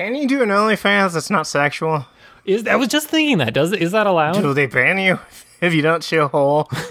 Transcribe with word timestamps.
Can 0.00 0.14
you 0.14 0.26
do 0.26 0.42
an 0.42 0.48
OnlyFans 0.48 1.12
that's 1.12 1.28
not 1.28 1.46
sexual? 1.46 2.06
Is 2.46 2.66
I 2.66 2.76
was 2.76 2.88
just 2.88 3.08
thinking 3.08 3.36
that. 3.36 3.52
Does 3.52 3.74
is 3.74 3.92
that 3.92 4.06
allowed? 4.06 4.40
Do 4.40 4.54
they 4.54 4.64
ban 4.64 4.96
you 4.96 5.18
if 5.60 5.74
you 5.74 5.82
don't 5.82 6.02
show 6.02 6.26
hole? 6.26 6.70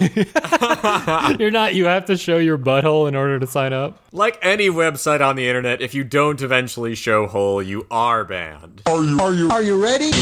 You're 1.40 1.50
not. 1.50 1.74
You 1.74 1.86
have 1.86 2.04
to 2.04 2.16
show 2.16 2.38
your 2.38 2.56
butthole 2.56 3.08
in 3.08 3.16
order 3.16 3.40
to 3.40 3.48
sign 3.48 3.72
up. 3.72 3.98
Like 4.12 4.38
any 4.42 4.68
website 4.68 5.26
on 5.26 5.34
the 5.34 5.48
internet, 5.48 5.82
if 5.82 5.92
you 5.92 6.04
don't 6.04 6.40
eventually 6.40 6.94
show 6.94 7.26
hole, 7.26 7.60
you 7.60 7.84
are 7.90 8.24
banned. 8.24 8.82
Are 8.86 9.02
you 9.02 9.18
are 9.18 9.34
you 9.34 9.50
are 9.50 9.62
you 9.62 9.82
ready? 9.82 10.12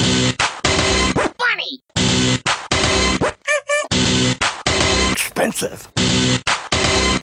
Funny. 1.37 1.83
Expensive. 5.13 5.89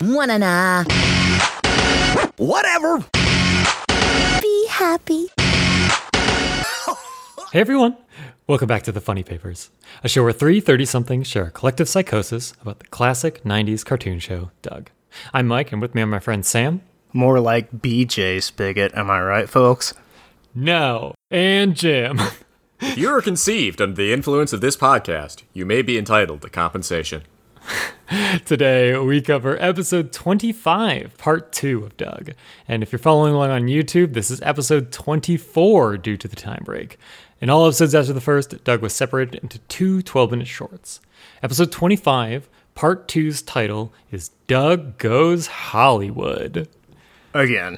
Wanna 0.04 0.38
nah. 0.38 0.84
Whatever. 2.38 3.04
Be 4.44 4.68
happy. 4.70 5.30
Hey 7.56 7.62
everyone, 7.62 7.96
welcome 8.48 8.68
back 8.68 8.84
to 8.84 8.92
the 8.92 9.00
Funnie 9.00 9.24
Papers, 9.24 9.70
a 10.04 10.10
show 10.10 10.24
where 10.24 10.34
three 10.34 10.60
30 10.60 10.84
somethings 10.84 11.26
share 11.26 11.46
a 11.46 11.52
collective 11.52 11.88
psychosis 11.88 12.54
about 12.62 12.80
the 12.80 12.88
classic 12.88 13.46
90s 13.46 13.86
cartoon 13.86 14.20
show, 14.20 14.52
Doug. 14.62 14.90
I'm 15.34 15.48
Mike, 15.48 15.72
and 15.72 15.82
with 15.82 15.96
me 15.96 16.02
are 16.02 16.06
my 16.06 16.20
friend 16.20 16.46
Sam. 16.46 16.82
More 17.14 17.40
like 17.40 17.72
BJ 17.72 18.44
Spigot, 18.44 18.94
am 18.94 19.10
I 19.10 19.22
right, 19.22 19.48
folks? 19.48 19.94
No, 20.54 21.16
and 21.32 21.78
Jim. 21.78 22.20
If 22.82 22.98
you 22.98 23.08
are 23.10 23.22
conceived 23.22 23.82
under 23.82 23.96
the 23.96 24.12
influence 24.12 24.52
of 24.52 24.60
this 24.60 24.76
podcast, 24.76 25.44
you 25.54 25.66
may 25.66 25.82
be 25.82 25.98
entitled 25.98 26.42
to 26.42 26.50
compensation. 26.50 27.22
Today, 28.46 28.98
we 28.98 29.22
cover 29.22 29.58
episode 29.64 30.12
25, 30.12 31.18
part 31.18 31.52
2 31.52 31.84
of 31.84 31.98
Doug. 31.98 32.32
And 32.68 32.84
if 32.84 32.92
you're 32.92 33.00
following 33.00 33.34
along 33.34 33.50
on 33.50 33.64
YouTube, 33.64 34.14
this 34.14 34.30
is 34.30 34.42
episode 34.42 34.92
24 34.92 35.98
due 35.98 36.18
to 36.18 36.28
the 36.28 36.36
time 36.36 36.62
break. 36.64 37.00
In 37.46 37.52
all 37.52 37.68
episodes 37.68 37.94
after 37.94 38.12
the 38.12 38.22
first, 38.22 38.64
Doug 38.64 38.82
was 38.82 38.92
separated 38.92 39.36
into 39.36 39.60
two 39.68 40.02
12 40.02 40.32
minute 40.32 40.48
shorts. 40.48 41.00
Episode 41.44 41.72
25, 41.72 42.50
part 42.74 43.08
2's 43.08 43.44
title 43.44 43.94
is 44.10 44.30
Doug 44.48 44.98
Goes 44.98 45.46
Hollywood. 45.46 46.68
Again. 47.36 47.78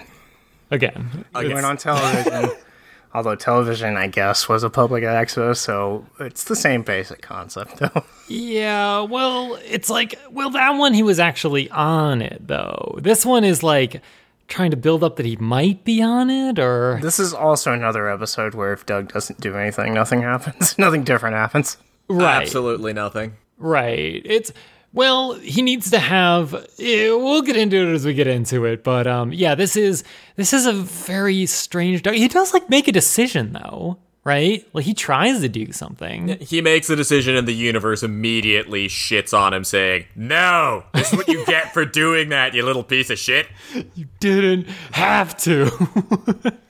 Again. 0.71 1.25
We 1.35 1.53
went 1.53 1.65
on 1.65 1.75
television. 1.75 2.49
Although 3.13 3.35
television, 3.35 3.97
I 3.97 4.07
guess, 4.07 4.47
was 4.47 4.63
a 4.63 4.69
public 4.69 5.03
access, 5.03 5.59
so 5.59 6.05
it's 6.17 6.45
the 6.45 6.55
same 6.55 6.83
basic 6.83 7.21
concept, 7.21 7.75
though. 7.75 8.05
Yeah, 8.29 9.01
well, 9.01 9.59
it's 9.65 9.89
like, 9.89 10.17
well, 10.31 10.49
that 10.51 10.77
one 10.77 10.93
he 10.93 11.03
was 11.03 11.19
actually 11.19 11.69
on 11.71 12.21
it, 12.21 12.47
though. 12.47 12.97
This 13.01 13.25
one 13.25 13.43
is 13.43 13.63
like 13.63 14.01
trying 14.47 14.71
to 14.71 14.77
build 14.77 15.03
up 15.03 15.17
that 15.17 15.25
he 15.25 15.35
might 15.37 15.83
be 15.83 16.01
on 16.01 16.29
it, 16.29 16.59
or. 16.59 16.99
This 17.01 17.19
is 17.19 17.33
also 17.33 17.73
another 17.73 18.09
episode 18.09 18.53
where 18.53 18.73
if 18.73 18.85
Doug 18.85 19.11
doesn't 19.11 19.39
do 19.39 19.55
anything, 19.55 19.93
nothing 19.93 20.21
happens. 20.21 20.77
nothing 20.79 21.03
different 21.03 21.35
happens. 21.35 21.77
Right. 22.09 22.41
Absolutely 22.41 22.93
nothing. 22.93 23.35
Right. 23.57 24.21
It's 24.23 24.53
well, 24.93 25.33
he 25.33 25.61
needs 25.61 25.91
to 25.91 25.99
have 25.99 26.53
eh, 26.79 27.09
we'll 27.09 27.41
get 27.41 27.57
into 27.57 27.75
it 27.75 27.93
as 27.93 28.05
we 28.05 28.13
get 28.13 28.27
into 28.27 28.65
it, 28.65 28.83
but 28.83 29.07
um 29.07 29.33
yeah, 29.33 29.55
this 29.55 29.75
is 29.75 30.03
this 30.35 30.53
is 30.53 30.65
a 30.65 30.73
very 30.73 31.45
strange 31.45 32.03
dog. 32.03 32.15
He 32.15 32.27
does 32.27 32.53
like 32.53 32.69
make 32.69 32.87
a 32.87 32.91
decision 32.91 33.53
though, 33.53 33.97
right? 34.27 34.67
Like 34.73 34.83
he 34.85 34.93
tries 34.93 35.39
to 35.39 35.47
do 35.49 35.71
something. 35.71 36.37
He 36.41 36.61
makes 36.61 36.89
a 36.89 36.95
decision 36.97 37.35
and 37.37 37.47
the 37.47 37.53
universe 37.55 38.03
immediately 38.03 38.87
shits 38.89 39.33
on 39.37 39.53
him, 39.53 39.63
saying, 39.63 40.05
No, 40.15 40.83
this 40.93 41.13
is 41.13 41.17
what 41.17 41.27
you 41.29 41.45
get 41.45 41.73
for 41.73 41.85
doing 41.85 42.29
that, 42.29 42.53
you 42.53 42.63
little 42.63 42.83
piece 42.83 43.09
of 43.09 43.17
shit. 43.17 43.47
You 43.95 44.07
didn't 44.19 44.67
have 44.91 45.37
to. 45.37 45.71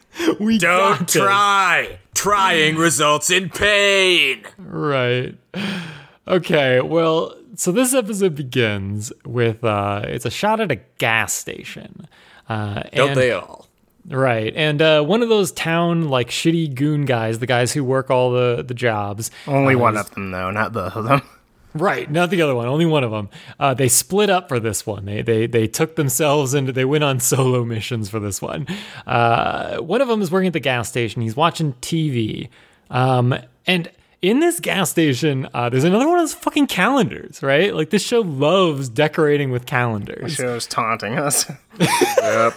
we 0.40 0.58
Don't 0.60 1.00
this. 1.08 1.14
try. 1.14 2.00
Trying 2.14 2.76
results 2.78 3.30
in 3.32 3.50
pain. 3.50 4.44
Right. 4.58 5.36
Okay, 6.28 6.82
well, 6.82 7.36
so 7.56 7.72
this 7.72 7.94
episode 7.94 8.36
begins 8.36 9.12
with 9.26 9.64
uh 9.64 10.02
it's 10.06 10.26
a 10.26 10.30
shot 10.32 10.60
at 10.60 10.72
a 10.72 10.76
gas 11.00 11.34
station. 11.34 12.08
Uh 12.50 12.84
Don't 12.94 13.10
and- 13.12 13.18
they 13.18 13.32
all? 13.32 13.67
Right. 14.10 14.54
And 14.56 14.82
uh, 14.82 15.04
one 15.04 15.22
of 15.22 15.30
those 15.30 15.52
town 15.52 16.08
like 16.10 16.30
shitty 16.30 16.74
goon 16.74 17.06
guys, 17.06 17.40
the 17.40 17.46
guys 17.46 17.74
who 17.74 17.84
work 17.84 18.10
all 18.10 18.32
the 18.32 18.64
the 18.66 18.74
jobs. 18.74 19.32
Only 19.46 19.76
uh, 19.76 19.80
one 19.80 19.98
of 19.98 20.10
them, 20.12 20.32
though, 20.32 20.50
not 20.52 20.74
both 20.74 20.96
of 20.96 21.06
them. 21.06 21.22
Right, 21.74 22.10
not 22.10 22.32
the 22.32 22.42
other 22.42 22.56
one, 22.56 22.68
only 22.68 22.86
one 22.86 23.04
of 23.04 23.12
them. 23.12 23.30
Uh, 23.60 23.74
they 23.76 23.88
split 23.88 24.32
up 24.32 24.48
for 24.48 24.60
this 24.60 24.88
one. 24.88 25.06
They 25.06 25.22
they 25.22 25.46
they 25.46 25.68
took 25.68 25.96
themselves 25.96 26.56
into 26.56 26.72
they 26.72 26.86
went 26.86 27.04
on 27.04 27.20
solo 27.20 27.64
missions 27.64 28.10
for 28.10 28.20
this 28.20 28.42
one. 28.42 28.66
Uh, 29.06 29.78
one 29.78 30.02
of 30.02 30.08
them 30.08 30.22
is 30.22 30.32
working 30.32 30.48
at 30.48 30.54
the 30.54 30.60
gas 30.60 30.90
station. 30.90 31.22
He's 31.22 31.36
watching 31.36 31.74
TV, 31.82 32.50
um, 32.90 33.36
and 33.68 33.92
in 34.24 34.40
this 34.40 34.60
gas 34.60 34.90
station, 34.90 35.48
uh, 35.54 35.70
there's 35.70 35.84
another 35.84 36.08
one 36.08 36.18
of 36.18 36.24
those 36.24 36.34
fucking 36.34 36.66
calendars. 36.68 37.44
Right, 37.44 37.76
like 37.76 37.92
this 37.92 38.02
show 38.02 38.22
loves 38.22 38.90
decorating 38.90 39.52
with 39.52 39.68
calendars. 39.68 40.38
The 40.38 40.44
show's 40.44 40.66
taunting 40.68 41.20
us. 41.20 41.52
Yep. 41.80 42.56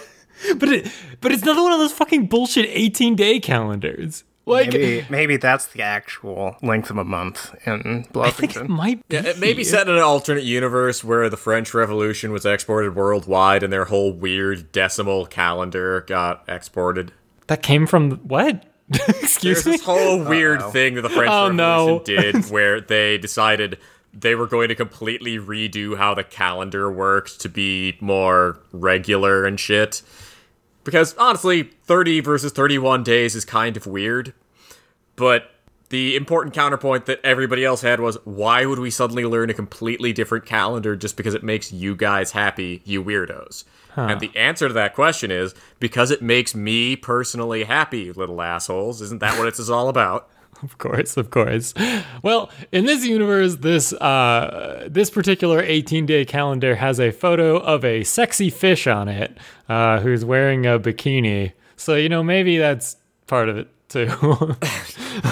But 0.57 0.69
it 0.69 0.91
but 1.21 1.31
it's 1.31 1.43
another 1.43 1.61
one 1.63 1.71
of 1.71 1.79
those 1.79 1.91
fucking 1.93 2.27
bullshit 2.27 2.65
18 2.69 3.15
day 3.15 3.39
calendars. 3.39 4.23
Like 4.45 4.73
Maybe, 4.73 5.05
maybe 5.07 5.37
that's 5.37 5.67
the 5.67 5.83
actual 5.83 6.55
length 6.63 6.89
of 6.89 6.97
a 6.97 7.03
month 7.03 7.55
in 7.67 8.07
I 8.15 8.31
think 8.31 8.55
it 8.55 8.67
might 8.67 9.07
be. 9.07 9.15
Yeah, 9.15 9.25
it 9.27 9.37
may 9.37 9.53
be 9.53 9.63
set 9.63 9.87
in 9.87 9.93
an 9.95 10.01
alternate 10.01 10.43
universe 10.43 11.03
where 11.03 11.29
the 11.29 11.37
French 11.37 11.75
Revolution 11.75 12.31
was 12.31 12.43
exported 12.43 12.95
worldwide 12.95 13.61
and 13.61 13.71
their 13.71 13.85
whole 13.85 14.11
weird 14.11 14.71
decimal 14.71 15.27
calendar 15.27 16.01
got 16.01 16.43
exported. 16.47 17.13
That 17.47 17.61
came 17.61 17.85
from 17.85 18.13
what? 18.27 18.65
Excuse 18.91 19.41
There's 19.41 19.65
me. 19.67 19.71
this 19.73 19.83
whole 19.83 20.23
weird 20.23 20.63
thing 20.71 20.95
that 20.95 21.01
the 21.01 21.09
French 21.09 21.31
Oh, 21.31 21.51
no. 21.51 21.85
Revolution 21.99 22.31
did 22.41 22.45
where 22.51 22.81
they 22.81 23.19
decided 23.19 23.77
they 24.11 24.33
were 24.33 24.47
going 24.47 24.69
to 24.69 24.75
completely 24.75 25.37
redo 25.37 25.97
how 25.97 26.13
the 26.15 26.23
calendar 26.23 26.91
worked 26.91 27.39
to 27.41 27.47
be 27.49 27.95
more 28.01 28.59
regular 28.73 29.45
and 29.45 29.59
shit. 29.59 30.01
Because 30.83 31.15
honestly, 31.17 31.63
30 31.83 32.21
versus 32.21 32.51
31 32.51 33.03
days 33.03 33.35
is 33.35 33.45
kind 33.45 33.77
of 33.77 33.85
weird. 33.85 34.33
But 35.15 35.51
the 35.89 36.15
important 36.15 36.55
counterpoint 36.55 37.05
that 37.05 37.19
everybody 37.23 37.65
else 37.65 37.81
had 37.81 37.99
was 37.99 38.17
why 38.23 38.65
would 38.65 38.79
we 38.79 38.89
suddenly 38.89 39.25
learn 39.25 39.49
a 39.49 39.53
completely 39.53 40.13
different 40.13 40.45
calendar 40.45 40.95
just 40.95 41.17
because 41.17 41.33
it 41.33 41.43
makes 41.43 41.71
you 41.73 41.95
guys 41.95 42.31
happy, 42.31 42.81
you 42.85 43.03
weirdos? 43.03 43.65
And 44.09 44.21
the 44.21 44.31
answer 44.37 44.69
to 44.69 44.73
that 44.73 44.95
question 44.95 45.31
is 45.31 45.53
because 45.81 46.09
it 46.09 46.21
makes 46.21 46.55
me 46.55 46.95
personally 46.95 47.65
happy, 47.65 48.11
little 48.13 48.41
assholes. 48.41 49.01
Isn't 49.01 49.19
that 49.19 49.37
what 49.37 49.49
it's 49.49 49.69
all 49.69 49.89
about? 49.89 50.29
Of 50.63 50.77
course, 50.77 51.17
of 51.17 51.31
course. 51.31 51.73
Well, 52.21 52.51
in 52.71 52.85
this 52.85 53.03
universe, 53.05 53.55
this 53.55 53.93
uh, 53.93 54.87
this 54.89 55.09
particular 55.09 55.61
18 55.61 56.05
day 56.05 56.23
calendar 56.23 56.75
has 56.75 56.99
a 56.99 57.11
photo 57.11 57.57
of 57.57 57.83
a 57.83 58.03
sexy 58.03 58.49
fish 58.49 58.85
on 58.85 59.07
it, 59.07 59.37
uh, 59.69 59.99
who's 60.01 60.23
wearing 60.23 60.65
a 60.67 60.79
bikini. 60.79 61.53
So 61.77 61.95
you 61.95 62.09
know 62.09 62.23
maybe 62.23 62.57
that's 62.57 62.97
part 63.27 63.49
of 63.49 63.57
it 63.57 63.69
too. 63.89 64.09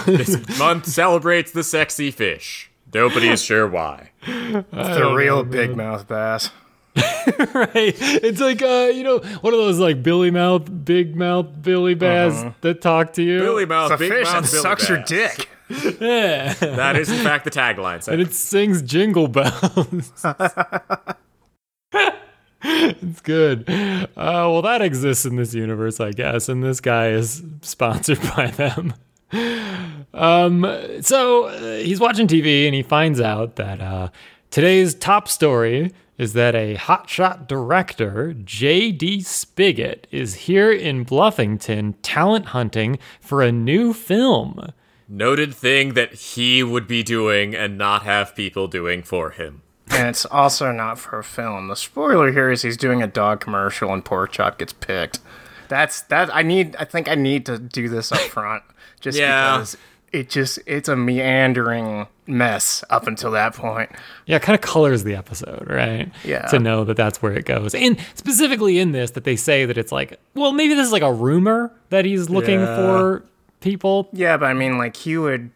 This 0.06 0.59
month 0.59 0.88
celebrates 0.88 1.51
the 1.51 1.63
sexy 1.63 2.12
fish. 2.12 2.69
Nobody 2.94 3.29
is 3.29 3.41
sure 3.41 3.68
why. 3.68 4.12
It's 4.23 4.97
the 4.97 5.13
real 5.16 5.44
big 5.44 5.75
mouth 5.78 6.07
bass. 6.07 6.50
right? 7.54 7.96
It's 8.00 8.40
like 8.42 8.62
uh, 8.62 8.92
you 8.94 9.04
know, 9.04 9.20
one 9.20 9.54
of 9.54 9.60
those 9.60 9.80
like 9.80 10.02
Billy 10.04 10.32
Mouth, 10.32 10.68
Big 10.86 11.16
Mouth 11.16 11.48
Billy 11.62 11.96
Bass 11.96 12.46
that 12.62 12.82
talk 12.82 13.14
to 13.14 13.24
you. 13.24 13.40
Billy 13.40 13.66
Mouth, 13.66 13.92
It's 13.92 14.02
a 14.02 14.04
Big 14.04 14.12
fish 14.12 14.26
Mouth, 14.26 14.44
that 14.44 14.52
Billy 14.52 14.62
sucks 14.62 14.90
your 14.90 15.04
dick. 15.04 15.50
Yeah. 16.02 16.54
That 16.54 16.96
is, 16.96 17.10
in 17.12 17.24
fact, 17.24 17.46
the 17.46 17.52
tagline. 17.60 18.08
and 18.08 18.20
it 18.22 18.34
sings 18.34 18.82
jingle 18.82 19.28
bells. 19.28 20.26
it's 22.64 23.22
good. 23.22 23.70
Uh, 23.70 24.06
well, 24.16 24.62
that 24.64 24.81
exists 24.81 25.26
in 25.26 25.36
this 25.36 25.54
universe, 25.54 26.00
I 26.00 26.12
guess, 26.12 26.50
and 26.50 26.64
this 26.64 26.81
guy 26.81 27.10
is 27.10 27.44
sponsored 27.62 28.22
by 28.36 28.48
them. 28.48 28.94
Um, 30.13 30.66
so 31.02 31.45
uh, 31.45 31.78
he's 31.78 32.00
watching 32.00 32.28
TV 32.28 32.66
and 32.66 32.74
he 32.74 32.81
finds 32.81 33.22
out 33.22 33.57
that 33.57 33.80
uh, 33.80 34.10
today's 34.50 34.95
top 34.95 35.28
story 35.28 35.94
is 36.19 36.33
that 36.33 36.54
a 36.54 36.75
hotshot 36.75 37.48
director, 37.48 38.33
J.D. 38.33 39.21
Spigot, 39.21 40.06
is 40.12 40.36
here 40.36 40.71
in 40.71 41.06
Bluffington 41.06 41.95
talent 42.04 42.48
hunting 42.48 43.00
for 43.21 43.42
a 43.42 43.51
new 43.51 43.94
film. 43.94 44.71
Noted 45.07 45.56
thing 45.56 45.94
that 45.94 46.13
he 46.13 46.62
would 46.62 46.88
be 46.88 47.01
doing 47.01 47.56
and 47.56 47.77
not 47.77 48.04
have 48.04 48.36
people 48.36 48.68
doing 48.68 49.01
for 49.01 49.31
him. 49.31 49.62
And 49.89 50.07
it's 50.10 50.25
also 50.25 50.71
not 50.71 51.00
for 51.00 51.18
a 51.18 51.24
film. 51.24 51.68
The 51.69 51.75
spoiler 51.75 52.31
here 52.31 52.51
is 52.51 52.62
he's 52.62 52.77
doing 52.77 53.01
a 53.01 53.07
dog 53.07 53.39
commercial 53.39 53.92
and 53.92 54.06
Porkchop 54.06 54.60
gets 54.60 54.74
picked. 54.74 55.19
That's 55.68 56.01
that 56.04 56.36
I 56.36 56.44
need 56.44 56.75
I 56.77 56.83
think 56.86 57.07
I 57.07 57.16
need 57.16 57.45
to 57.48 57.57
do 57.57 57.89
this 57.89 58.12
up 58.12 58.19
front. 58.19 58.63
Just 59.00 59.18
Yeah. 59.18 59.57
because 59.57 59.77
it 60.11 60.29
just 60.29 60.59
it's 60.65 60.89
a 60.89 60.95
meandering 60.95 62.07
mess 62.27 62.83
up 62.89 63.07
until 63.07 63.31
that 63.31 63.53
point. 63.56 63.89
Yeah, 64.25 64.35
it 64.38 64.41
kind 64.41 64.56
of 64.56 64.61
colors 64.61 65.03
the 65.03 65.15
episode, 65.15 65.65
right? 65.69 66.11
Yeah. 66.23 66.44
To 66.47 66.59
know 66.59 66.83
that 66.83 66.97
that's 66.97 67.21
where 67.21 67.33
it 67.33 67.45
goes. 67.45 67.73
And 67.75 68.00
specifically 68.15 68.79
in 68.79 68.91
this, 68.91 69.11
that 69.11 69.23
they 69.23 69.35
say 69.35 69.65
that 69.65 69.77
it's 69.77 69.91
like, 69.91 70.19
well, 70.35 70.51
maybe 70.51 70.73
this 70.75 70.85
is 70.88 70.91
like 70.91 71.01
a 71.01 71.11
rumor 71.13 71.71
that 71.89 72.06
he's 72.06 72.29
looking 72.29 72.59
Yeah. 72.59 72.75
for 72.75 73.25
people. 73.61 74.09
Yeah, 74.13 74.38
but 74.38 74.45
I 74.45 74.53
mean, 74.53 74.77
like 74.77 74.95
he 74.95 75.17
would 75.17 75.51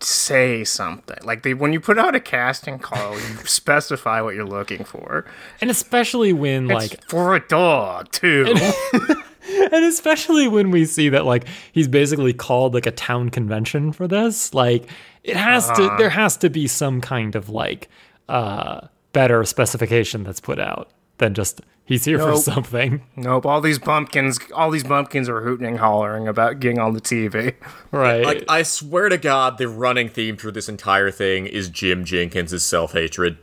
say 0.00 0.62
something. 0.64 1.16
Like 1.24 1.42
they, 1.42 1.54
when 1.54 1.72
you 1.72 1.80
put 1.80 1.98
out 1.98 2.14
a 2.14 2.20
casting 2.20 2.78
call, 2.78 3.14
you 3.14 3.20
specify 3.44 4.20
what 4.20 4.34
you're 4.34 4.44
looking 4.44 4.84
for. 4.84 5.24
And 5.60 5.70
especially 5.70 6.32
when, 6.32 6.70
It's 6.70 6.90
like, 6.92 7.08
for 7.08 7.34
a 7.34 7.40
dog 7.40 8.10
too. 8.12 8.54
and 9.72 9.84
especially 9.84 10.48
when 10.48 10.70
we 10.70 10.84
see 10.84 11.08
that, 11.08 11.24
like, 11.24 11.44
he's 11.72 11.88
basically 11.88 12.32
called 12.32 12.74
like 12.74 12.86
a 12.86 12.90
town 12.90 13.30
convention 13.30 13.92
for 13.92 14.06
this. 14.08 14.52
Like, 14.54 14.88
it 15.24 15.36
has 15.36 15.68
Uh-huh. 15.70 15.90
to, 15.90 15.94
there 15.98 16.10
has 16.10 16.36
to 16.38 16.50
be 16.50 16.66
some 16.66 17.00
kind 17.00 17.34
of 17.34 17.48
like, 17.50 17.88
uh, 18.28 18.82
better 19.12 19.42
specification 19.44 20.22
that's 20.24 20.40
put 20.40 20.58
out 20.58 20.90
than 21.16 21.34
just 21.34 21.60
he's 21.84 22.04
here 22.04 22.18
for 22.18 22.36
something. 22.36 23.02
nope, 23.16 23.46
all 23.46 23.60
these 23.60 23.78
bumpkins, 23.78 24.38
all 24.54 24.70
these 24.70 24.84
bumpkins 24.84 25.28
are 25.28 25.40
hooting 25.40 25.66
and 25.66 25.78
hollering 25.78 26.28
about 26.28 26.60
getting 26.60 26.78
on 26.78 26.92
the 26.92 27.00
TV. 27.00 27.54
Right. 27.90 28.22
Like, 28.24 28.44
I 28.50 28.62
swear 28.64 29.08
to 29.08 29.16
God, 29.16 29.56
the 29.56 29.66
running 29.66 30.10
theme 30.10 30.36
through 30.36 30.52
this 30.52 30.68
entire 30.68 31.10
thing 31.10 31.46
is 31.46 31.70
Jim 31.70 32.04
Jinkins' 32.04 32.62
self 32.62 32.92
hatred. 32.92 33.38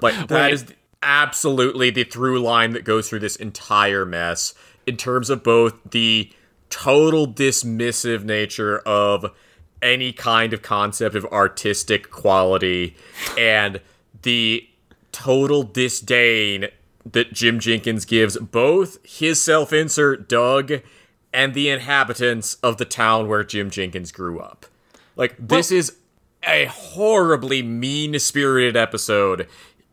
Like, 0.00 0.28
that 0.28 0.30
Wait. 0.30 0.52
is 0.54 0.66
absolutely 1.02 1.90
the 1.90 2.04
through 2.04 2.40
line 2.40 2.70
that 2.72 2.84
goes 2.84 3.08
through 3.08 3.18
this 3.18 3.36
entire 3.36 4.06
mess 4.06 4.54
in 4.90 4.96
terms 4.96 5.30
of 5.30 5.44
both 5.44 5.74
the 5.88 6.28
total 6.68 7.28
dismissive 7.28 8.24
nature 8.24 8.80
of 8.80 9.32
any 9.80 10.12
kind 10.12 10.52
of 10.52 10.62
concept 10.62 11.14
of 11.14 11.24
artistic 11.26 12.10
quality 12.10 12.96
and 13.38 13.80
the 14.22 14.68
total 15.12 15.62
disdain 15.62 16.66
that 17.06 17.32
Jim 17.32 17.60
Jinkins 17.60 18.04
gives 18.04 18.36
both 18.36 18.98
his 19.06 19.40
self 19.40 19.72
insert, 19.72 20.28
Doug, 20.28 20.72
and 21.32 21.54
the 21.54 21.68
inhabitants 21.68 22.54
of 22.56 22.76
the 22.76 22.84
town 22.84 23.28
where 23.28 23.44
Jim 23.44 23.70
Jinkins 23.70 24.10
grew 24.10 24.40
up. 24.40 24.66
Like, 25.14 25.36
this 25.38 25.70
is 25.70 25.96
a 26.48 26.64
horribly 26.64 27.62
mean 27.62 28.18
spirited 28.18 28.76
episode 28.76 29.46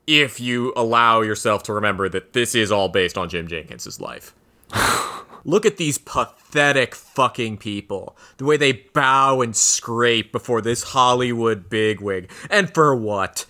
if 0.07 0.39
you 0.39 0.73
allow 0.75 1.21
yourself 1.21 1.61
to 1.63 1.73
remember 1.73 2.09
that 2.09 2.33
this 2.33 2.55
is 2.55 2.71
all 2.71 2.89
based 2.89 3.15
on 3.15 3.29
Jim 3.29 3.47
Jinkins' 3.47 4.01
life. 4.01 4.33
Look 5.45 5.65
at 5.65 5.77
these 5.77 5.97
pathetic 5.97 6.93
fucking 6.93 7.57
people. 7.57 8.17
The 8.37 8.45
way 8.45 8.57
they 8.57 8.73
bow 8.73 9.41
and 9.41 9.55
scrape 9.55 10.31
before 10.31 10.61
this 10.61 10.83
Hollywood 10.83 11.69
bigwig. 11.69 12.31
And 12.49 12.73
for 12.73 12.95
what? 12.95 13.45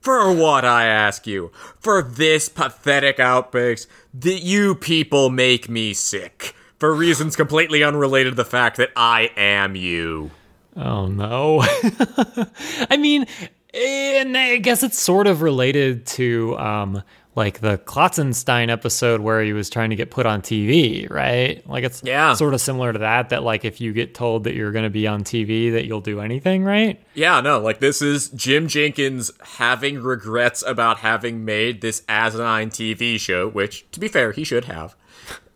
For 0.00 0.32
what, 0.34 0.64
I 0.64 0.86
ask 0.86 1.26
you? 1.26 1.50
For 1.78 2.02
this 2.02 2.48
pathetic 2.48 3.20
outburst 3.20 3.88
that 4.14 4.40
you 4.42 4.74
people 4.74 5.28
make 5.28 5.68
me 5.68 5.92
sick. 5.92 6.54
For 6.78 6.94
reasons 6.94 7.36
completely 7.36 7.82
unrelated 7.82 8.32
to 8.32 8.36
the 8.36 8.44
fact 8.44 8.78
that 8.78 8.90
I 8.96 9.30
am 9.36 9.76
you. 9.76 10.30
Oh 10.76 11.06
no. 11.08 11.62
I 12.90 12.96
mean, 12.96 13.26
and 13.74 14.38
I 14.38 14.56
guess 14.56 14.82
it's 14.82 14.98
sort 14.98 15.26
of 15.26 15.42
related 15.42 16.06
to 16.06 16.56
um 16.58 17.02
like 17.36 17.60
the 17.60 17.78
Klotzenstein 17.78 18.70
episode 18.70 19.20
where 19.20 19.42
he 19.42 19.52
was 19.52 19.70
trying 19.70 19.90
to 19.90 19.96
get 19.96 20.10
put 20.10 20.26
on 20.26 20.42
TV, 20.42 21.08
right? 21.08 21.66
Like 21.68 21.84
it's 21.84 22.02
Yeah. 22.04 22.34
sort 22.34 22.54
of 22.54 22.60
similar 22.60 22.92
to 22.92 22.98
that 22.98 23.28
that 23.28 23.42
like 23.44 23.64
if 23.64 23.80
you 23.80 23.92
get 23.92 24.14
told 24.14 24.44
that 24.44 24.54
you're 24.54 24.72
going 24.72 24.82
to 24.84 24.90
be 24.90 25.06
on 25.06 25.22
TV 25.22 25.70
that 25.72 25.86
you'll 25.86 26.00
do 26.00 26.20
anything, 26.20 26.64
right? 26.64 27.00
Yeah, 27.14 27.40
no, 27.40 27.60
like 27.60 27.78
this 27.78 28.02
is 28.02 28.30
Jim 28.30 28.66
Jinkins 28.66 29.30
having 29.58 30.02
regrets 30.02 30.64
about 30.66 30.98
having 30.98 31.44
made 31.44 31.80
this 31.80 32.02
asinine 32.08 32.70
TV 32.70 33.18
show, 33.18 33.48
which, 33.48 33.88
to 33.92 34.00
be 34.00 34.08
fair, 34.08 34.32
he 34.32 34.42
should 34.44 34.64
have. 34.64 34.96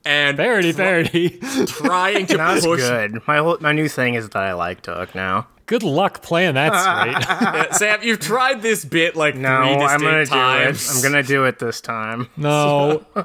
And 0.04 0.36
Parody, 0.36 0.72
parody. 0.74 1.30
trying 1.66 2.26
to 2.26 2.36
That's 2.36 2.64
push 2.66 2.80
good. 2.80 3.22
My 3.26 3.38
whole, 3.38 3.56
my 3.60 3.72
new 3.72 3.88
thing 3.88 4.14
is 4.14 4.28
that 4.28 4.42
I 4.42 4.52
like 4.52 4.82
Doug 4.82 5.14
now. 5.14 5.48
Good 5.66 5.82
luck 5.82 6.22
playing 6.22 6.54
that 6.54 6.72
straight. 6.74 7.24
Uh, 7.54 7.72
Sam, 7.72 8.00
you've 8.02 8.20
tried 8.20 8.60
this 8.62 8.84
bit 8.84 9.16
like 9.16 9.34
No, 9.34 9.62
three 9.62 9.74
distinct 9.74 9.92
I'm 9.92 10.00
gonna 10.00 10.26
times. 10.26 10.86
do 10.86 10.90
it. 10.92 10.96
I'm 10.96 11.02
gonna 11.02 11.22
do 11.22 11.44
it 11.44 11.58
this 11.58 11.80
time. 11.80 12.28
no, 12.36 13.04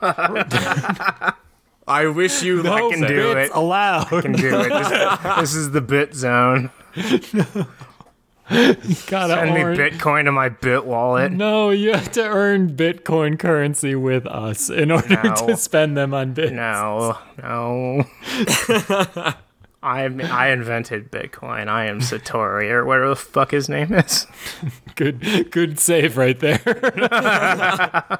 I 1.88 2.06
wish 2.08 2.42
you 2.44 2.62
no 2.64 2.72
like 2.72 2.94
can 2.94 3.02
do 3.08 3.34
bits 3.34 3.50
it. 3.50 3.56
allowed. 3.58 4.08
Can 4.22 4.32
do 4.34 4.60
it. 4.60 4.70
This, 4.70 5.40
this 5.40 5.56
is 5.56 5.72
the 5.72 5.82
bit 5.82 6.14
zone. 6.16 6.70
you 6.96 7.44
Gotta 9.08 9.34
Send 9.36 9.54
me 9.54 9.62
earn- 9.62 9.78
Bitcoin 9.78 10.24
to 10.26 10.32
my 10.32 10.50
Bit 10.50 10.86
wallet. 10.86 11.32
No, 11.32 11.70
you 11.72 11.92
have 11.94 12.12
to 12.14 12.24
earn 12.24 12.76
Bitcoin 12.76 13.38
currency 13.38 13.94
with 13.96 14.26
us 14.26 14.70
in 14.70 14.90
order 14.92 15.20
No. 15.24 15.36
to 15.48 15.56
spend 15.58 15.96
them 15.98 16.14
on 16.14 16.34
bits. 16.34 16.52
No, 16.52 17.18
no. 17.42 18.06
I 19.82 20.04
I 20.04 20.50
invented 20.50 21.10
Bitcoin. 21.12 21.68
I 21.68 21.86
am 21.86 22.00
Satori 22.00 22.70
or 22.70 22.84
whatever 22.86 23.10
the 23.10 23.16
fuck 23.16 23.52
his 23.52 23.70
name 23.70 23.94
is. 23.94 24.28
Good, 24.96 25.50
good 25.52 25.80
save 25.80 26.18
right 26.18 26.38
there. 26.40 26.60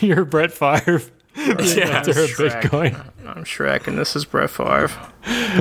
You're 0.00 0.24
Brett 0.24 0.52
Favre. 0.52 1.02
Yeah, 1.36 1.88
After 1.98 2.10
a 2.10 2.14
Shrek. 2.26 2.62
Bitcoin, 2.62 3.06
I'm 3.26 3.44
Shrek, 3.44 3.86
and 3.86 3.96
this 3.96 4.16
is 4.16 4.24
Brett 4.24 4.50
Favre. 4.50 4.90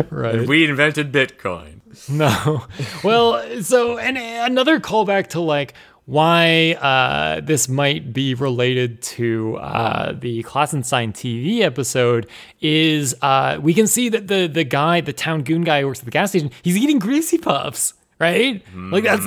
right? 0.09 0.47
we 0.47 0.65
invented 0.67 1.11
Bitcoin. 1.11 1.81
No. 2.09 2.65
Well, 3.03 3.61
so 3.61 3.97
and 3.99 4.17
another 4.17 4.79
callback 4.79 5.27
to 5.27 5.39
like 5.39 5.75
why 6.05 6.73
uh, 6.73 7.41
this 7.41 7.69
might 7.69 8.11
be 8.11 8.33
related 8.33 9.01
to 9.01 9.57
uh, 9.57 10.13
the 10.13 10.43
Klassenstein 10.43 11.13
TV 11.13 11.61
episode 11.61 12.27
is 12.59 13.15
uh, 13.21 13.59
we 13.61 13.73
can 13.73 13.87
see 13.87 14.09
that 14.09 14.27
the 14.27 14.47
the 14.47 14.63
guy, 14.63 15.01
the 15.01 15.13
town 15.13 15.43
goon 15.43 15.63
guy 15.63 15.81
who 15.81 15.87
works 15.87 15.99
at 15.99 16.05
the 16.05 16.11
gas 16.11 16.31
station, 16.31 16.51
he's 16.63 16.77
eating 16.77 16.99
greasy 16.99 17.37
puffs, 17.37 17.93
right? 18.19 18.63
Like 18.75 19.03
that's 19.03 19.25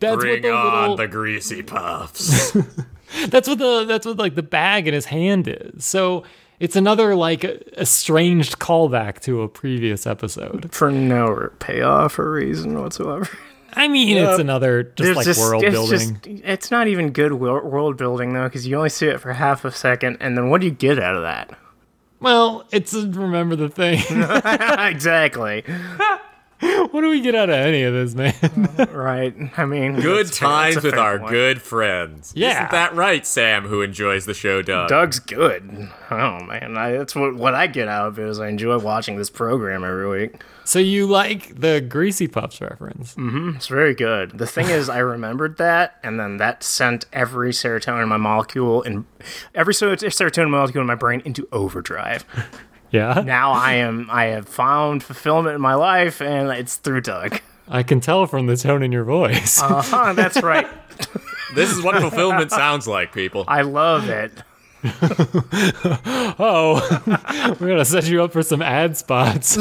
that's 0.00 0.16
what 0.16 0.20
Bring 0.20 0.42
the 0.42 0.52
on 0.52 0.80
little 0.80 0.96
the 0.96 1.08
greasy 1.08 1.62
puffs. 1.62 2.52
that's 3.28 3.48
what 3.48 3.58
the 3.58 3.84
that's 3.84 4.04
what 4.04 4.18
like 4.18 4.34
the 4.34 4.42
bag 4.42 4.88
in 4.88 4.94
his 4.94 5.06
hand 5.06 5.46
is. 5.48 5.84
So 5.84 6.24
it's 6.58 6.76
another 6.76 7.14
like 7.14 7.44
estranged 7.44 8.58
callback 8.58 9.20
to 9.20 9.42
a 9.42 9.48
previous 9.48 10.06
episode. 10.06 10.72
For 10.72 10.90
no 10.90 11.50
payoff 11.60 12.18
or 12.18 12.32
reason 12.32 12.80
whatsoever. 12.80 13.28
I 13.74 13.88
mean, 13.88 14.16
it's 14.18 14.38
another 14.38 14.82
just 14.82 15.16
like 15.16 15.24
just- 15.24 15.40
world 15.40 15.64
it's 15.64 15.72
building. 15.74 15.98
just- 16.22 16.26
it's 16.44 16.70
not 16.70 16.88
even 16.88 17.10
good 17.10 17.32
world 17.34 17.96
building 17.96 18.32
though, 18.32 18.44
because 18.44 18.66
you 18.66 18.76
only 18.76 18.88
see 18.90 19.06
it 19.06 19.20
for 19.20 19.32
half 19.32 19.64
a 19.64 19.70
second, 19.70 20.18
and 20.20 20.36
then 20.36 20.50
what 20.50 20.60
do 20.60 20.66
you 20.66 20.72
get 20.72 20.98
out 20.98 21.16
of 21.16 21.22
that? 21.22 21.50
Well, 22.20 22.66
it's 22.70 22.94
a 22.94 23.08
remember 23.08 23.56
the 23.56 23.68
thing. 23.68 23.98
exactly. 24.90 25.64
what 26.92 27.00
do 27.00 27.08
we 27.08 27.20
get 27.20 27.34
out 27.34 27.48
of 27.50 27.56
any 27.56 27.82
of 27.82 27.92
this, 27.92 28.14
man? 28.14 28.34
Right. 28.92 29.34
I 29.56 29.64
mean, 29.64 29.96
good 30.00 30.26
that's 30.26 30.38
fair- 30.38 30.48
times 30.48 30.74
that's 30.76 30.84
with 30.84 30.94
our 30.94 31.18
point. 31.18 31.30
good 31.30 31.62
friends. 31.62 32.32
Yeah. 32.36 32.50
Isn't 32.58 32.70
that 32.70 32.94
right, 32.94 33.26
Sam, 33.26 33.66
who 33.66 33.82
enjoys 33.82 34.26
the 34.26 34.34
show, 34.34 34.62
Doug? 34.62 34.88
Doug's 34.88 35.18
good. 35.18 35.90
Oh 36.10 36.40
man, 36.44 36.76
I, 36.76 36.92
that's 36.92 37.14
what 37.16 37.34
what 37.34 37.54
I 37.54 37.66
get 37.66 37.88
out 37.88 38.08
of 38.08 38.18
it 38.18 38.28
is 38.28 38.38
I 38.38 38.48
enjoy 38.48 38.78
watching 38.78 39.16
this 39.16 39.30
program 39.30 39.82
every 39.84 40.08
week. 40.08 40.42
so 40.64 40.78
you 40.78 41.06
like 41.06 41.58
the 41.58 41.80
Greasy 41.80 42.28
Puffs 42.28 42.60
reference? 42.60 43.14
Mm-hmm. 43.16 43.56
It's 43.56 43.66
very 43.66 43.94
good. 43.94 44.38
The 44.38 44.46
thing 44.46 44.68
is, 44.68 44.88
I 44.88 44.98
remembered 44.98 45.56
that, 45.58 45.98
and 46.04 46.20
then 46.20 46.36
that 46.36 46.62
sent 46.62 47.06
every 47.12 47.50
serotonin 47.50 48.02
in 48.04 48.08
my 48.08 48.16
molecule 48.18 48.82
and 48.82 49.04
every 49.54 49.74
serotonin 49.74 50.50
molecule 50.50 50.80
in 50.82 50.86
my 50.86 50.94
brain 50.94 51.22
into 51.24 51.48
overdrive. 51.50 52.24
Yeah, 52.92 53.22
Now 53.26 53.52
I 53.52 53.74
am 53.74 54.08
I 54.10 54.26
have 54.26 54.46
found 54.48 55.02
fulfillment 55.02 55.54
in 55.54 55.60
my 55.60 55.74
life, 55.74 56.20
and 56.22 56.50
it's 56.50 56.76
through 56.76 57.00
Doug. 57.02 57.40
I 57.68 57.82
can 57.82 58.00
tell 58.00 58.26
from 58.26 58.46
the 58.46 58.56
tone 58.56 58.82
in 58.82 58.92
your 58.92 59.04
voice. 59.04 59.60
Uh-huh, 59.62 60.12
that's 60.12 60.42
right. 60.42 60.66
This 61.54 61.70
is 61.70 61.82
what 61.82 61.96
fulfillment 62.00 62.50
sounds 62.50 62.86
like, 62.86 63.12
people. 63.14 63.44
I 63.48 63.62
love 63.62 64.08
it. 64.08 64.32
oh, 66.38 66.80
we're 67.60 67.68
gonna 67.68 67.84
set 67.84 68.04
you 68.08 68.22
up 68.22 68.32
for 68.32 68.42
some 68.42 68.60
ad 68.62 68.96
spots. 68.96 69.56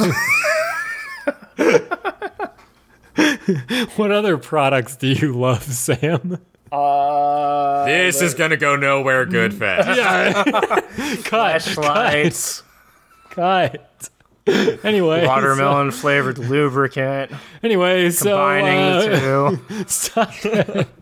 what 3.95 4.11
other 4.11 4.37
products 4.37 4.95
do 4.95 5.07
you 5.07 5.33
love, 5.33 5.63
Sam? 5.63 6.39
Uh, 6.71 7.85
This 7.85 8.21
is 8.21 8.33
gonna 8.33 8.57
go 8.57 8.75
nowhere 8.75 9.25
good 9.25 9.53
fast. 9.53 9.97
Yeah, 9.97 10.43
cut, 11.23 11.61
flashlights, 11.61 12.61
cut. 12.61 12.70
Anyway, 14.83 15.25
watermelon 15.27 15.91
flavored 15.91 16.39
lubricant, 16.39 17.31
anyway, 17.61 18.09
so 18.09 18.31
combining 18.31 18.79
uh, 18.79 19.51
the 19.51 19.85
two. 19.85 20.85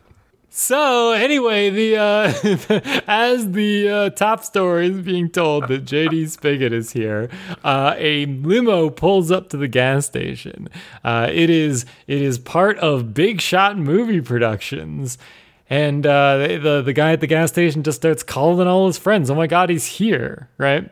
So 0.51 1.11
anyway, 1.11 1.69
the 1.69 1.95
uh, 1.95 3.03
as 3.07 3.51
the 3.51 3.87
uh, 3.87 4.09
top 4.09 4.43
story 4.43 4.87
is 4.87 5.01
being 5.01 5.29
told 5.29 5.67
that 5.69 5.85
JD 5.85 6.27
Spigot 6.29 6.73
is 6.73 6.91
here, 6.91 7.29
uh, 7.63 7.93
a 7.97 8.25
limo 8.25 8.89
pulls 8.89 9.31
up 9.31 9.49
to 9.49 9.57
the 9.57 9.69
gas 9.69 10.07
station. 10.07 10.67
Uh, 11.03 11.29
it 11.31 11.49
is 11.49 11.85
it 12.07 12.21
is 12.21 12.39
part 12.39 12.77
of 12.79 13.13
Big 13.13 13.39
Shot 13.41 13.77
Movie 13.77 14.21
Productions. 14.21 15.17
And 15.69 16.05
uh, 16.05 16.39
the 16.39 16.81
the 16.83 16.93
guy 16.93 17.13
at 17.13 17.21
the 17.21 17.27
gas 17.27 17.51
station 17.51 17.83
just 17.83 17.99
starts 17.99 18.23
calling 18.23 18.67
all 18.67 18.87
his 18.87 18.97
friends. 18.97 19.29
Oh 19.29 19.35
my 19.35 19.47
God, 19.47 19.69
he's 19.69 19.85
here, 19.85 20.49
right? 20.57 20.89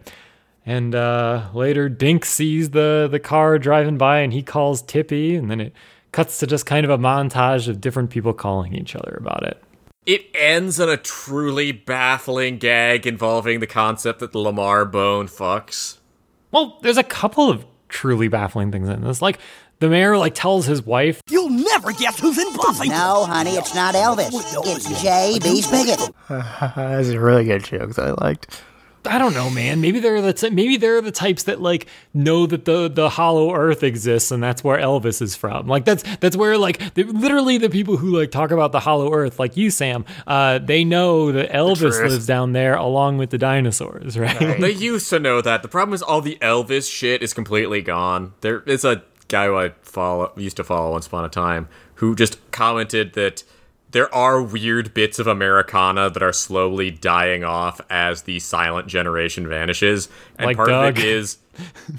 And 0.68 0.94
uh, 0.94 1.48
later, 1.54 1.88
Dink 1.88 2.26
sees 2.26 2.72
the 2.72 3.08
the 3.10 3.22
car 3.22 3.58
driving 3.58 3.98
by, 3.98 4.20
and 4.20 4.34
he 4.34 4.44
calls 4.44 4.84
Tippi, 4.84 5.40
and 5.40 5.50
then 5.50 5.62
it 5.62 5.74
cuts 6.12 6.40
to 6.40 6.48
just 6.48 6.66
kind 6.66 6.84
of 6.84 6.90
a 6.92 6.98
montage 6.98 7.70
of 7.70 7.80
different 7.80 8.10
people 8.10 8.34
calling 8.34 8.76
each 8.76 8.94
other 8.94 9.16
about 9.18 9.44
it. 9.44 9.64
It 10.06 10.26
ends 10.36 10.78
on 10.82 10.90
a 10.90 10.98
truly 10.98 11.72
baffling 11.72 12.58
gag 12.58 13.08
involving 13.08 13.62
the 13.62 13.68
concept 13.68 14.20
that 14.20 14.36
Lamar 14.36 14.84
Bone 14.84 15.28
fucks. 15.28 16.00
Well, 16.52 16.80
there's 16.82 16.98
a 16.98 17.04
couple 17.04 17.50
of 17.50 17.66
truly 17.88 18.28
baffling 18.28 18.70
things 18.70 18.90
in 18.90 19.02
this. 19.02 19.22
Like 19.22 19.40
the 19.80 19.88
mayor 19.88 20.18
like 20.18 20.36
tells 20.36 20.66
his 20.66 20.86
wife, 20.86 21.22
You'll 21.30 21.50
never 21.50 21.94
guess 21.94 22.20
who's 22.20 22.38
in 22.38 22.54
Buffy. 22.58 22.90
No, 22.90 23.24
honey, 23.24 23.52
it's 23.52 23.74
not 23.74 23.96
Elvis. 23.96 24.32
It's 24.66 25.02
J.B. 25.02 25.62
Spigot. 25.62 26.14
That's 26.28 27.08
a 27.08 27.20
really 27.22 27.46
good 27.46 27.64
joke 27.64 27.96
that 27.96 28.08
I 28.08 28.26
liked. 28.26 28.62
I 29.08 29.18
don't 29.18 29.34
know, 29.34 29.50
man. 29.50 29.82
Maybe 29.82 30.00
they're 30.00 30.22
the 30.22 30.34
t- 30.34 30.50
maybe 30.50 30.78
they're 30.78 31.02
the 31.02 31.12
types 31.12 31.44
that 31.44 31.62
like 31.62 31.88
know 32.14 32.46
that 32.46 32.66
the 32.66 32.88
the 32.90 33.10
Hollow 33.10 33.54
Earth 33.54 33.84
exists 33.84 34.32
and 34.32 34.42
that's 34.42 34.64
where 34.64 34.78
Elvis 34.78 35.22
is 35.22 35.36
from. 35.36 35.68
Like 35.68 35.86
that's 35.86 36.04
that's 36.18 36.36
where 36.36 36.58
like 36.58 36.94
the, 36.94 37.04
literally 37.04 37.58
the 37.58 37.70
people 37.70 37.98
who 37.98 38.18
like 38.18 38.32
talk 38.32 38.52
about 38.52 38.72
the 38.72 38.80
Hollow 38.80 39.14
Earth, 39.14 39.40
like 39.40 39.58
you, 39.58 39.70
Sam, 39.70 40.06
uh, 40.26 40.60
they 40.60 40.84
know 40.84 41.32
that 41.32 41.52
Elvis 41.52 42.02
lives 42.02 42.26
down 42.26 42.54
there 42.54 42.76
along 42.76 43.18
with 43.18 43.30
the 43.30 43.38
dinosaurs, 43.38 44.18
right? 44.18 44.60
They 44.60 44.72
used 44.72 45.10
to 45.10 45.20
know 45.20 45.42
that. 45.42 45.62
The 45.62 45.68
problem 45.68 45.94
is 45.94 46.02
all 46.02 46.22
the 46.22 46.38
Elvis 46.42 46.92
shit 46.92 47.22
is 47.22 47.34
completely 47.34 47.82
gone. 47.82 48.34
There 48.42 48.62
is 48.62 48.86
a 48.86 49.04
guy 49.28 49.48
who 49.48 49.58
I 49.58 49.70
follow 49.82 50.32
used 50.38 50.58
to 50.58 50.64
follow 50.64 50.92
once 50.92 51.08
upon 51.08 51.26
a 51.26 51.30
time 51.30 51.68
who 51.96 52.16
just 52.16 52.40
commented 52.52 53.14
that 53.14 53.44
there 53.92 54.14
are 54.14 54.42
weird 54.42 54.94
bits 54.94 55.18
of 55.20 55.28
Americana 55.28 56.10
that 56.10 56.22
are 56.22 56.34
slowly 56.34 56.92
dying 56.92 57.44
off 57.44 57.80
as 57.90 58.24
the 58.24 58.40
silent 58.40 58.88
generation 58.88 59.48
vanishes. 59.48 60.10
And 60.38 60.48
Like 60.48 60.58
part 60.58 60.70
Doug. 60.70 60.98
of 60.98 61.04
it 61.04 61.10
is 61.10 61.38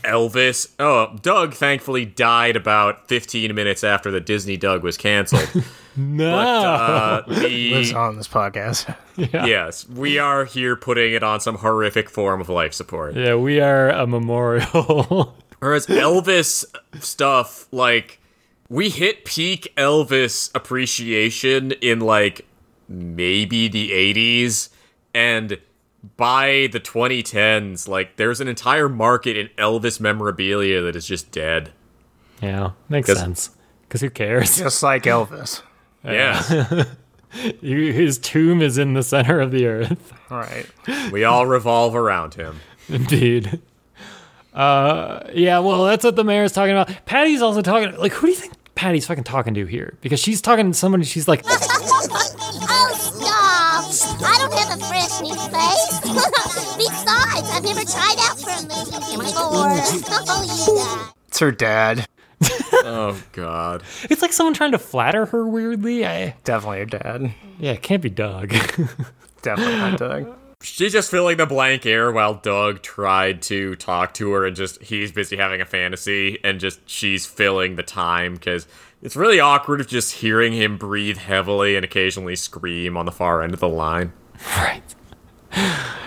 Elvis. 0.05 0.71
Oh, 0.79 1.17
Doug 1.23 1.55
thankfully 1.55 2.05
died 2.05 2.57
about 2.57 3.09
15 3.09 3.55
minutes 3.55 3.83
after 3.83 4.11
the 4.11 4.21
Disney 4.21 4.57
Doug 4.57 4.83
was 4.83 4.97
canceled. 4.97 5.49
no. 5.97 6.39
uh, 6.39 7.23
Lives 7.29 7.91
the, 7.91 7.97
on 7.97 8.17
this 8.17 8.29
podcast. 8.29 8.95
yes, 9.17 9.89
we 9.89 10.19
are 10.19 10.45
here 10.45 10.77
putting 10.77 11.13
it 11.15 11.23
on 11.23 11.41
some 11.41 11.57
horrific 11.57 12.09
form 12.11 12.41
of 12.41 12.49
life 12.49 12.73
support. 12.75 13.17
yeah, 13.17 13.35
we 13.35 13.61
are 13.61 13.89
a 13.91 14.07
memorial. 14.07 15.35
Whereas 15.59 15.87
Elvis 15.89 16.65
stuff, 17.01 17.67
like, 17.73 18.21
we 18.69 18.91
hit 18.91 19.25
peak 19.25 19.73
Elvis 19.77 20.51
appreciation 20.55 21.73
in, 21.73 22.01
like, 22.01 22.47
maybe 22.89 23.69
the 23.69 23.91
80s. 23.93 24.69
And 25.15 25.59
by 26.17 26.69
the 26.73 26.81
2010s, 26.81 27.89
like, 27.89 28.17
there's 28.17 28.41
an 28.41 28.49
entire 28.49 28.89
market 28.89 29.37
in 29.37 29.49
Elvis 29.59 30.01
memorabilia 30.01 30.81
that 30.83 30.95
is 30.97 31.07
just 31.07 31.31
dead. 31.33 31.73
yeah, 32.43 32.71
makes 32.89 33.07
'Cause- 33.09 33.19
sense. 33.19 33.51
Because 33.89 34.03
who 34.03 34.11
cares? 34.11 34.59
Just 34.59 34.83
like 34.83 35.05
Elvis. 35.05 35.63
Yeah. 36.05 36.85
You- 37.61 37.93
His 37.93 38.17
tomb 38.19 38.63
is 38.63 38.79
in 38.79 38.95
the 38.95 39.03
center 39.03 39.39
of 39.41 39.51
the 39.51 39.67
earth. 39.67 40.13
All 40.31 40.39
right. 40.39 40.67
we 41.13 41.25
all 41.25 41.45
revolve 41.47 41.95
around 41.95 42.35
him. 42.35 42.61
Indeed. 42.89 43.61
Uh, 44.55 45.25
yeah, 45.35 45.59
well, 45.59 45.85
that's 45.85 46.05
what 46.05 46.17
the 46.17 46.25
mayor's 46.25 46.53
talking 46.53 46.73
about. 46.75 46.89
Patti's 47.05 47.43
also 47.43 47.61
talking. 47.61 47.95
Like, 47.97 48.13
who 48.13 48.29
do 48.29 48.33
you 48.33 48.39
think 48.39 48.58
Patti's 48.79 49.07
fucking 49.09 49.25
talking 49.25 49.55
to 49.55 49.67
here? 49.67 49.95
Because 50.03 50.21
she's 50.21 50.41
talking 50.41 50.71
to 50.71 50.79
somebody. 50.79 51.03
She's 51.03 51.27
like, 51.27 51.43
Oh, 51.49 52.93
stop! 52.95 53.85
I 54.25 54.39
don't 54.39 54.53
have 54.55 54.79
a 54.79 54.85
fresh 54.85 55.21
new 55.21 55.35
face. 55.35 56.01
Besides, 56.79 57.51
I've 57.51 57.65
never 57.65 57.83
tried 57.83 58.17
out 58.21 58.39
for 58.39 58.51
a 58.51 58.63
movie 58.63 59.17
before. 59.17 59.35
Oh, 60.31 60.45
yeah. 60.77 61.11
It's 61.27 61.41
her 61.41 61.51
dad. 61.51 62.07
Oh, 62.85 63.21
God. 63.33 63.83
it's 64.05 64.23
like 64.23 64.33
someone 64.33 64.55
trying 64.55 64.71
to 64.73 64.79
flatter 64.79 65.27
her 65.27 65.45
weirdly. 65.45 66.07
I, 66.07 66.37
Definitely 66.45 66.79
her 66.79 66.85
dad. 66.87 67.35
yeah, 67.59 67.73
it 67.73 67.83
can't 67.83 68.01
be 68.01 68.11
Doug. 68.11 68.51
Definitely 69.43 69.77
not 69.77 69.99
Doug. 69.99 70.37
She's 70.61 70.93
just 70.93 71.09
filling 71.11 71.37
the 71.37 71.47
blank 71.47 71.87
air 71.87 72.11
while 72.11 72.35
Doug 72.35 72.83
tried 72.83 73.43
to 73.43 73.77
talk 73.77 74.13
to 74.15 74.33
her 74.33 74.45
and 74.45 74.57
just 74.57 74.83
he's 74.83 75.13
busy 75.13 75.37
having 75.37 75.61
a 75.61 75.65
fantasy 75.65 76.39
and 76.43 76.59
just 76.59 76.81
she's 76.89 77.25
filling 77.27 77.77
the 77.77 77.85
time 77.85 78.35
because 78.35 78.67
it's 79.01 79.15
really 79.15 79.39
awkward 79.39 79.81
of 79.81 79.87
just 79.87 80.15
hearing 80.15 80.53
him 80.53 80.77
breathe 80.77 81.17
heavily 81.19 81.77
and 81.77 81.85
occasionally 81.85 82.35
scream 82.35 82.97
on 82.97 83.07
the 83.07 83.13
far 83.13 83.41
end 83.41 83.55
of 83.55 83.61
the 83.61 83.69
line. 83.69 84.13
right. 84.57 84.83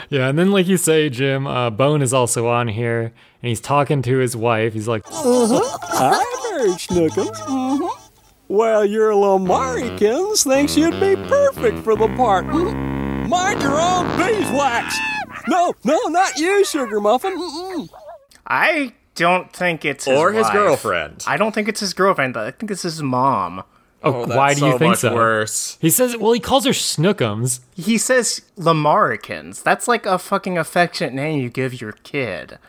Yeah, 0.10 0.28
and 0.28 0.38
then 0.38 0.52
like 0.52 0.68
you 0.68 0.76
say, 0.76 1.08
Jim, 1.10 1.48
uh, 1.48 1.70
Bone 1.70 2.02
is 2.02 2.14
also 2.14 2.50
on 2.50 2.68
here, 2.68 3.04
and 3.04 3.48
he's 3.48 3.62
talking 3.62 4.02
to 4.02 4.18
his 4.18 4.36
wife. 4.36 4.74
He's 4.74 4.88
like, 4.90 5.06
I've 5.08 5.14
heard 5.24 6.78
Snookums. 6.78 7.32
Mm-hmm. 7.38 7.88
Well, 8.50 8.84
your 8.84 9.14
Lamarikins 9.14 10.44
thinks 10.44 10.76
you'd 10.76 11.00
be 11.00 11.16
perfect 11.30 11.80
for 11.80 11.96
the 11.96 12.08
part. 12.18 12.46
Mhm. 12.48 12.91
Mind 13.32 13.62
your 13.62 13.80
own 13.80 14.06
beeswax. 14.18 14.98
No, 15.48 15.74
no, 15.86 15.98
not 16.08 16.38
you, 16.38 16.66
Sugar 16.66 17.00
Muffin. 17.00 17.40
Mm-mm. 17.40 17.90
I 18.46 18.92
don't 19.16 19.54
think 19.54 19.86
it's 19.86 20.04
his 20.04 20.20
or 20.20 20.34
his 20.34 20.44
wife. 20.44 20.54
girlfriend. 20.54 21.24
I 21.26 21.38
don't 21.38 21.56
think 21.56 21.70
it's 21.70 21.80
his 21.80 21.94
girlfriend. 21.94 22.36
I 22.36 22.52
think 22.52 22.72
it's 22.72 22.82
his 22.82 23.02
mom. 23.02 23.64
"Oh, 24.04 24.16
oh 24.16 24.26
that's 24.26 24.38
why 24.38 24.54
do 24.54 24.66
you 24.66 24.72
so 24.74 24.78
think 24.78 24.90
much 24.92 25.00
so?" 25.00 25.16
worse. 25.16 25.78
He 25.80 25.90
says, 25.90 26.18
"Well, 26.18 26.34
he 26.34 26.42
calls 26.42 26.66
her 26.66 26.72
Snookums." 26.74 27.62
He 27.74 27.98
says 27.98 28.42
Lamarikins. 28.58 29.64
That's 29.64 29.88
like 29.88 30.06
a 30.06 30.20
fucking 30.20 30.58
affectionate 30.58 31.14
name 31.14 31.40
you 31.40 31.50
give 31.50 31.80
your 31.80 31.94
kid. 31.94 32.60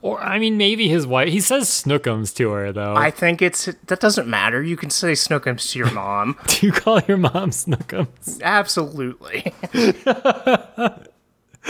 Or 0.00 0.20
I 0.20 0.38
mean, 0.38 0.56
maybe 0.56 0.88
his 0.88 1.06
wife. 1.06 1.28
He 1.28 1.40
says 1.40 1.68
Snookums 1.68 2.34
to 2.36 2.50
her 2.50 2.72
though. 2.72 2.94
I 2.94 3.10
think 3.10 3.42
it's 3.42 3.64
that 3.86 3.98
doesn't 4.00 4.28
matter. 4.28 4.62
You 4.62 4.76
can 4.76 4.90
say 4.90 5.12
Snookums 5.12 5.72
to 5.72 5.78
your 5.78 5.90
mom. 5.90 6.36
do 6.46 6.66
you 6.66 6.72
call 6.72 7.00
your 7.08 7.16
mom 7.16 7.50
Snookums? 7.50 8.40
Absolutely. 8.42 9.52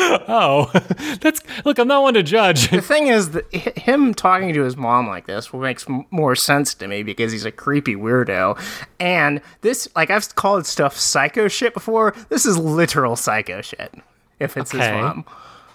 Oh, 0.00 0.70
that's 1.20 1.40
look. 1.64 1.78
I'm 1.78 1.88
not 1.88 2.02
one 2.02 2.14
to 2.14 2.22
judge. 2.22 2.70
The 2.70 2.80
thing 2.80 3.08
is, 3.08 3.30
that 3.30 3.52
him 3.52 4.14
talking 4.14 4.54
to 4.54 4.62
his 4.62 4.76
mom 4.76 5.08
like 5.08 5.26
this 5.26 5.52
makes 5.52 5.86
more 6.10 6.36
sense 6.36 6.74
to 6.74 6.86
me 6.86 7.02
because 7.02 7.32
he's 7.32 7.44
a 7.44 7.50
creepy 7.50 7.96
weirdo. 7.96 8.60
And 9.00 9.40
this, 9.62 9.88
like 9.96 10.10
I've 10.10 10.34
called 10.36 10.66
stuff 10.66 10.96
psycho 10.96 11.48
shit 11.48 11.74
before. 11.74 12.14
This 12.28 12.46
is 12.46 12.56
literal 12.56 13.16
psycho 13.16 13.60
shit. 13.60 13.92
If 14.38 14.56
it's 14.56 14.70
his 14.70 14.80
mom. 14.80 15.24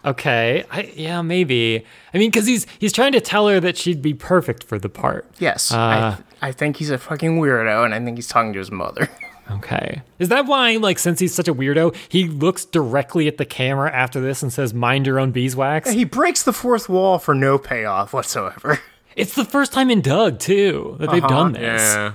Okay, 0.05 0.65
I, 0.69 0.91
yeah, 0.95 1.21
maybe. 1.21 1.85
I 2.13 2.17
mean, 2.17 2.29
because 2.29 2.45
he's 2.45 2.67
he's 2.79 2.91
trying 2.91 3.13
to 3.13 3.21
tell 3.21 3.47
her 3.47 3.59
that 3.61 3.77
she'd 3.77 4.01
be 4.01 4.13
perfect 4.13 4.63
for 4.63 4.77
the 4.77 4.89
part. 4.89 5.25
Yes. 5.39 5.71
Uh, 5.71 6.17
I, 6.41 6.49
I 6.49 6.51
think 6.51 6.77
he's 6.77 6.89
a 6.89 6.97
fucking 6.97 7.39
weirdo, 7.39 7.85
and 7.85 7.93
I 7.93 7.99
think 8.03 8.17
he's 8.17 8.27
talking 8.27 8.53
to 8.53 8.59
his 8.59 8.71
mother. 8.71 9.09
Okay, 9.51 10.01
is 10.19 10.29
that 10.29 10.45
why? 10.45 10.77
Like, 10.77 10.97
since 10.97 11.19
he's 11.19 11.33
such 11.33 11.49
a 11.49 11.53
weirdo, 11.53 11.93
he 12.07 12.29
looks 12.29 12.63
directly 12.63 13.27
at 13.27 13.35
the 13.37 13.43
camera 13.43 13.91
after 13.91 14.21
this 14.21 14.41
and 14.41 14.53
says, 14.53 14.73
"Mind 14.73 15.05
your 15.05 15.19
own 15.19 15.31
beeswax." 15.31 15.91
he 15.91 16.05
breaks 16.05 16.43
the 16.43 16.53
fourth 16.53 16.87
wall 16.87 17.19
for 17.19 17.35
no 17.35 17.57
payoff 17.57 18.13
whatsoever. 18.13 18.79
It's 19.15 19.35
the 19.35 19.45
first 19.45 19.73
time 19.73 19.91
in 19.91 20.01
Doug 20.01 20.39
too 20.39 20.95
that 20.99 21.11
they've 21.11 21.21
done 21.21 21.51
this. 21.51 21.81
Yeah. 21.81 22.13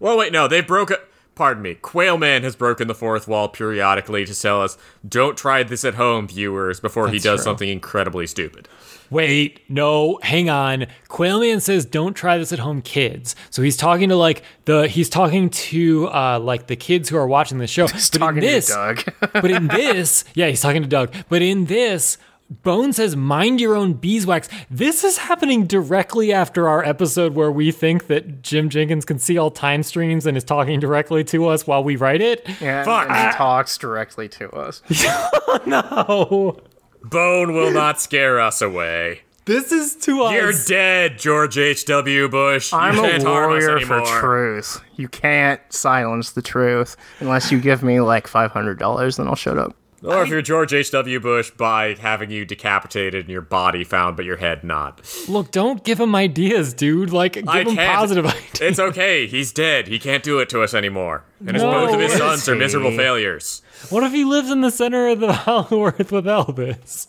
Well, 0.00 0.16
wait, 0.16 0.32
no, 0.32 0.48
they 0.48 0.62
broke 0.62 0.90
it. 0.90 1.00
Pardon 1.34 1.62
me. 1.62 1.74
Quailman 1.76 2.42
has 2.42 2.54
broken 2.56 2.88
the 2.88 2.94
fourth 2.94 3.26
wall 3.26 3.48
periodically 3.48 4.26
to 4.26 4.38
tell 4.38 4.60
us, 4.60 4.76
don't 5.08 5.36
try 5.36 5.62
this 5.62 5.82
at 5.84 5.94
home, 5.94 6.28
viewers, 6.28 6.78
before 6.78 7.08
he 7.08 7.18
does 7.18 7.38
true. 7.40 7.44
something 7.44 7.68
incredibly 7.70 8.26
stupid. 8.26 8.68
Wait, 9.10 9.60
no, 9.68 10.18
hang 10.22 10.48
on. 10.48 10.86
Quailman 11.08 11.60
says, 11.60 11.84
"Don't 11.84 12.14
try 12.14 12.38
this 12.38 12.50
at 12.50 12.58
home, 12.60 12.80
kids." 12.80 13.36
So 13.50 13.60
he's 13.60 13.76
talking 13.76 14.08
to 14.08 14.16
like 14.16 14.42
the 14.64 14.88
he's 14.88 15.10
talking 15.10 15.50
to 15.50 16.08
uh 16.08 16.38
like 16.38 16.66
the 16.66 16.76
kids 16.76 17.10
who 17.10 17.18
are 17.18 17.26
watching 17.26 17.58
the 17.58 17.66
show. 17.66 17.86
He's 17.88 18.08
but 18.08 18.18
talking 18.18 18.38
in 18.38 18.44
this, 18.44 18.68
to 18.68 18.72
Doug. 18.72 19.04
but 19.32 19.50
in 19.50 19.68
this, 19.68 20.24
yeah, 20.34 20.48
he's 20.48 20.62
talking 20.62 20.80
to 20.80 20.88
Doug. 20.88 21.14
But 21.28 21.42
in 21.42 21.66
this, 21.66 22.16
Bone 22.62 22.92
says, 22.92 23.16
"Mind 23.16 23.60
your 23.60 23.74
own 23.74 23.94
beeswax." 23.94 24.48
This 24.70 25.04
is 25.04 25.18
happening 25.18 25.66
directly 25.66 26.32
after 26.32 26.68
our 26.68 26.84
episode 26.84 27.34
where 27.34 27.50
we 27.50 27.70
think 27.72 28.08
that 28.08 28.42
Jim 28.42 28.68
Jinkins 28.68 29.04
can 29.04 29.18
see 29.18 29.38
all 29.38 29.50
time 29.50 29.82
streams 29.82 30.26
and 30.26 30.36
is 30.36 30.44
talking 30.44 30.80
directly 30.80 31.24
to 31.24 31.46
us 31.48 31.66
while 31.66 31.82
we 31.82 31.96
write 31.96 32.20
it. 32.20 32.46
yeah, 32.60 32.84
Fuck. 32.84 33.08
and 33.08 33.16
he 33.30 33.36
talks 33.36 33.78
directly 33.78 34.28
to 34.30 34.50
us. 34.50 34.82
No. 35.66 36.58
Bone 37.04 37.52
will 37.54 37.72
not 37.72 38.00
scare 38.00 38.40
us 38.40 38.62
away. 38.62 39.20
This 39.44 39.72
is 39.72 39.96
to 40.06 40.22
us. 40.22 40.32
You're 40.32 40.52
dead, 40.68 41.18
George 41.18 41.58
H.W. 41.58 42.28
Bush. 42.28 42.72
I'm 42.72 42.94
can't 42.94 43.22
a 43.22 43.26
harm 43.26 43.52
us 43.56 43.62
warrior 43.64 43.80
for 43.86 44.00
truth. 44.20 44.80
You 44.96 45.08
can't 45.08 45.60
silence 45.70 46.30
the 46.30 46.42
truth 46.42 46.96
unless 47.20 47.50
you 47.50 47.60
give 47.60 47.82
me 47.82 48.00
like 48.00 48.28
five 48.28 48.52
hundred 48.52 48.78
dollars. 48.78 49.16
Then 49.16 49.26
I'll 49.26 49.34
shut 49.34 49.58
up. 49.58 49.74
Or 50.04 50.22
if 50.22 50.28
you're 50.28 50.42
George 50.42 50.72
H.W. 50.74 51.20
Bush, 51.20 51.50
by 51.52 51.94
having 51.94 52.30
you 52.30 52.44
decapitated 52.44 53.20
and 53.26 53.30
your 53.30 53.40
body 53.40 53.84
found, 53.84 54.16
but 54.16 54.24
your 54.24 54.36
head 54.36 54.64
not. 54.64 55.00
Look, 55.28 55.52
don't 55.52 55.84
give 55.84 56.00
him 56.00 56.14
ideas, 56.16 56.74
dude. 56.74 57.12
Like, 57.12 57.34
give 57.34 57.48
I 57.48 57.60
him 57.60 57.76
can't. 57.76 57.96
positive 57.98 58.26
ideas. 58.26 58.60
It's 58.60 58.78
okay. 58.80 59.26
He's 59.28 59.52
dead. 59.52 59.86
He 59.86 59.98
can't 60.00 60.24
do 60.24 60.40
it 60.40 60.48
to 60.48 60.62
us 60.62 60.74
anymore. 60.74 61.24
And 61.40 61.50
his, 61.52 61.62
No, 61.62 61.70
both 61.70 61.94
of 61.94 62.00
his 62.00 62.12
is 62.12 62.18
sons 62.18 62.48
are 62.48 62.56
miserable 62.56 62.90
failures. 62.96 63.62
What 63.90 64.02
if 64.02 64.12
he 64.12 64.24
lives 64.24 64.50
in 64.50 64.60
the 64.60 64.70
center 64.72 65.06
of 65.08 65.20
the 65.20 65.32
Hollow 65.32 65.86
Earth 65.86 66.10
with 66.10 66.24
Elvis? 66.24 67.06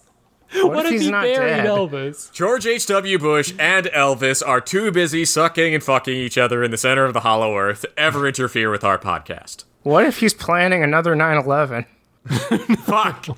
What, 0.55 0.85
if 0.85 0.85
if, 0.85 0.91
he's 0.91 1.05
he 1.05 1.12
not 1.12 1.23
buried 1.23 1.38
dead? 1.50 1.65
Elvis? 1.65 2.31
George 2.31 2.67
H.W. 2.67 3.17
Bush 3.17 3.53
and 3.57 3.88
Elvis 3.88 4.47
are 4.47 4.62
too 4.62 4.91
busy 4.91 5.25
sucking 5.25 5.73
and 5.73 5.83
fucking 5.83 6.15
each 6.15 6.38
other 6.38 6.63
in 6.63 6.69
the 6.69 6.77
center 6.77 7.05
of 7.05 7.13
the 7.13 7.21
hollow 7.21 7.57
earth 7.57 7.81
to 7.81 7.89
ever 8.00 8.27
interfere 8.27 8.69
with 8.69 8.83
our 8.83 9.00
podcast. 9.00 9.63
What 9.81 10.05
if 10.05 10.19
he's 10.19 10.35
planning 10.35 10.83
another 10.83 11.15
9/11? 11.15 11.88
Fuck. 12.84 13.38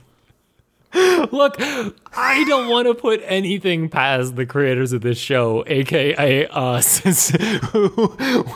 Look, 1.31 1.55
I 1.59 2.45
don't 2.47 2.69
want 2.69 2.87
to 2.87 2.93
put 2.93 3.21
anything 3.25 3.89
past 3.89 4.37
the 4.37 4.45
creators 4.45 4.93
of 4.93 5.01
this 5.01 5.17
show, 5.17 5.63
aka 5.67 6.47
us. 6.47 7.31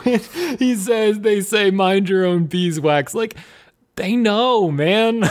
when 0.03 0.19
he 0.57 0.75
says 0.75 1.19
they 1.19 1.41
say 1.41 1.69
mind 1.69 2.07
your 2.07 2.25
own 2.25 2.45
beeswax, 2.45 3.13
like 3.13 3.36
they 3.95 4.15
know, 4.15 4.71
man. 4.71 5.24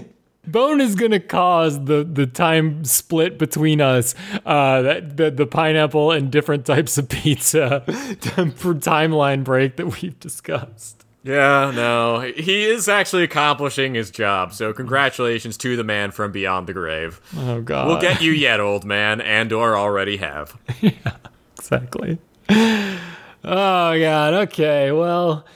Bone 0.46 0.80
is 0.80 0.94
gonna 0.94 1.20
cause 1.20 1.84
the 1.84 2.04
the 2.04 2.26
time 2.26 2.84
split 2.84 3.38
between 3.38 3.80
us, 3.80 4.14
uh, 4.44 4.82
that 4.82 5.16
the, 5.16 5.30
the 5.30 5.46
pineapple 5.46 6.12
and 6.12 6.30
different 6.30 6.66
types 6.66 6.98
of 6.98 7.08
pizza 7.08 7.82
timeline 7.86 9.42
break 9.44 9.76
that 9.76 10.00
we've 10.00 10.18
discussed. 10.20 11.03
Yeah, 11.24 11.72
no. 11.74 12.20
He 12.20 12.64
is 12.66 12.86
actually 12.86 13.22
accomplishing 13.24 13.94
his 13.94 14.10
job, 14.10 14.52
so 14.52 14.72
congratulations 14.74 15.56
to 15.58 15.74
the 15.74 15.82
man 15.82 16.10
from 16.10 16.32
beyond 16.32 16.66
the 16.66 16.74
grave. 16.74 17.20
Oh 17.36 17.62
god, 17.62 17.88
We'll 17.88 18.00
get 18.00 18.20
you 18.20 18.30
yet, 18.30 18.60
old 18.60 18.84
man, 18.84 19.20
and 19.22 19.50
or 19.52 19.74
already 19.76 20.18
have. 20.18 20.56
yeah, 20.80 21.16
exactly. 21.58 22.18
Oh 22.50 23.98
god. 23.98 24.34
Okay. 24.34 24.92
Well, 24.92 25.46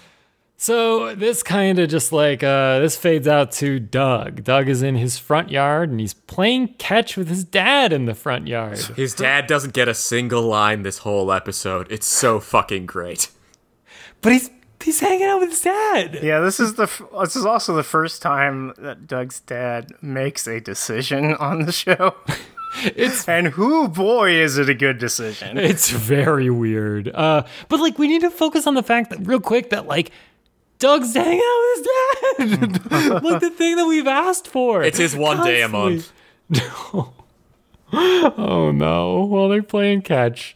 so 0.56 1.14
this 1.14 1.42
kind 1.42 1.78
of 1.78 1.88
just 1.88 2.12
like 2.12 2.42
uh, 2.42 2.78
this 2.80 2.96
fades 2.96 3.28
out 3.28 3.52
to 3.52 3.78
Doug. 3.78 4.44
Doug 4.44 4.68
is 4.68 4.82
in 4.82 4.96
his 4.96 5.18
front 5.18 5.50
yard 5.50 5.90
and 5.90 6.00
he's 6.00 6.14
playing 6.14 6.74
catch 6.78 7.16
with 7.16 7.28
his 7.28 7.44
dad 7.44 7.92
in 7.92 8.06
the 8.06 8.14
front 8.14 8.48
yard. 8.48 8.78
His 8.96 9.14
dad 9.14 9.46
doesn't 9.46 9.72
get 9.72 9.86
a 9.86 9.94
single 9.94 10.42
line 10.42 10.82
this 10.82 10.98
whole 10.98 11.30
episode. 11.30 11.86
It's 11.90 12.06
so 12.06 12.40
fucking 12.40 12.86
great. 12.86 13.30
But 14.20 14.32
he's 14.32 14.50
he's 14.82 15.00
hanging 15.00 15.24
out 15.26 15.40
with 15.40 15.50
his 15.50 15.60
dad. 15.62 16.18
Yeah, 16.22 16.40
this 16.40 16.60
is 16.60 16.74
the 16.74 16.84
f- 16.84 17.02
this 17.20 17.36
is 17.36 17.44
also 17.44 17.74
the 17.74 17.82
first 17.82 18.22
time 18.22 18.72
that 18.78 19.06
Doug's 19.06 19.40
dad 19.40 19.92
makes 20.02 20.46
a 20.46 20.60
decision 20.60 21.34
on 21.34 21.66
the 21.66 21.72
show. 21.72 22.14
It's 22.84 23.26
and 23.26 23.46
who 23.48 23.88
boy 23.88 24.32
is 24.32 24.58
it 24.58 24.68
a 24.68 24.74
good 24.74 24.98
decision. 24.98 25.56
it's 25.56 25.88
very 25.90 26.50
weird. 26.50 27.08
Uh, 27.08 27.44
but 27.68 27.80
like 27.80 27.98
we 27.98 28.06
need 28.06 28.20
to 28.20 28.30
focus 28.30 28.66
on 28.66 28.74
the 28.74 28.82
fact 28.82 29.08
that 29.10 29.26
real 29.26 29.40
quick 29.40 29.70
that 29.70 29.86
like 29.86 30.10
Doug's 30.78 31.14
hanging 31.14 31.40
out 31.42 31.60
with 31.62 31.78
his 32.38 32.60
dad. 32.82 33.22
like 33.24 33.40
the 33.40 33.50
thing 33.50 33.76
that 33.76 33.86
we've 33.86 34.06
asked 34.06 34.46
for. 34.46 34.82
It's 34.84 34.98
his 34.98 35.16
one 35.16 35.42
day 35.44 35.62
a 35.62 35.68
Constantly. 35.68 36.04
month. 36.92 37.08
Oh 37.92 38.70
no! 38.72 39.24
Well, 39.24 39.48
they're 39.48 39.62
playing 39.62 40.02
catch, 40.02 40.54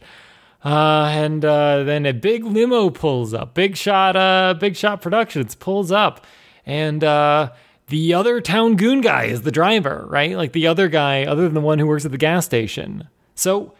uh, 0.63 1.09
and 1.11 1.43
uh, 1.43 1.83
then 1.83 2.05
a 2.05 2.13
big 2.13 2.45
limo 2.45 2.89
pulls 2.89 3.33
up. 3.33 3.53
Big 3.53 3.75
shot, 3.75 4.15
uh, 4.15 4.53
big 4.59 4.75
shot 4.75 5.01
productions 5.01 5.55
pulls 5.55 5.91
up, 5.91 6.25
and 6.65 7.03
uh, 7.03 7.51
the 7.87 8.13
other 8.13 8.39
town 8.41 8.75
goon 8.75 9.01
guy 9.01 9.25
is 9.25 9.41
the 9.41 9.51
driver, 9.51 10.05
right? 10.09 10.37
Like 10.37 10.53
the 10.53 10.67
other 10.67 10.87
guy, 10.87 11.25
other 11.25 11.43
than 11.43 11.53
the 11.53 11.61
one 11.61 11.79
who 11.79 11.87
works 11.87 12.05
at 12.05 12.11
the 12.11 12.17
gas 12.17 12.45
station. 12.45 13.09
So 13.35 13.73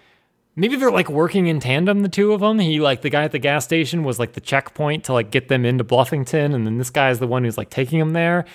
maybe 0.55 0.75
they're 0.75 0.91
like 0.91 1.09
working 1.09 1.47
in 1.47 1.59
tandem, 1.59 2.01
the 2.01 2.09
two 2.09 2.33
of 2.33 2.41
them. 2.41 2.59
He 2.59 2.79
like 2.79 3.01
the 3.01 3.09
guy 3.09 3.23
at 3.23 3.31
the 3.31 3.39
gas 3.39 3.63
station 3.63 4.03
was 4.03 4.19
like 4.19 4.33
the 4.33 4.41
checkpoint 4.41 5.05
to 5.05 5.13
like 5.13 5.31
get 5.31 5.47
them 5.47 5.65
into 5.65 5.83
Bluffington, 5.83 6.53
and 6.53 6.65
then 6.65 6.77
this 6.77 6.89
guy 6.89 7.09
is 7.09 7.19
the 7.19 7.27
one 7.27 7.43
who's 7.43 7.57
like 7.57 7.69
taking 7.69 7.99
them 7.99 8.11
there. 8.11 8.45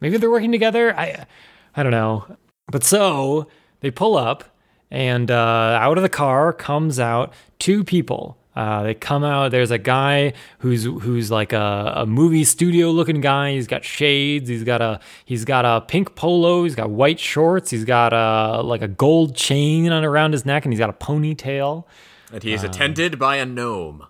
Maybe 0.00 0.16
they're 0.16 0.30
working 0.30 0.52
together. 0.52 0.96
I, 0.98 1.26
I 1.74 1.82
don't 1.82 1.92
know. 1.92 2.36
But 2.70 2.84
so 2.84 3.48
they 3.80 3.90
pull 3.90 4.16
up, 4.16 4.44
and 4.90 5.30
uh, 5.30 5.78
out 5.80 5.96
of 5.96 6.02
the 6.02 6.08
car 6.08 6.52
comes 6.52 6.98
out 6.98 7.32
two 7.58 7.84
people. 7.84 8.36
Uh, 8.56 8.82
they 8.82 8.94
come 8.94 9.22
out. 9.22 9.52
There's 9.52 9.70
a 9.70 9.78
guy 9.78 10.32
who's 10.58 10.84
who's 10.84 11.30
like 11.30 11.52
a, 11.52 11.92
a 11.96 12.06
movie 12.06 12.44
studio 12.44 12.90
looking 12.90 13.20
guy. 13.20 13.52
He's 13.52 13.68
got 13.68 13.84
shades. 13.84 14.48
He's 14.48 14.64
got 14.64 14.82
a 14.82 15.00
he's 15.24 15.44
got 15.44 15.64
a 15.64 15.82
pink 15.82 16.16
polo. 16.16 16.64
He's 16.64 16.74
got 16.74 16.90
white 16.90 17.20
shorts. 17.20 17.70
He's 17.70 17.84
got 17.84 18.12
a 18.12 18.60
like 18.62 18.82
a 18.82 18.88
gold 18.88 19.36
chain 19.36 19.92
on 19.92 20.04
around 20.04 20.32
his 20.32 20.44
neck, 20.44 20.64
and 20.64 20.72
he's 20.72 20.80
got 20.80 20.90
a 20.90 20.94
ponytail. 20.94 21.84
And 22.32 22.42
he 22.42 22.52
is 22.52 22.64
attended 22.64 23.18
by 23.18 23.36
a 23.36 23.46
gnome. 23.46 24.06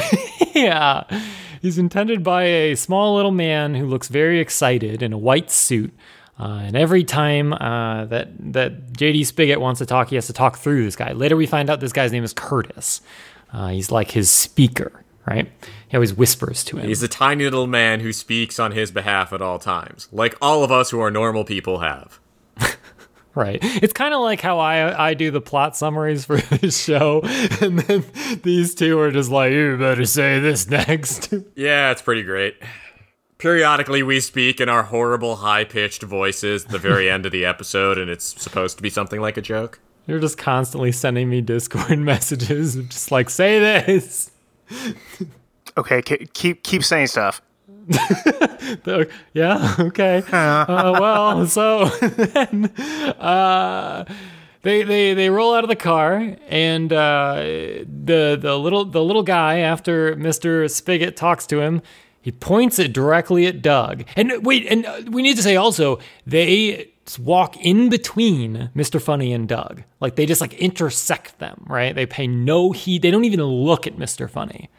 yeah. 0.54 1.04
He's 1.62 1.78
attended 1.78 2.22
by 2.22 2.44
a 2.44 2.74
small 2.74 3.14
little 3.14 3.30
man 3.30 3.74
who 3.74 3.86
looks 3.86 4.08
very 4.08 4.38
excited 4.38 5.02
in 5.02 5.12
a 5.12 5.18
white 5.18 5.50
suit. 5.50 5.94
Uh, 6.38 6.62
and 6.64 6.76
every 6.76 7.04
time 7.04 7.52
uh, 7.52 8.06
that 8.06 8.28
that 8.52 8.92
JD 8.92 9.24
Spigot 9.26 9.60
wants 9.60 9.78
to 9.78 9.86
talk, 9.86 10.08
he 10.08 10.16
has 10.16 10.26
to 10.26 10.32
talk 10.32 10.58
through 10.58 10.84
this 10.84 10.96
guy. 10.96 11.12
Later, 11.12 11.36
we 11.36 11.46
find 11.46 11.70
out 11.70 11.80
this 11.80 11.92
guy's 11.92 12.10
name 12.12 12.24
is 12.24 12.32
Curtis. 12.32 13.00
Uh, 13.52 13.68
he's 13.68 13.92
like 13.92 14.10
his 14.10 14.30
speaker, 14.30 15.04
right? 15.26 15.48
He 15.88 15.96
always 15.96 16.12
whispers 16.12 16.64
to 16.64 16.78
him. 16.78 16.88
He's 16.88 17.04
a 17.04 17.08
tiny 17.08 17.44
little 17.44 17.68
man 17.68 18.00
who 18.00 18.12
speaks 18.12 18.58
on 18.58 18.72
his 18.72 18.90
behalf 18.90 19.32
at 19.32 19.40
all 19.40 19.60
times, 19.60 20.08
like 20.10 20.34
all 20.42 20.64
of 20.64 20.72
us 20.72 20.90
who 20.90 21.00
are 21.00 21.10
normal 21.10 21.44
people 21.44 21.78
have. 21.78 22.18
Right. 23.36 23.58
It's 23.62 23.92
kind 23.92 24.14
of 24.14 24.20
like 24.20 24.40
how 24.40 24.60
I 24.60 25.08
I 25.08 25.14
do 25.14 25.32
the 25.32 25.40
plot 25.40 25.76
summaries 25.76 26.24
for 26.24 26.36
this 26.40 26.80
show, 26.80 27.20
and 27.60 27.80
then 27.80 28.04
these 28.44 28.76
two 28.76 28.96
are 29.00 29.10
just 29.10 29.28
like, 29.28 29.52
"You 29.52 29.76
better 29.76 30.04
say 30.04 30.38
this 30.38 30.68
next." 30.68 31.34
Yeah, 31.56 31.90
it's 31.90 32.02
pretty 32.02 32.22
great. 32.22 32.54
Periodically, 33.44 34.02
we 34.02 34.20
speak 34.20 34.58
in 34.58 34.70
our 34.70 34.84
horrible, 34.84 35.36
high 35.36 35.64
pitched 35.64 36.02
voices 36.02 36.64
at 36.64 36.70
the 36.70 36.78
very 36.78 37.10
end 37.10 37.26
of 37.26 37.32
the 37.32 37.44
episode, 37.44 37.98
and 37.98 38.10
it's 38.10 38.40
supposed 38.42 38.78
to 38.78 38.82
be 38.82 38.88
something 38.88 39.20
like 39.20 39.36
a 39.36 39.42
joke. 39.42 39.80
You're 40.06 40.18
just 40.18 40.38
constantly 40.38 40.92
sending 40.92 41.28
me 41.28 41.42
Discord 41.42 41.98
messages, 41.98 42.74
just 42.74 43.10
like, 43.12 43.28
"Say 43.28 43.58
this." 43.58 44.30
Okay, 45.76 46.00
ke- 46.00 46.32
keep 46.32 46.62
keep 46.62 46.82
saying 46.82 47.08
stuff. 47.08 47.42
Yeah. 49.34 49.74
Okay. 49.78 50.22
Uh, 50.32 50.96
well, 50.98 51.46
so 51.46 51.84
then, 51.84 52.72
uh, 53.18 54.06
they 54.62 54.84
they 54.84 55.12
they 55.12 55.28
roll 55.28 55.54
out 55.54 55.64
of 55.64 55.68
the 55.68 55.76
car, 55.76 56.34
and 56.48 56.90
uh, 56.90 57.34
the 57.34 58.38
the 58.40 58.58
little 58.58 58.86
the 58.86 59.04
little 59.04 59.22
guy 59.22 59.58
after 59.58 60.16
Mister 60.16 60.66
Spigot 60.66 61.14
talks 61.14 61.46
to 61.48 61.60
him, 61.60 61.82
he 62.24 62.32
points 62.32 62.78
it 62.78 62.94
directly 62.94 63.46
at 63.46 63.60
Doug. 63.60 64.04
And 64.16 64.46
wait, 64.46 64.66
and 64.70 64.86
uh, 64.86 65.02
we 65.10 65.20
need 65.20 65.36
to 65.36 65.42
say 65.42 65.56
also 65.56 65.98
they 66.26 66.90
walk 67.20 67.54
in 67.58 67.90
between 67.90 68.70
Mr. 68.74 68.98
Funnie 68.98 69.34
and 69.34 69.46
Doug. 69.46 69.82
Like 70.00 70.16
they 70.16 70.24
just 70.24 70.40
like 70.40 70.54
intersect 70.54 71.38
them, 71.38 71.66
right? 71.68 71.94
They 71.94 72.06
pay 72.06 72.26
no 72.26 72.72
heed. 72.72 73.02
They 73.02 73.10
don't 73.10 73.26
even 73.26 73.42
look 73.42 73.86
at 73.86 73.98
Mr. 73.98 74.28
Funnie. 74.30 74.70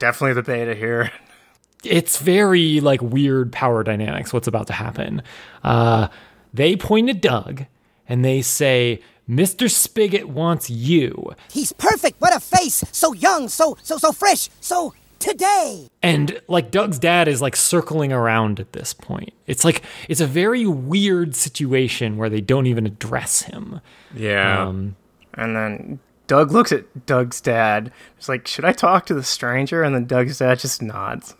Definitely 0.00 0.34
the 0.34 0.42
beta 0.42 0.74
here. 0.74 1.12
it's 1.84 2.18
very 2.18 2.80
like 2.80 3.00
weird 3.00 3.52
power 3.52 3.84
dynamics 3.84 4.32
what's 4.32 4.48
about 4.48 4.66
to 4.66 4.72
happen 4.72 5.22
uh 5.62 6.08
they 6.52 6.74
point 6.74 7.08
at 7.08 7.20
doug 7.20 7.64
and 8.08 8.24
they 8.24 8.40
say 8.42 8.98
mr 9.28 9.70
spigot 9.70 10.26
wants 10.26 10.68
you 10.70 11.36
He's 11.52 11.72
perfect. 11.72 12.20
What 12.20 12.34
a 12.34 12.40
face. 12.40 12.84
So 12.92 13.12
young, 13.12 13.48
so 13.48 13.76
so 13.82 13.98
so 13.98 14.12
fresh, 14.12 14.48
so 14.60 14.94
today. 15.30 15.88
and 16.02 16.40
like 16.48 16.70
doug's 16.70 16.98
dad 16.98 17.28
is 17.28 17.40
like 17.42 17.56
circling 17.56 18.12
around 18.12 18.60
at 18.60 18.72
this 18.72 18.92
point 18.94 19.32
it's 19.46 19.64
like 19.64 19.82
it's 20.08 20.20
a 20.20 20.26
very 20.26 20.66
weird 20.66 21.34
situation 21.34 22.16
where 22.16 22.28
they 22.30 22.40
don't 22.40 22.66
even 22.66 22.86
address 22.86 23.42
him 23.42 23.80
Yeah. 24.14 24.66
Um, 24.66 24.96
and 25.34 25.54
then 25.56 25.98
Doug 26.26 26.50
looks 26.50 26.72
at 26.72 27.06
Doug's 27.06 27.40
dad. 27.40 27.92
It's 28.18 28.28
like, 28.28 28.48
should 28.48 28.64
I 28.64 28.72
talk 28.72 29.06
to 29.06 29.14
the 29.14 29.22
stranger? 29.22 29.84
And 29.84 29.94
then 29.94 30.06
Doug's 30.06 30.38
dad 30.38 30.58
just 30.58 30.82
nods. 30.82 31.34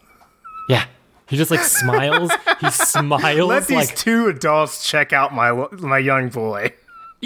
yeah 0.68 0.84
he 1.28 1.36
just 1.36 1.50
like 1.50 1.60
smiles 1.64 2.30
he 2.60 2.70
smiles 2.70 3.48
Let 3.48 3.66
these 3.66 3.88
like 3.88 3.96
two 3.96 4.28
adults 4.28 4.88
check 4.88 5.12
out 5.12 5.34
my 5.34 5.50
my 5.72 5.98
young 5.98 6.28
boy. 6.28 6.72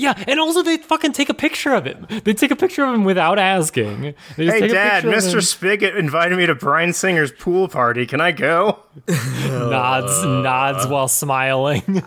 Yeah 0.01 0.15
and 0.27 0.41
also 0.41 0.63
they 0.63 0.79
fucking 0.79 1.13
take 1.13 1.29
a 1.29 1.35
picture 1.35 1.73
of 1.75 1.85
him 1.85 2.07
they 2.25 2.33
take 2.35 2.51
a 2.51 2.57
picture 2.57 2.85
of 2.85 2.95
him 2.95 3.05
without 3.05 3.39
asking 3.39 4.15
they 4.37 4.45
just 4.47 4.55
Hey, 4.55 4.61
take 4.61 4.73
Dad, 4.73 5.03
picture. 5.05 5.17
Mr. 5.19 5.43
Spigot 5.47 5.97
invited 5.97 6.37
me 6.39 6.47
to 6.47 6.55
Bryan 6.55 6.93
Singer's 6.93 7.33
pool 7.33 7.69
party. 7.69 8.07
Can 8.07 8.21
I 8.21 8.33
go? 8.33 8.79
nods 9.09 10.25
nods 10.25 10.87
while 10.87 11.09
smiling 11.09 11.83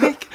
like 0.00 0.28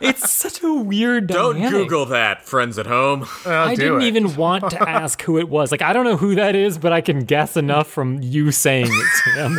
it's 0.00 0.30
such 0.30 0.62
a 0.62 0.72
weird 0.74 1.26
Don't 1.28 1.54
dynamic. 1.54 1.72
Google 1.82 2.06
that, 2.06 2.44
friends 2.46 2.78
at 2.78 2.86
home. 2.86 3.26
I'll 3.46 3.68
I 3.68 3.74
didn't 3.74 4.02
it. 4.02 4.06
even 4.06 4.36
want 4.36 4.70
to 4.70 4.88
ask 4.88 5.22
who 5.22 5.38
it 5.38 5.48
was. 5.48 5.70
Like, 5.70 5.80
I 5.82 5.92
don't 5.92 6.04
know 6.04 6.16
who 6.16 6.34
that 6.34 6.54
is, 6.54 6.76
but 6.78 6.92
I 6.92 7.00
can 7.00 7.20
guess 7.20 7.56
enough 7.56 7.86
from 7.88 8.20
you 8.22 8.50
saying 8.52 8.88
it 8.90 9.06
to 9.24 9.30
him. 9.30 9.58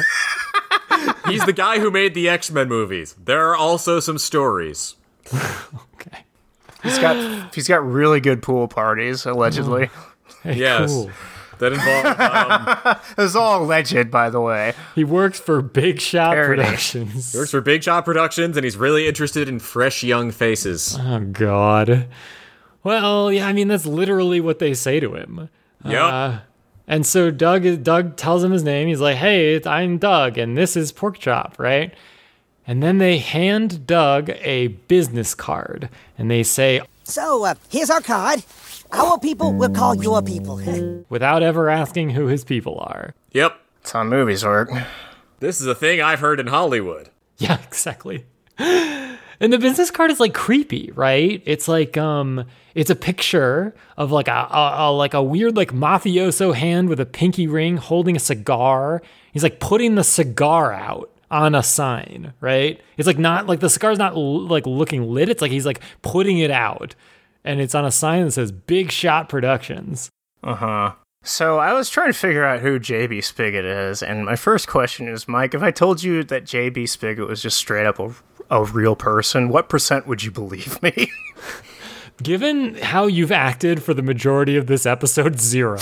He's 1.28 1.44
the 1.46 1.54
guy 1.54 1.80
who 1.80 1.90
made 1.90 2.14
the 2.14 2.30
X 2.30 2.52
Men 2.52 2.68
movies. 2.68 3.16
There 3.24 3.48
are 3.50 3.56
also 3.56 4.00
some 4.00 4.18
stories. 4.20 4.96
Okay. 5.96 6.24
He's 6.84 7.00
got 7.00 7.56
he's 7.56 7.68
got 7.68 7.86
really 7.86 8.20
good 8.20 8.42
pool 8.42 8.68
parties 8.68 9.26
allegedly. 9.26 9.90
Hey, 10.44 10.56
Yes. 10.58 10.92
cool. 10.92 11.10
That 11.60 11.72
involve 11.72 12.06
um, 12.20 12.98
This 13.16 13.30
is 13.32 13.36
all 13.36 13.64
alleged, 13.64 14.12
by 14.12 14.30
the 14.30 14.42
way. 14.42 14.74
He 14.94 15.04
works 15.06 15.40
for 15.40 15.62
Big 15.62 16.02
Shot 16.02 16.34
Parody. 16.34 16.62
Productions. 16.64 17.32
He 17.32 17.38
works 17.38 17.52
for 17.52 17.62
Big 17.62 17.82
Shot 17.82 18.04
Productions, 18.04 18.58
and 18.58 18.64
he's 18.66 18.76
really 18.76 19.08
interested 19.08 19.48
in 19.48 19.60
fresh 19.60 20.04
young 20.04 20.32
faces. 20.32 20.98
Oh 21.02 21.22
God. 21.22 22.08
Well, 22.84 23.32
yeah, 23.32 23.48
I 23.48 23.54
mean 23.54 23.70
that's 23.70 23.86
literally 23.86 24.42
what 24.42 24.60
they 24.60 24.74
say 24.74 25.00
to 25.00 25.16
him. 25.16 25.50
Yeah. 25.86 26.06
Uh, 26.06 26.40
and 26.88 27.06
so 27.06 27.32
Doug 27.32 27.66
is 27.66 27.78
Doug 27.78 28.16
tells 28.18 28.44
him 28.44 28.52
his 28.52 28.64
name. 28.64 28.88
He's 28.90 29.02
like, 29.02 29.16
"Hey, 29.18 29.60
I'm 29.66 29.98
Doug, 29.98 30.38
and 30.38 30.56
this 30.58 30.76
is 30.78 30.92
Pork 30.92 31.18
Chop, 31.18 31.56
right?" 31.58 31.94
And 32.68 32.82
then 32.82 32.98
they 32.98 33.20
hand 33.20 33.86
Doug 33.86 34.30
a 34.42 34.68
business 34.68 35.36
card, 35.36 35.90
and 36.18 36.32
they 36.32 36.44
say, 36.44 36.82
So, 37.04 37.46
uh, 37.46 37.56
here's 37.70 37.90
our 37.90 38.02
card. 38.02 38.44
Our 38.92 39.20
people 39.20 39.54
will 39.54 39.70
call 39.70 39.96
your 39.96 40.22
people. 40.22 40.60
without 41.10 41.44
ever 41.44 41.70
asking 41.70 42.12
who 42.12 42.28
his 42.28 42.44
people 42.44 42.80
are. 42.80 43.14
yep. 43.32 43.60
It's 43.82 43.92
how 43.92 44.04
movies 44.04 44.44
work. 44.44 44.72
This 45.40 45.62
is 45.62 45.68
a 45.68 45.76
thing 45.76 46.02
I've 46.02 46.20
heard 46.20 46.40
in 46.40 46.48
Hollywood. 46.48 47.10
Yeah, 47.38 47.60
exactly. 47.64 48.26
And 48.58 49.52
the 49.52 49.60
business 49.60 49.92
card 49.92 50.10
is 50.10 50.22
like 50.22 50.34
creepy, 50.34 50.90
right? 50.96 51.44
It's 51.46 51.68
like 51.68 51.98
um 51.98 52.46
it's 52.74 52.90
a 52.90 52.96
picture 52.96 53.76
of 53.98 54.10
like 54.10 54.30
a, 54.30 54.32
a, 54.50 54.76
a 54.78 54.92
like 54.94 55.14
a 55.14 55.22
weird 55.22 55.58
like 55.58 55.74
mafioso 55.74 56.56
hand 56.56 56.88
with 56.88 57.00
a 57.02 57.06
pinky 57.06 57.46
ring 57.46 57.76
holding 57.76 58.16
a 58.16 58.20
cigar. 58.20 59.02
He's 59.34 59.44
like 59.44 59.60
putting 59.60 59.96
the 59.96 60.04
cigar 60.06 60.72
out 60.72 61.10
on 61.32 61.56
a 61.56 61.64
sign, 61.64 62.34
right? 62.42 62.80
It's 62.98 63.08
like 63.08 63.18
not 63.18 63.48
like 63.48 63.60
the 63.60 63.70
cigar's 63.70 63.98
not 63.98 64.14
l- 64.14 64.48
like 64.48 64.66
looking 64.66 65.10
lit. 65.10 65.30
It's 65.30 65.42
like 65.42 65.52
he's 65.52 65.66
like 65.66 65.82
putting 66.02 66.40
it 66.40 66.52
out. 66.52 66.96
And 67.44 67.62
it's 67.62 67.76
on 67.76 67.86
a 67.86 67.92
sign 67.92 68.26
that 68.26 68.32
says 68.32 68.52
Big 68.52 68.92
Shot 68.92 69.30
Productions. 69.30 70.10
Uh 70.44 70.56
huh. 70.56 70.92
So 71.24 71.58
I 71.58 71.74
was 71.74 71.90
trying 71.90 72.12
to 72.12 72.18
figure 72.18 72.46
out 72.46 72.60
who 72.60 72.80
JB 72.80 73.24
Spigot 73.24 73.66
is, 73.66 74.04
and 74.04 74.26
my 74.26 74.36
first 74.36 74.68
question 74.68 75.08
is, 75.08 75.28
Mike, 75.28 75.56
if 75.56 75.64
I 75.64 75.72
told 75.72 76.04
you 76.04 76.24
that 76.24 76.44
JB 76.44 76.88
Spigot 76.88 77.28
was 77.28 77.42
just 77.42 77.58
straight 77.58 77.88
up 77.88 77.98
a, 77.98 78.14
a 78.52 78.64
real 78.64 78.96
person, 78.96 79.50
what 79.50 79.68
percent 79.68 80.06
would 80.06 80.24
you 80.24 80.30
believe 80.30 80.80
me? 80.84 81.12
Given 82.24 82.76
how 82.76 83.08
you've 83.08 83.32
acted 83.32 83.82
for 83.82 83.96
the 83.96 84.04
majority 84.04 84.56
of 84.56 84.68
this 84.68 84.86
episode, 84.86 85.40
zero. 85.40 85.78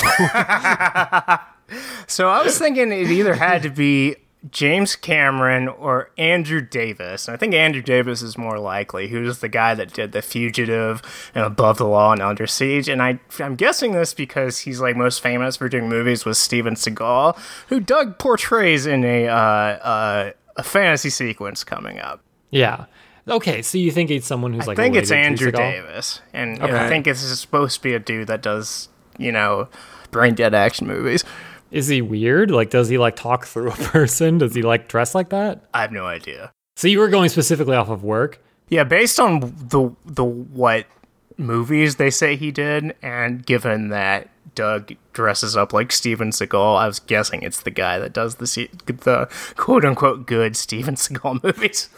so 2.08 2.30
I 2.30 2.42
was 2.42 2.58
thinking 2.58 2.94
it 2.94 3.12
either 3.12 3.36
had 3.36 3.64
to 3.64 3.70
be 3.70 4.16
James 4.52 4.96
Cameron 4.96 5.68
or 5.70 6.10
Andrew 6.18 6.60
Davis. 6.62 7.28
And 7.28 7.36
I 7.36 7.38
think 7.38 7.54
Andrew 7.54 7.82
Davis 7.82 8.22
is 8.22 8.38
more 8.38 8.60
likely. 8.60 9.08
He 9.08 9.16
was 9.16 9.40
the 9.40 9.48
guy 9.50 9.74
that 9.76 9.94
did 9.94 10.12
The 10.12 10.22
Fugitive 10.22 11.02
and 11.34 11.46
Above 11.46 11.78
the 11.78 11.88
Law 11.88 12.12
and 12.12 12.22
Under 12.22 12.46
Siege. 12.46 12.90
And 12.90 13.02
I, 13.02 13.20
I'm 13.40 13.56
guessing 13.56 13.94
this 13.94 14.14
because 14.14 14.60
he's 14.60 14.82
like 14.82 14.96
most 14.98 15.22
famous 15.22 15.56
for 15.58 15.70
doing 15.70 15.88
movies 15.88 16.26
with 16.26 16.36
Steven 16.38 16.76
Seagal, 16.76 17.38
who 17.70 17.80
Doug 17.80 18.20
portrays 18.20 18.86
in 18.86 19.06
a 19.06 19.28
uh, 19.28 19.34
uh, 19.36 20.32
a 20.58 20.64
fantasy 20.64 21.10
sequence 21.10 21.64
coming 21.64 22.00
up. 22.00 22.22
yeah. 22.52 22.86
Okay, 23.26 23.62
so 23.62 23.78
you 23.78 23.90
think 23.90 24.12
it's 24.12 24.28
someone 24.28 24.52
who's 24.52 24.64
I 24.64 24.72
like 24.72 24.80
I 24.80 24.84
think 24.84 24.96
it's 24.98 25.10
Andrew 25.10 25.50
Davis, 25.50 26.20
and 26.34 26.62
Okay. 26.62 26.78
I 26.78 26.90
think 26.90 27.08
it's 27.08 27.22
supposed 27.22 27.78
to 27.78 27.82
be 27.82 27.94
a 27.94 28.00
dude 28.00 28.28
that 28.28 28.42
does 28.42 28.90
you 29.18 29.32
know 29.32 29.70
brain 30.12 30.36
dead 30.36 30.54
action 30.54 30.88
movies. 30.88 31.24
Is 31.74 31.88
he 31.88 32.02
weird? 32.04 32.52
Like, 32.52 32.70
does 32.70 32.88
he 32.88 32.98
like 33.00 33.16
talk 33.16 33.46
through 33.48 33.72
a 33.72 33.76
person? 33.76 34.38
Does 34.38 34.54
he 34.54 34.62
like 34.62 34.88
dress 34.88 35.16
like 35.16 35.30
that? 35.30 35.66
I 35.74 35.82
have 35.82 35.92
no 35.92 36.06
idea. 36.06 36.54
So 36.76 36.88
you 36.88 37.00
were 37.00 37.10
going 37.10 37.30
specifically 37.30 37.76
off 37.76 37.90
of 37.90 38.04
work. 38.04 38.42
Yeah, 38.70 38.84
based 38.84 39.20
on 39.20 39.40
the 39.40 39.92
the 40.06 40.24
what 40.24 40.86
movies 41.38 41.96
they 41.96 42.10
say 42.10 42.36
he 42.36 42.52
did, 42.52 42.96
and 43.02 43.46
given 43.46 43.90
that 43.90 44.30
Doug 44.56 44.94
dresses 45.14 45.58
up 45.58 45.74
like 45.74 45.92
Steven 45.92 46.30
Seagal, 46.30 46.78
I 46.78 46.86
was 46.88 47.00
guessing 47.00 47.42
it's 47.42 47.62
the 47.62 47.72
guy 47.72 47.98
that 48.00 48.14
does 48.14 48.36
the 48.36 48.70
the 48.86 49.28
quote 49.58 49.84
unquote 49.84 50.28
good 50.28 50.56
Steven 50.56 50.96
Seagal 50.96 51.44
movies. 51.44 51.90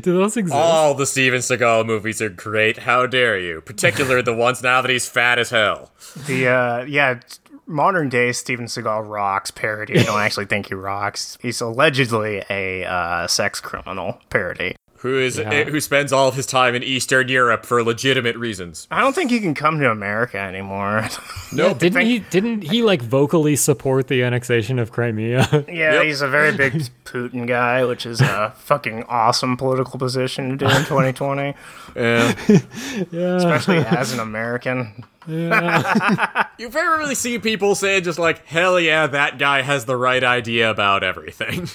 Do 0.00 0.16
those 0.16 0.36
exist? 0.36 0.54
All 0.54 0.94
the 0.94 1.06
Steven 1.06 1.40
Seagal 1.40 1.86
movies 1.86 2.22
are 2.22 2.28
great. 2.28 2.78
How 2.78 3.06
dare 3.06 3.38
you? 3.38 3.60
Particularly 3.62 4.22
the 4.22 4.34
ones 4.34 4.62
now 4.62 4.80
that 4.80 4.90
he's 4.90 5.08
fat 5.08 5.38
as 5.38 5.50
hell. 5.50 5.90
The 6.26 6.46
uh, 6.46 6.84
yeah, 6.84 7.20
modern 7.66 8.08
day 8.08 8.32
Steven 8.32 8.66
Seagal 8.66 9.08
rocks 9.08 9.50
parody. 9.50 9.98
I 9.98 10.02
don't 10.02 10.20
actually 10.20 10.46
think 10.46 10.68
he 10.68 10.74
rocks. 10.74 11.38
He's 11.40 11.60
allegedly 11.60 12.42
a 12.50 12.84
uh, 12.84 13.26
sex 13.26 13.60
criminal 13.60 14.18
parody. 14.30 14.76
Who 15.02 15.18
is 15.18 15.36
Yeah. 15.38 15.50
Eh, 15.50 15.64
who 15.64 15.80
spends 15.80 16.12
all 16.12 16.28
of 16.28 16.34
his 16.36 16.46
time 16.46 16.74
in 16.76 16.82
Eastern 16.84 17.28
Europe 17.28 17.66
for 17.66 17.82
legitimate 17.82 18.36
reasons. 18.36 18.86
I 18.90 19.00
don't 19.00 19.14
think 19.14 19.30
he 19.32 19.40
can 19.40 19.52
come 19.54 19.80
to 19.80 19.90
America 19.90 20.38
anymore. 20.38 21.08
yeah, 21.52 21.72
didn't 21.74 21.94
think- 21.94 22.08
he? 22.08 22.18
Didn't 22.20 22.62
he 22.62 22.82
like 22.82 23.02
vocally 23.02 23.56
support 23.56 24.06
the 24.08 24.22
annexation 24.22 24.78
of 24.78 24.92
Crimea? 24.92 25.48
Yeah, 25.68 25.94
Yep. 25.94 26.04
he's 26.04 26.20
a 26.22 26.28
very 26.28 26.52
big 26.56 26.72
Putin 27.04 27.46
guy, 27.46 27.84
which 27.84 28.06
is 28.06 28.20
a 28.20 28.52
fucking 28.56 29.04
awesome 29.08 29.56
political 29.56 29.98
position 29.98 30.50
to 30.50 30.56
do 30.56 30.66
in 30.66 30.84
2020, 30.84 31.54
Yeah. 31.96 32.34
yeah. 33.10 33.36
especially 33.36 33.78
as 33.78 34.12
an 34.12 34.20
American. 34.20 35.04
you 35.26 36.68
very 36.68 36.88
rarely 36.88 37.14
see 37.14 37.38
people 37.38 37.74
say 37.74 38.00
just 38.00 38.18
like, 38.18 38.46
hell 38.46 38.78
yeah, 38.78 39.06
that 39.06 39.38
guy 39.38 39.62
has 39.62 39.84
the 39.84 39.96
right 39.96 40.22
idea 40.24 40.70
about 40.70 41.02
everything. 41.02 41.68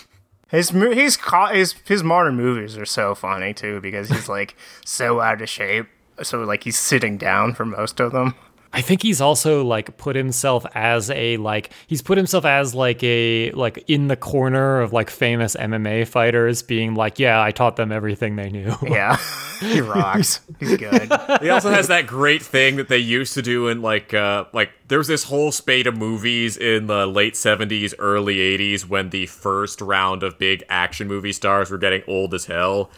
His 0.49 0.69
he's 0.69 1.17
his 1.51 1.75
his 1.86 2.03
modern 2.03 2.36
movies 2.36 2.77
are 2.77 2.86
so 2.86 3.15
funny 3.15 3.53
too 3.53 3.81
because 3.81 4.10
he's 4.10 4.29
like 4.29 4.55
so 4.86 5.19
out 5.19 5.41
of 5.41 5.49
shape. 5.49 5.88
So 6.23 6.43
like 6.43 6.63
he's 6.63 6.77
sitting 6.77 7.17
down 7.17 7.53
for 7.53 7.65
most 7.65 7.99
of 7.99 8.12
them. 8.12 8.33
I 8.73 8.82
think 8.82 9.01
he's 9.01 9.21
also 9.21 9.63
like 9.63 9.97
put 9.97 10.15
himself 10.15 10.65
as 10.75 11.10
a 11.10 11.38
like 11.38 11.71
he's 11.88 12.01
put 12.01 12.17
himself 12.17 12.45
as 12.45 12.75
like 12.75 13.01
a 13.03 13.51
like 13.51 13.84
in 13.88 14.08
the 14.08 14.15
corner 14.15 14.82
of 14.82 14.93
like 14.93 15.10
famous 15.10 15.56
MMA 15.56 16.08
fighters 16.08 16.62
being 16.62 16.95
like, 16.95 17.19
yeah, 17.19 17.41
I 17.41 17.51
taught 17.51 17.75
them 17.75 17.91
everything 17.91 18.36
they 18.36 18.49
knew. 18.49 18.75
Yeah, 18.88 19.17
he 19.60 19.82
rocks. 19.82 20.39
He's 20.60 20.77
good. 20.77 21.12
he 21.41 21.49
also 21.49 21.69
has 21.69 21.88
that 21.88 22.08
great 22.08 22.41
thing 22.41 22.77
that 22.77 22.88
they 22.88 22.97
used 22.97 23.34
to 23.34 23.41
do 23.41 23.67
in 23.67 23.82
like 23.82 24.13
uh 24.13 24.45
like 24.53 24.71
there 24.88 24.97
was 24.97 25.08
this 25.08 25.25
whole 25.25 25.51
spate 25.51 25.88
of 25.88 25.97
movies 25.97 26.58
in 26.58 26.88
the 26.88 27.06
late 27.06 27.34
70s 27.34 27.93
early 27.99 28.38
80s 28.38 28.88
when 28.88 29.10
the 29.10 29.25
first 29.25 29.82
round 29.82 30.23
of 30.23 30.38
big 30.38 30.63
action 30.69 31.08
movie 31.08 31.34
stars 31.34 31.69
were 31.69 31.77
getting 31.77 32.01
old 32.08 32.34
as 32.34 32.45
hell 32.45 32.89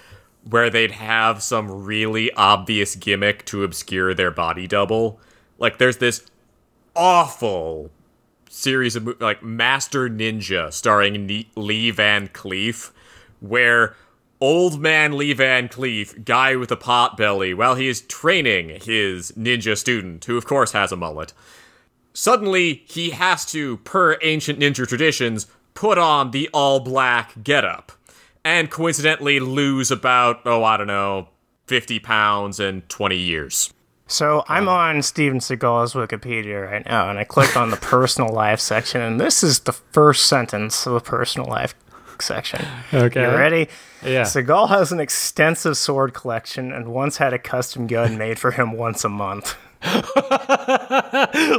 where 0.50 0.70
they'd 0.70 0.92
have 0.92 1.44
some 1.44 1.84
really 1.84 2.32
obvious 2.34 2.96
gimmick 2.96 3.46
to 3.46 3.64
obscure 3.64 4.14
their 4.14 4.32
body 4.32 4.68
double 4.68 5.20
like 5.60 5.78
there's 5.78 5.98
this 5.98 6.26
awful 6.96 7.92
series 8.50 8.96
of 8.96 9.20
like 9.22 9.44
Master 9.44 10.10
Ninja 10.10 10.74
starring 10.74 11.46
Lee 11.56 11.92
Van 11.92 12.28
Cleef, 12.30 12.92
where 13.40 13.96
old 14.42 14.82
man 14.82 15.18
Lee 15.18 15.34
Van 15.34 15.68
Cleef, 15.68 16.26
guy 16.26 16.56
with 16.56 16.72
a 16.72 16.76
pot 16.76 17.18
belly, 17.18 17.54
while 17.54 17.76
he 17.76 17.88
is 17.88 18.02
training 18.02 18.80
his 18.82 19.32
ninja 19.34 19.78
student, 19.78 20.26
who 20.26 20.38
of 20.38 20.46
course 20.46 20.72
has 20.72 20.92
a 20.92 20.96
mullet, 20.96 21.34
suddenly 22.14 22.84
he 22.88 23.12
has 23.12 23.46
to, 23.46 23.78
per 23.78 24.18
ancient 24.22 24.60
ninja 24.60 24.88
traditions, 24.88 25.48
put 25.74 25.98
on 25.98 26.32
the 26.32 26.50
all 26.54 26.80
black 26.80 27.44
getup, 27.44 27.92
and 28.44 28.72
coincidentally 28.72 29.40
lose 29.40 29.92
about 29.92 30.42
oh 30.46 30.64
I 30.64 30.78
don't 30.78 30.88
know. 30.88 31.30
50 31.68 32.00
pounds 32.00 32.60
in 32.60 32.82
20 32.88 33.16
years. 33.16 33.72
So 34.10 34.44
I'm 34.48 34.68
on 34.68 35.04
Steven 35.04 35.38
Seagal's 35.38 35.94
Wikipedia 35.94 36.68
right 36.70 36.84
now, 36.84 37.12
and 37.12 37.20
I 37.20 37.24
clicked 37.24 37.56
on 37.56 37.70
the 37.70 37.78
personal 37.82 38.34
life 38.34 38.60
section, 38.60 39.02
and 39.02 39.22
this 39.22 39.44
is 39.44 39.60
the 39.60 39.72
first 39.72 40.26
sentence 40.26 40.88
of 40.88 40.94
the 40.94 41.00
personal 41.00 41.48
life 41.48 41.76
section. 42.20 42.66
Okay. 42.92 43.22
You 43.22 43.30
ready? 43.30 43.70
Yeah. 44.04 44.24
Seagal 44.24 44.70
has 44.70 44.92
an 44.92 45.00
extensive 45.00 45.78
sword 45.78 46.16
collection 46.16 46.72
and 46.74 46.88
once 46.88 47.18
had 47.18 47.34
a 47.34 47.40
custom 47.40 47.86
gun 47.86 48.18
made 48.18 48.40
for 48.40 48.52
him 48.52 48.74
once 48.74 49.04
a 49.04 49.10
month. 49.10 49.56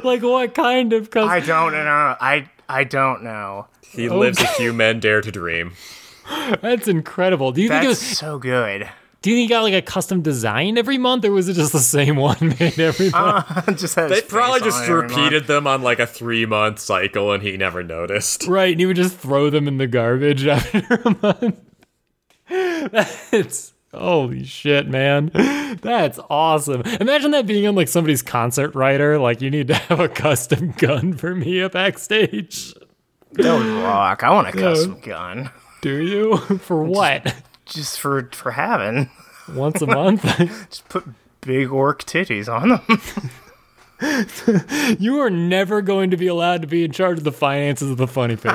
like 0.04 0.22
what 0.22 0.54
kind 0.54 0.92
of 0.92 1.10
cus- 1.10 1.28
I 1.28 1.40
don't 1.40 1.72
know. 1.72 2.16
I 2.20 2.50
I 2.68 2.84
don't 2.84 3.22
know. 3.22 3.68
He 3.88 4.08
lives 4.08 4.40
a 4.40 4.46
few 4.46 4.72
men 4.72 5.00
dare 5.00 5.20
to 5.20 5.30
dream. 5.30 5.72
That's 6.60 6.88
incredible. 6.88 7.52
Do 7.52 7.62
you 7.62 7.68
think 7.68 7.84
it 7.84 7.88
That's 7.88 8.00
was 8.00 8.18
so 8.18 8.38
good. 8.38 8.88
Do 9.22 9.30
you 9.30 9.36
think 9.36 9.48
he 9.48 9.48
got 9.48 9.62
like 9.62 9.74
a 9.74 9.82
custom 9.82 10.22
design 10.22 10.78
every 10.78 10.96
month 10.98 11.24
or 11.24 11.30
was 11.30 11.48
it 11.48 11.54
just 11.54 11.72
the 11.72 11.78
same 11.78 12.16
one 12.30 12.38
made 12.58 12.78
every 12.78 13.12
uh, 13.12 13.42
month? 13.66 13.66
just 13.78 13.94
has 13.96 14.10
They 14.10 14.22
probably 14.22 14.60
just 14.60 14.78
on 14.78 14.82
it 14.84 14.88
every 14.88 15.02
month. 15.08 15.16
repeated 15.16 15.46
them 15.46 15.66
on 15.66 15.82
like 15.82 15.98
a 15.98 16.06
three 16.06 16.46
month 16.46 16.78
cycle 16.78 17.32
and 17.32 17.42
he 17.42 17.56
never 17.56 17.82
noticed. 17.82 18.46
right, 18.46 18.72
and 18.72 18.80
he 18.80 18.86
would 18.86 18.96
just 18.96 19.16
throw 19.18 19.50
them 19.50 19.68
in 19.68 19.78
the 19.78 19.86
garbage 19.86 20.46
after 20.46 21.02
a 21.04 21.16
month. 21.22 21.60
That's 22.48 23.72
Holy 23.92 24.44
shit, 24.44 24.86
man. 24.88 25.30
That's 25.82 26.20
awesome. 26.30 26.82
Imagine 27.00 27.32
that 27.32 27.46
being 27.46 27.66
on 27.66 27.74
like 27.74 27.88
somebody's 27.88 28.22
concert 28.22 28.74
writer. 28.76 29.18
Like, 29.18 29.40
you 29.40 29.50
need 29.50 29.66
to 29.68 29.74
have 29.74 29.98
a 29.98 30.08
custom 30.08 30.70
gun 30.78 31.12
for 31.14 31.34
me 31.34 31.60
up 31.60 31.72
backstage. 31.72 32.72
That 33.32 33.52
would 33.58 33.66
rock. 33.82 34.22
I 34.22 34.30
want 34.30 34.46
a 34.48 34.52
custom 34.52 35.00
gun. 35.00 35.50
Do 35.82 35.96
you? 36.02 36.36
For 36.58 36.84
what? 36.84 37.34
Just 37.70 37.98
for 37.98 38.28
for 38.32 38.50
having. 38.50 39.08
Once 39.54 39.80
a 39.80 39.86
month? 39.98 40.22
Just 40.68 40.88
put 40.88 41.04
big 41.40 41.70
orc 41.70 42.04
titties 42.04 42.48
on 42.48 42.68
them. 42.68 43.00
you 44.98 45.20
are 45.20 45.30
never 45.30 45.80
going 45.80 46.10
to 46.10 46.16
be 46.16 46.26
allowed 46.26 46.62
to 46.62 46.68
be 46.68 46.84
in 46.84 46.90
charge 46.92 47.18
of 47.18 47.24
the 47.24 47.32
finances 47.32 47.90
of 47.90 47.96
the 47.96 48.06
Funny 48.06 48.36
Pig. 48.36 48.52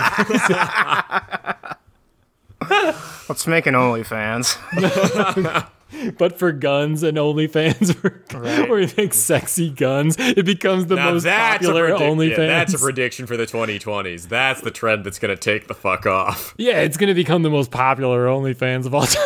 Let's 3.30 3.48
make 3.48 3.66
an 3.66 3.74
OnlyFans. 3.74 5.72
but 6.18 6.38
for 6.40 6.52
guns 6.52 7.04
and 7.04 7.18
OnlyFans, 7.18 7.94
where, 8.34 8.66
where 8.68 8.80
you 8.82 8.90
make 8.98 9.14
sexy 9.14 9.70
guns, 9.70 10.16
it 10.20 10.46
becomes 10.46 10.88
the 10.88 10.96
Now 10.96 11.12
most 11.12 11.26
popular 11.26 11.90
predic- 11.90 12.00
OnlyFans. 12.00 12.30
yeah, 12.38 12.48
that's 12.48 12.74
a 12.74 12.80
prediction 12.80 13.28
for 13.28 13.38
the 13.38 13.46
2020s. 13.46 14.28
That's 14.28 14.62
the 14.62 14.72
trend 14.72 15.06
that's 15.06 15.20
going 15.20 15.36
to 15.36 15.40
take 15.40 15.68
the 15.68 15.74
fuck 15.76 16.06
off. 16.06 16.54
Yeah, 16.66 16.80
it's 16.82 16.98
gonna 16.98 17.14
become 17.14 17.44
the 17.44 17.50
most 17.50 17.70
popular 17.72 18.26
OnlyFans 18.28 18.86
of 18.86 18.96
all 18.96 19.06
time. 19.06 19.22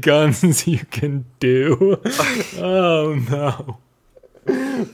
Guns 0.00 0.66
you 0.66 0.78
can 0.90 1.24
do. 1.40 2.00
Oh 2.58 3.14
no. 3.28 3.78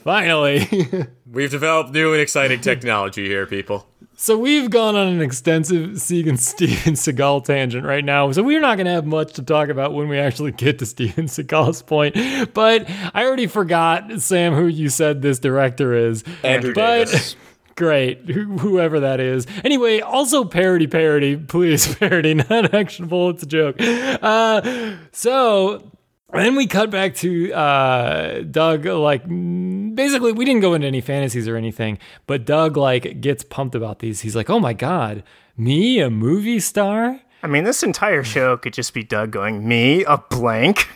Finally. 0.02 1.06
We've 1.30 1.50
developed 1.50 1.90
new 1.92 2.12
and 2.12 2.20
exciting 2.22 2.60
technology 2.60 3.26
here, 3.28 3.46
people. 3.46 3.86
So 4.22 4.38
we've 4.38 4.70
gone 4.70 4.94
on 4.94 5.08
an 5.08 5.20
extensive 5.20 5.96
Segan 5.96 6.38
Steven 6.38 6.94
Seagal 6.94 7.44
tangent 7.44 7.85
right 7.85 8.04
now. 8.04 8.30
So 8.30 8.44
we're 8.44 8.61
not 8.61 8.76
going 8.76 8.87
to 8.87 8.92
have 8.92 9.04
much 9.04 9.32
to 9.32 9.42
talk 9.42 9.68
about 9.68 9.94
when 9.94 10.06
we 10.06 10.16
actually 10.16 10.52
get 10.52 10.78
to 10.78 10.87
Steven 10.94 11.26
Seagal's 11.26 11.82
point. 11.82 12.14
But 12.54 12.88
I 13.14 13.24
already 13.24 13.48
forgot, 13.48 14.20
Sam, 14.20 14.54
who 14.54 14.68
you 14.68 14.90
said 14.90 15.22
this 15.22 15.40
director 15.40 15.92
is. 15.92 16.22
Andrew 16.44 16.72
but, 16.72 17.06
Davis. 17.06 17.35
Great, 17.74 18.30
who- 18.30 18.58
whoever 18.58 19.00
that 19.00 19.18
is. 19.18 19.44
Anyway, 19.64 19.98
also 19.98 20.44
parody, 20.44 20.87
parody, 20.87 21.37
please 21.37 21.92
parody, 21.96 22.35
not 22.35 22.72
actionable. 22.72 23.30
It's 23.30 23.42
a 23.42 23.46
joke. 23.46 23.74
Uh, 23.80 24.98
so 25.11 25.90
then 26.33 26.57
we 26.57 26.66
cut 26.66 26.90
back 26.90 27.14
to 27.16 27.53
uh, 27.53 28.42
Doug. 28.42 28.87
Like, 28.87 29.23
basically, 29.27 30.33
we 30.33 30.45
didn't 30.45 30.62
go 30.62 30.75
into 30.75 30.87
any 30.87 31.01
fantasies 31.01 31.47
or 31.49 31.57
anything, 31.57 31.99
but 32.27 32.45
Doug 32.45 32.77
like 32.77 33.21
gets 33.21 33.45
pumped 33.45 33.75
about 33.75 33.99
these. 33.99 34.21
He's 34.21 34.37
like, 34.37 34.49
"Oh 34.51 34.61
my 34.61 34.73
god, 34.73 35.23
me 35.57 36.01
a 36.01 36.11
movie 36.11 36.61
star." 36.61 37.21
I 37.45 37.49
mean, 37.49 37.64
this 37.64 37.83
entire 37.83 38.23
show 38.23 38.57
could 38.57 38.73
just 38.73 38.95
be 38.95 39.03
Doug 39.03 39.33
going, 39.33 39.66
me, 39.66 40.05
a 40.05 40.18
blank, 40.18 40.88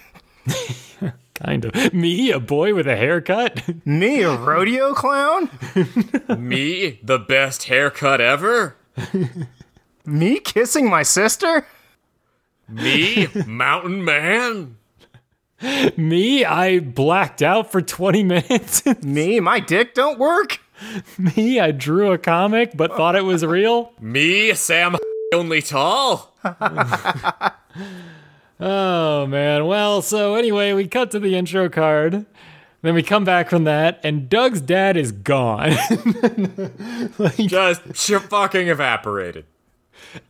Kind 1.35 1.65
of 1.67 1.93
me, 1.93 2.31
a 2.31 2.41
boy 2.41 2.73
with 2.73 2.87
a 2.87 2.97
haircut. 2.97 3.63
me, 3.85 4.23
a 4.23 4.35
rodeo 4.35 4.95
clown, 4.95 5.51
Me, 6.39 6.99
the 7.03 7.19
best 7.19 7.65
haircut 7.65 8.21
ever? 8.21 8.77
me 10.05 10.39
kissing 10.39 10.89
my 10.89 11.03
sister. 11.03 11.67
Me, 12.69 13.29
mountain 13.47 14.03
man? 14.05 14.76
me, 15.97 16.45
I 16.45 16.81
blacked 16.81 17.43
out 17.43 17.71
for 17.73 17.81
twenty 17.81 18.23
minutes. 18.23 18.83
Me, 19.03 19.41
my 19.41 19.61
dick 19.61 19.95
don't 19.95 20.19
work. 20.19 20.61
me, 21.19 21.59
I 21.59 21.71
drew 21.71 22.13
a 22.13 22.19
comic 22.19 22.73
but 22.77 22.95
thought 22.97 23.17
it 23.17 23.25
was 23.25 23.45
real. 23.45 23.93
Me, 24.01 24.53
Sam 24.55 24.97
only 25.35 25.63
tall? 25.63 26.35
Oh 28.59 29.27
man. 29.27 29.67
Well, 29.67 30.03
so 30.03 30.35
anyway, 30.35 30.73
we 30.73 30.87
cut 30.89 31.11
to 31.13 31.19
the 31.19 31.37
intro 31.37 31.69
card. 31.69 32.27
Then 32.83 32.95
we 32.95 33.03
come 33.03 33.25
back 33.25 33.51
from 33.51 33.65
that, 33.65 34.01
and 34.05 34.29
Doug's 34.29 34.61
dad 34.61 34.97
is 34.97 35.11
gone. 35.11 35.73
Just 37.37 37.97
sh- 37.97 38.13
fucking 38.21 38.69
evaporated. 38.69 39.45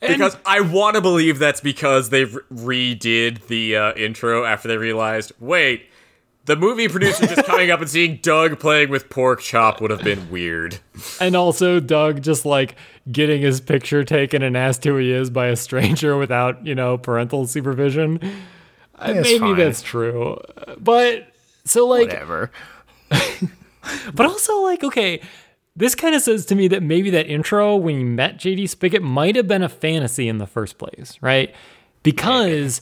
Because 0.00 0.36
I 0.46 0.60
want 0.60 0.94
to 0.96 1.00
believe 1.00 1.38
that's 1.38 1.60
because 1.60 2.10
they 2.10 2.24
re- 2.24 2.86
redid 2.94 3.46
the 3.46 3.76
uh, 3.76 3.92
intro 3.94 4.44
after 4.44 4.68
they 4.68 4.76
realized, 4.76 5.32
wait, 5.40 5.86
the 6.44 6.56
movie 6.56 6.88
producer 6.88 7.26
just 7.26 7.44
coming 7.46 7.70
up 7.70 7.80
and 7.80 7.90
seeing 7.90 8.18
Doug 8.22 8.58
playing 8.60 8.88
with 8.90 9.08
pork 9.10 9.40
chop 9.40 9.80
would 9.80 9.90
have 9.90 10.02
been 10.04 10.30
weird. 10.30 10.78
and 11.20 11.34
also 11.34 11.80
Doug 11.80 12.22
just 12.22 12.44
like 12.46 12.76
getting 13.10 13.42
his 13.42 13.60
picture 13.60 14.04
taken 14.04 14.42
and 14.42 14.56
asked 14.56 14.84
who 14.84 14.96
he 14.96 15.10
is 15.12 15.28
by 15.30 15.46
a 15.46 15.56
stranger 15.56 16.16
without, 16.16 16.64
you 16.66 16.74
know, 16.74 16.98
parental 16.98 17.46
supervision. 17.46 18.20
It's 19.02 19.28
Maybe 19.28 19.38
fine. 19.38 19.56
that's 19.56 19.82
true. 19.82 20.40
But 20.78 21.32
so 21.64 21.86
like 21.86 22.08
Whatever. 22.08 22.50
But 24.14 24.26
also, 24.26 24.62
like, 24.62 24.82
okay, 24.82 25.20
this 25.76 25.94
kind 25.94 26.14
of 26.14 26.22
says 26.22 26.46
to 26.46 26.54
me 26.54 26.68
that 26.68 26.82
maybe 26.82 27.10
that 27.10 27.26
intro 27.26 27.76
when 27.76 28.00
you 28.00 28.06
met 28.06 28.38
JD 28.38 28.68
Spigot 28.68 29.02
might 29.02 29.36
have 29.36 29.46
been 29.46 29.62
a 29.62 29.68
fantasy 29.68 30.28
in 30.28 30.38
the 30.38 30.46
first 30.46 30.78
place, 30.78 31.18
right? 31.20 31.54
Because 32.02 32.80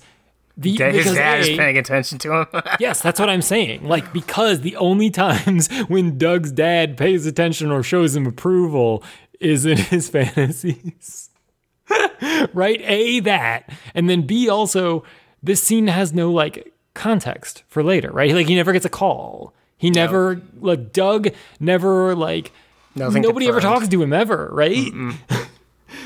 the 0.57 0.71
His 0.71 0.79
because 0.79 1.15
dad 1.15 1.41
is 1.41 1.57
paying 1.57 1.77
attention 1.77 2.19
to 2.19 2.33
him. 2.33 2.47
Yes, 2.79 3.03
that's 3.03 3.19
what 3.19 3.29
I'm 3.29 3.43
saying. 3.43 3.89
Like, 3.89 4.13
because 4.13 4.61
the 4.61 4.77
only 4.77 5.11
times 5.11 5.69
when 5.89 6.17
Doug's 6.17 6.53
dad 6.53 6.97
pays 6.97 7.27
attention 7.27 7.71
or 7.73 7.83
shows 7.83 8.15
him 8.15 8.27
approval 8.27 9.03
is 9.41 9.67
in 9.67 9.77
his 9.93 10.09
fantasies. 10.09 11.31
right? 12.53 12.81
A, 12.83 13.21
that. 13.21 13.69
And 13.95 14.09
then 14.09 14.23
B, 14.23 14.49
also, 14.49 15.03
this 15.43 15.61
scene 15.63 15.89
has 15.89 16.13
no, 16.13 16.31
like, 16.31 16.73
context 16.95 17.65
for 17.67 17.83
later, 17.83 18.11
right? 18.13 18.33
Like, 18.33 18.47
he 18.47 18.55
never 18.55 18.73
gets 18.73 18.87
a 18.87 18.91
call. 18.91 19.53
He 19.77 19.91
never, 19.91 20.41
like, 20.61 20.93
Doug 20.93 21.29
never, 21.59 22.15
like, 22.15 22.53
Nothing 22.95 23.23
nobody 23.23 23.49
ever 23.49 23.61
talks 23.61 23.89
to 23.89 24.03
him 24.03 24.13
ever, 24.13 24.49
right? 24.53 24.93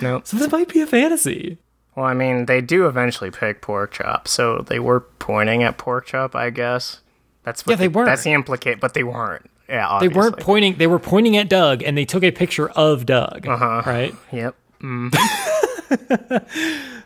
Nope. 0.03 0.27
So 0.27 0.37
this 0.37 0.53
might 0.53 0.69
be 0.69 0.81
a 0.81 0.87
fantasy. 0.87 1.59
Well, 1.97 2.07
I 2.07 2.15
mean, 2.15 2.47
they 2.47 2.61
do 2.61 2.87
eventually 2.87 3.31
pick 3.33 3.61
pork 3.63 3.93
chop, 3.93 4.29
so 4.29 4.59
they 4.59 4.79
were 4.79 5.01
pointing 5.01 5.65
at 5.65 5.77
pork 5.77 6.07
chop, 6.07 6.37
I 6.37 6.51
guess. 6.51 7.01
That's 7.43 7.67
what 7.67 7.73
Yeah, 7.73 7.77
they 7.79 7.87
the- 7.89 7.93
weren't. 7.99 8.07
That's 8.07 8.23
the 8.23 8.33
implicate, 8.33 8.79
but 8.79 8.95
they 8.95 9.03
weren't. 9.03 9.51
Yeah, 9.69 9.99
They 10.01 10.07
weren't 10.09 10.39
pointing, 10.39 10.77
they 10.77 10.87
were 10.87 10.99
pointing 11.01 11.37
at 11.37 11.49
Doug 11.49 11.83
and 11.83 11.99
they 11.99 12.05
took 12.05 12.23
a 12.23 12.31
picture 12.31 12.69
of 12.71 13.07
Doug, 13.07 13.47
Uh-huh. 13.49 13.83
right? 13.85 14.15
Yep. 14.33 14.55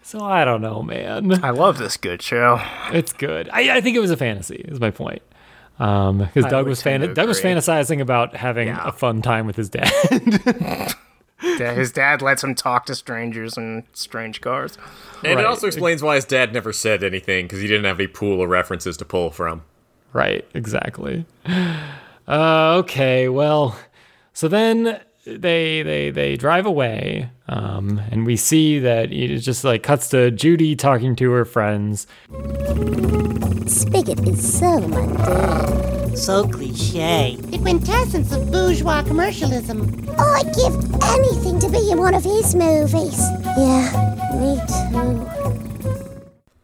So 0.05 0.21
I 0.21 0.45
don't 0.45 0.61
know, 0.61 0.83
man. 0.83 1.43
I 1.45 1.51
love 1.51 1.79
this 1.79 1.97
good 1.97 2.21
show. 2.21 2.61
It's 2.93 3.13
good. 3.13 3.49
I, 3.53 3.77
I 3.77 3.81
think 3.81 3.97
it 3.97 4.01
was 4.01 4.11
a 4.11 4.17
fantasy. 4.17 4.57
Is 4.69 4.81
my 4.81 4.91
point. 4.91 5.23
Um, 5.83 6.19
because 6.19 6.45
Doug 6.51 6.67
was 6.67 6.81
fan- 6.83 7.13
Doug 7.15 7.27
was 7.29 7.41
fantasizing 7.41 8.01
about 8.01 8.37
having 8.37 8.69
Yeah. 8.69 8.87
a 8.87 8.93
fun 8.93 9.21
time 9.23 9.47
with 9.47 9.57
his 9.57 9.69
dad. 9.69 9.91
His 11.43 11.91
dad 11.91 12.23
lets 12.23 12.45
him 12.45 12.55
talk 12.55 12.87
to 12.87 12.95
strangers 12.95 13.59
in 13.59 13.83
strange 13.95 14.41
cars. 14.41 14.79
And 15.25 15.35
Right. 15.35 15.41
it 15.41 15.47
also 15.47 15.67
explains 15.67 16.01
why 16.01 16.15
his 16.15 16.25
dad 16.25 16.53
never 16.53 16.73
said 16.73 17.03
anything, 17.03 17.47
because 17.47 17.61
he 17.61 17.67
didn't 17.67 17.85
have 17.85 17.99
any 17.99 18.07
pool 18.07 18.43
of 18.43 18.49
references 18.49 18.97
to 18.99 19.05
pull 19.05 19.31
from. 19.33 19.63
right. 20.13 20.47
Exactly. 20.55 21.27
Uh, 22.29 22.77
okay. 22.79 23.29
Well, 23.29 23.77
so 24.33 24.47
then 24.47 25.01
they 25.25 25.83
they 25.83 26.11
they 26.11 26.37
drive 26.37 26.67
away, 26.67 27.31
um, 27.49 28.01
and 28.11 28.27
we 28.27 28.37
see 28.37 28.79
that 28.81 29.13
it 29.13 29.39
just 29.39 29.65
like 29.65 29.83
cuts 29.83 30.09
to 30.11 30.31
Judy 30.31 30.75
talking 30.75 31.15
to 31.17 31.31
her 31.31 31.45
friends. 31.45 32.07
Spigot 33.67 34.27
is 34.29 34.59
so 34.59 34.81
mundane. 34.81 36.17
So 36.17 36.47
cliche. 36.47 37.37
The 37.41 37.59
quintessence 37.59 38.33
of 38.33 38.51
bourgeois 38.51 39.03
commercialism. 39.03 40.07
Oh, 40.19 40.33
I'd 40.35 40.55
give 40.55 41.03
anything 41.05 41.59
to 41.61 41.71
be 41.71 41.91
in 41.91 41.99
one 41.99 42.15
of 42.15 42.25
his 42.25 42.55
movies. 42.55 43.19
Yeah, 43.57 44.17
me 44.35 44.61
too. 44.67 45.29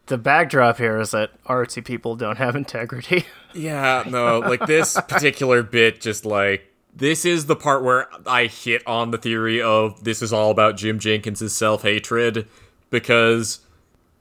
The 0.05 0.17
backdrop 0.17 0.77
here 0.77 0.99
is 0.99 1.11
that 1.11 1.31
artsy 1.43 1.83
people 1.85 2.15
don't 2.15 2.37
have 2.37 2.55
integrity. 2.55 3.25
Yeah, 3.51 4.03
no, 4.07 4.37
like 4.41 4.67
this 4.67 4.93
particular 5.07 5.63
bit, 5.63 5.99
just 5.99 6.23
like 6.23 6.68
this 6.99 7.25
is 7.25 7.45
the 7.45 7.55
part 7.55 7.83
where 7.83 8.07
I 8.27 8.45
hit 8.45 8.85
on 8.85 9.11
the 9.11 9.17
theory 9.17 9.61
of 9.61 10.03
this 10.03 10.21
is 10.21 10.31
all 10.31 10.51
about 10.51 10.77
Jim 10.77 10.99
Jinkins' 10.99 11.55
self 11.55 11.81
hatred 11.81 12.47
because 12.89 13.61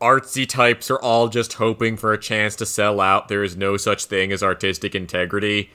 artsy 0.01 0.49
types 0.49 0.91
are 0.91 1.01
all 1.01 1.29
just 1.29 1.55
hoping 1.55 1.97
for 1.97 2.13
a 2.13 2.19
chance 2.19 2.55
to 2.57 2.67
sell 2.67 3.01
out. 3.01 3.29
There 3.29 3.43
is 3.43 3.57
no 3.57 3.77
such 3.77 4.05
thing 4.05 4.33
as 4.33 4.43
artistic 4.43 4.95
integrity. 4.95 5.71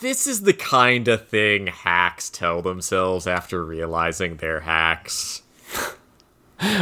This 0.00 0.26
is 0.26 0.42
the 0.42 0.52
kind 0.52 1.08
of 1.08 1.28
thing 1.28 1.68
hacks 1.68 2.30
tell 2.30 2.62
themselves 2.62 3.26
after 3.26 3.64
realizing 3.64 4.36
they're 4.36 4.60
hacks. 4.60 5.42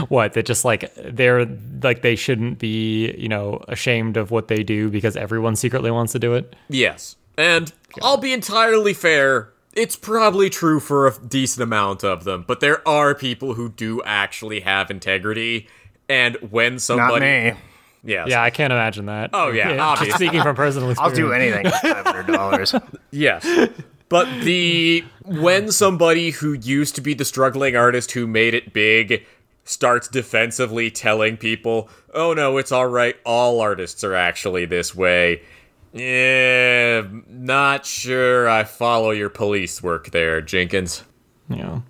What 0.09 0.35
that 0.35 0.45
just 0.45 0.67
like 0.67 0.93
they're 0.97 1.47
like 1.83 2.03
they 2.03 2.15
shouldn't 2.15 2.59
be 2.59 3.11
you 3.17 3.27
know 3.27 3.65
ashamed 3.69 4.19
of 4.19 4.31
what 4.31 4.49
they 4.49 4.63
do 4.63 4.91
because 4.91 5.17
everyone 5.17 5.57
secretly 5.57 5.91
wants 5.91 6.13
to 6.13 6.19
do 6.19 6.35
it. 6.35 6.55
Yes. 6.69 7.17
And 7.37 7.73
I'll 8.03 8.17
be 8.19 8.33
entirely 8.33 8.95
fair. 8.95 9.51
It's 9.75 9.97
probably 9.97 10.51
true 10.51 10.81
for 10.81 11.07
a 11.07 11.19
decent 11.19 11.63
amount 11.63 12.05
of 12.05 12.25
them, 12.25 12.45
but 12.47 12.61
there 12.61 12.87
are 12.87 13.15
people 13.15 13.55
who 13.55 13.71
do 13.71 14.03
actually 14.05 14.61
have 14.61 14.91
integrity. 14.91 15.67
And 16.09 16.37
when 16.51 16.75
Not 16.75 16.81
somebody, 16.83 17.25
me. 17.25 17.53
yes, 18.05 18.29
Yeah, 18.29 18.43
I 18.43 18.51
can't 18.51 18.73
imagine 18.73 19.07
that. 19.07 19.31
Oh, 19.33 19.51
yeah, 19.51 19.71
just 19.71 19.81
obviously. 19.81 20.27
speaking 20.27 20.43
from 20.43 20.57
personal 20.57 20.95
I'll 20.99 21.11
do 21.11 21.33
anything 21.33 21.65
for 21.71 21.79
five 21.79 22.05
hundred 22.07 22.27
dollars. 22.27 22.75
Yes. 23.11 23.47
But 24.09 24.29
the 24.43 25.05
when 25.25 25.71
somebody 25.73 26.31
who 26.33 26.53
used 26.53 26.95
to 26.97 27.01
be 27.01 27.15
the 27.15 27.25
struggling 27.25 27.77
artist 27.77 28.13
who 28.13 28.27
made 28.27 28.53
it 28.53 28.75
big 28.75 29.25
starts 29.65 30.07
defensively 30.09 30.91
telling 30.91 31.39
people, 31.39 31.89
"Oh 32.13 32.35
no, 32.35 32.59
it's 32.59 32.73
all 32.73 32.89
right. 32.89 33.17
All 33.25 33.61
artists 33.63 34.05
are 34.05 34.15
actually 34.15 34.67
this 34.67 34.95
way." 34.95 35.41
Yeah, 35.93 37.03
not 37.29 37.85
sure 37.85 38.49
I 38.49 38.65
follow 38.65 39.11
your 39.11 39.29
police 39.29 39.83
work 39.83 40.11
there, 40.11 40.41
Jinkins. 40.41 41.03
Yeah. 41.49 41.81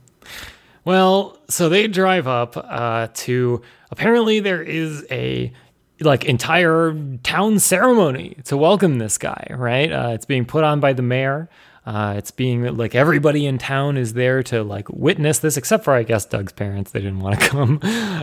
Well, 0.85 1.38
so 1.49 1.69
they 1.69 1.87
drive 1.87 2.27
up 2.27 2.57
uh, 2.57 3.09
to 3.15 3.62
apparently 3.91 4.41
there 4.41 4.62
is 4.62 5.07
a 5.11 5.53
like 6.01 6.25
entire 6.25 6.97
town 7.23 7.61
ceremony 7.61 8.37
to 8.47 8.57
welcome 8.57 8.99
this 8.99 9.19
guy, 9.19 9.47
right? 9.51 9.93
Uh, 9.93 10.11
it's 10.15 10.25
being 10.25 10.45
put 10.45 10.65
on 10.65 10.81
by 10.81 10.93
the 10.93 11.03
mayor. 11.03 11.49
Uh, 11.85 12.14
it's 12.16 12.31
being 12.31 12.77
like 12.77 12.95
everybody 12.95 13.45
in 13.45 13.59
town 13.59 13.97
is 13.97 14.12
there 14.12 14.42
to 14.45 14.62
like 14.62 14.88
witness 14.88 15.40
this, 15.40 15.57
except 15.57 15.83
for 15.83 15.92
I 15.92 16.05
guess 16.05 16.25
Doug's 16.25 16.53
parents. 16.53 16.92
They 16.92 17.01
didn't 17.01 17.18
want 17.21 17.40
to 17.40 17.49
come, 17.49 17.81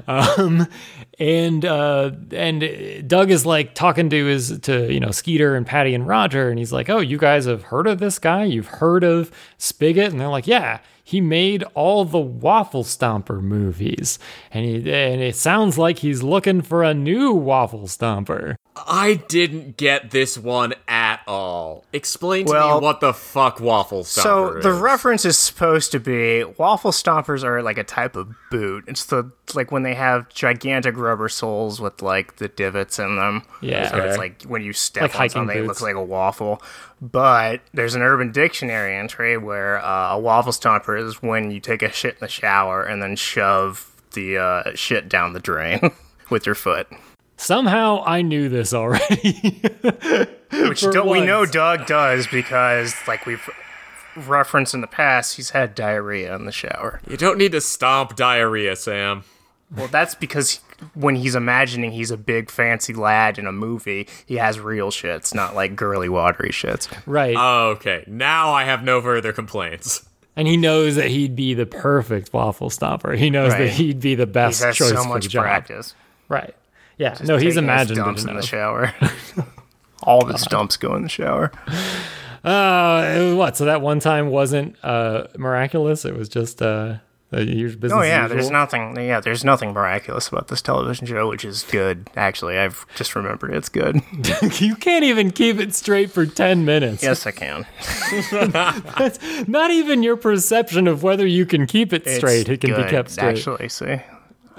um, 0.07 0.67
and 1.19 1.65
uh, 1.65 2.11
and 2.31 3.07
Doug 3.07 3.31
is 3.31 3.45
like 3.45 3.73
talking 3.75 4.09
to 4.09 4.25
his 4.25 4.59
to 4.59 4.91
you 4.91 5.01
know 5.01 5.11
Skeeter 5.11 5.55
and 5.55 5.65
Patti 5.67 5.93
and 5.93 6.07
Roger, 6.07 6.49
and 6.49 6.57
he's 6.57 6.71
like, 6.71 6.89
"Oh, 6.89 6.99
you 6.99 7.17
guys 7.17 7.45
have 7.45 7.63
heard 7.63 7.87
of 7.87 7.99
this 7.99 8.17
guy? 8.17 8.45
You've 8.45 8.67
heard 8.67 9.03
of 9.03 9.29
Spigot?" 9.57 10.11
And 10.11 10.19
they're 10.21 10.29
like, 10.29 10.47
"Yeah." 10.47 10.79
He 11.01 11.21
made 11.21 11.63
all 11.73 12.05
the 12.05 12.19
Waffle 12.19 12.83
Stomper 12.83 13.41
movies, 13.41 14.19
and 14.53 14.63
he, 14.63 14.75
and 14.75 15.19
it 15.19 15.35
sounds 15.35 15.75
like 15.75 15.97
he's 15.97 16.21
looking 16.21 16.61
for 16.61 16.83
a 16.83 16.93
new 16.93 17.31
Waffle 17.33 17.87
Stomper. 17.87 18.57
I 18.87 19.15
didn't 19.15 19.77
get 19.77 20.11
this 20.11 20.37
one 20.37 20.73
at 20.87 21.21
all. 21.27 21.85
Explain 21.93 22.45
to 22.45 22.51
Well- 22.51 22.79
me 22.79 22.85
what 22.85 22.99
the 22.99 23.13
fuck 23.13 23.59
waffle 23.59 24.03
So 24.03 24.21
stomper 24.23 24.61
the 24.61 24.73
reference 24.73 25.25
is 25.25 25.37
supposed 25.37 25.91
to 25.93 25.99
be 25.99 26.43
waffle 26.57 26.91
stompers 26.91 27.43
are 27.43 27.61
like 27.61 27.77
a 27.77 27.83
type 27.83 28.15
of 28.15 28.29
boot. 28.51 28.85
It's 28.87 29.05
the 29.05 29.31
like 29.55 29.71
when 29.71 29.83
they 29.83 29.95
have 29.95 30.29
gigantic 30.29 30.95
rubber 30.97 31.29
soles 31.29 31.81
with 31.81 32.01
like 32.01 32.37
the 32.37 32.47
divots 32.47 32.99
in 32.99 33.15
them. 33.15 33.43
Yeah. 33.61 33.89
So 33.89 33.97
it's 33.97 34.17
like 34.17 34.43
when 34.43 34.61
you 34.61 34.73
step 34.73 35.03
Like 35.03 35.11
on 35.13 35.17
hiking 35.17 35.31
something, 35.31 35.57
it 35.57 35.65
looks 35.67 35.81
like 35.81 35.95
a 35.95 36.03
waffle. 36.03 36.61
But 37.01 37.61
there's 37.73 37.95
an 37.95 38.01
Urban 38.01 38.31
Dictionary 38.31 38.95
entry 38.95 39.37
where 39.37 39.79
uh, 39.83 40.13
a 40.15 40.19
waffle 40.19 40.51
stomper 40.51 41.01
is 41.01 41.21
when 41.23 41.51
you 41.51 41.59
take 41.59 41.81
a 41.81 41.91
shit 41.91 42.15
in 42.15 42.19
the 42.19 42.27
shower 42.27 42.83
and 42.83 43.01
then 43.01 43.15
shove 43.15 43.85
the 44.13 44.37
uh, 44.37 44.71
shit 44.75 45.07
down 45.09 45.33
the 45.33 45.39
drain 45.39 45.91
with 46.29 46.45
your 46.45 46.55
foot. 46.55 46.87
Somehow 47.39 48.03
I 48.05 48.21
knew 48.21 48.49
this 48.49 48.73
already. 48.73 49.33
Which 50.51 50.81
For 50.81 50.91
do- 50.91 51.03
we 51.05 51.21
know. 51.21 51.45
Doug 51.45 51.85
does 51.87 52.27
because, 52.27 52.93
like 53.07 53.25
we've 53.25 53.49
referenced 54.15 54.73
in 54.73 54.81
the 54.81 54.87
past, 54.87 55.37
he's 55.37 55.51
had 55.51 55.73
diarrhea 55.73 56.35
in 56.35 56.45
the 56.45 56.51
shower. 56.51 57.01
you 57.07 57.15
don't 57.17 57.37
need 57.37 57.53
to 57.53 57.61
stomp 57.61 58.15
diarrhea, 58.15 58.75
Sam. 58.75 59.23
Well, 59.75 59.87
that's 59.87 60.15
because 60.15 60.59
when 60.95 61.15
he's 61.15 61.35
imagining 61.35 61.91
he's 61.91 62.09
a 62.11 62.17
big 62.17 62.49
fancy 62.49 62.93
lad 62.93 63.37
in 63.37 63.45
a 63.45 63.51
movie, 63.51 64.07
he 64.25 64.35
has 64.37 64.59
real 64.59 64.89
shits, 64.89 65.33
not 65.33 65.55
like 65.55 65.75
girly 65.75 66.09
watery 66.09 66.49
shits. 66.49 66.87
right. 67.05 67.35
Oh, 67.37 67.69
okay, 67.77 68.03
now 68.07 68.51
I 68.51 68.63
have 68.65 68.83
no 68.83 69.01
further 69.01 69.31
complaints. 69.31 70.03
and 70.35 70.47
he 70.47 70.57
knows 70.57 70.95
that 70.95 71.07
he'd 71.09 71.35
be 71.35 71.53
the 71.53 71.65
perfect 71.67 72.33
waffle 72.33 72.69
stomper. 72.69 73.15
He 73.17 73.29
knows 73.29 73.51
that 73.53 73.69
he'd 73.69 73.99
be 73.99 74.15
the 74.15 74.25
He 74.25 74.31
best 74.31 74.63
has 74.63 74.75
choice 74.75 74.89
so 74.89 74.95
for 74.97 75.03
the 75.03 75.07
much 75.09 75.29
job. 75.29 75.43
practice. 75.43 75.93
Right. 76.27 76.55
Yeah. 76.99 77.17
no, 77.23 77.37
he's 77.37 77.57
imagined 77.57 77.97
dumps 77.97 78.25
in 78.25 78.35
the 78.35 78.43
shower. 78.43 78.93
All 80.03 80.21
of 80.23 80.29
his 80.29 80.43
dumps 80.43 80.77
go 80.77 80.93
in 80.95 81.03
the 81.03 81.09
shower. 81.09 81.51
Uh, 82.43 83.33
what? 83.33 83.57
So 83.57 83.65
that 83.65 83.81
one 83.81 83.99
time 83.99 84.29
wasn't 84.29 84.75
uh 84.83 85.27
miraculous. 85.37 86.05
It 86.05 86.15
was 86.15 86.29
just 86.29 86.61
uh, 86.61 86.97
business. 87.31 87.91
Oh 87.91 88.01
yeah, 88.01 88.27
there's 88.27 88.49
nothing. 88.49 88.95
Yeah, 88.97 89.19
there's 89.19 89.43
nothing 89.43 89.73
miraculous 89.73 90.27
about 90.27 90.47
this 90.47 90.61
television 90.61 91.05
show, 91.05 91.27
which 91.27 91.43
is 91.45 91.63
good. 91.63 92.09
Actually, 92.15 92.57
I've 92.57 92.85
just 92.95 93.15
remembered 93.15 93.53
it's 93.53 93.69
good. 93.69 94.01
you 94.59 94.75
can't 94.75 95.03
even 95.03 95.31
keep 95.31 95.59
it 95.59 95.73
straight 95.73 96.11
for 96.11 96.25
ten 96.25 96.65
minutes. 96.65 97.03
yes, 97.03 97.25
I 97.27 97.31
can. 97.31 97.65
That's 98.31 99.19
not 99.47 99.71
even 99.71 100.03
your 100.03 100.17
perception 100.17 100.87
of 100.87 101.03
whether 101.03 101.27
you 101.27 101.45
can 101.45 101.67
keep 101.67 101.93
it 101.93 102.03
It's 102.05 102.17
straight. 102.17 102.49
It 102.49 102.61
can 102.61 102.75
be 102.75 102.89
kept 102.89 103.11
straight. 103.11 103.37
Actually, 103.37 103.69
see. 103.69 104.01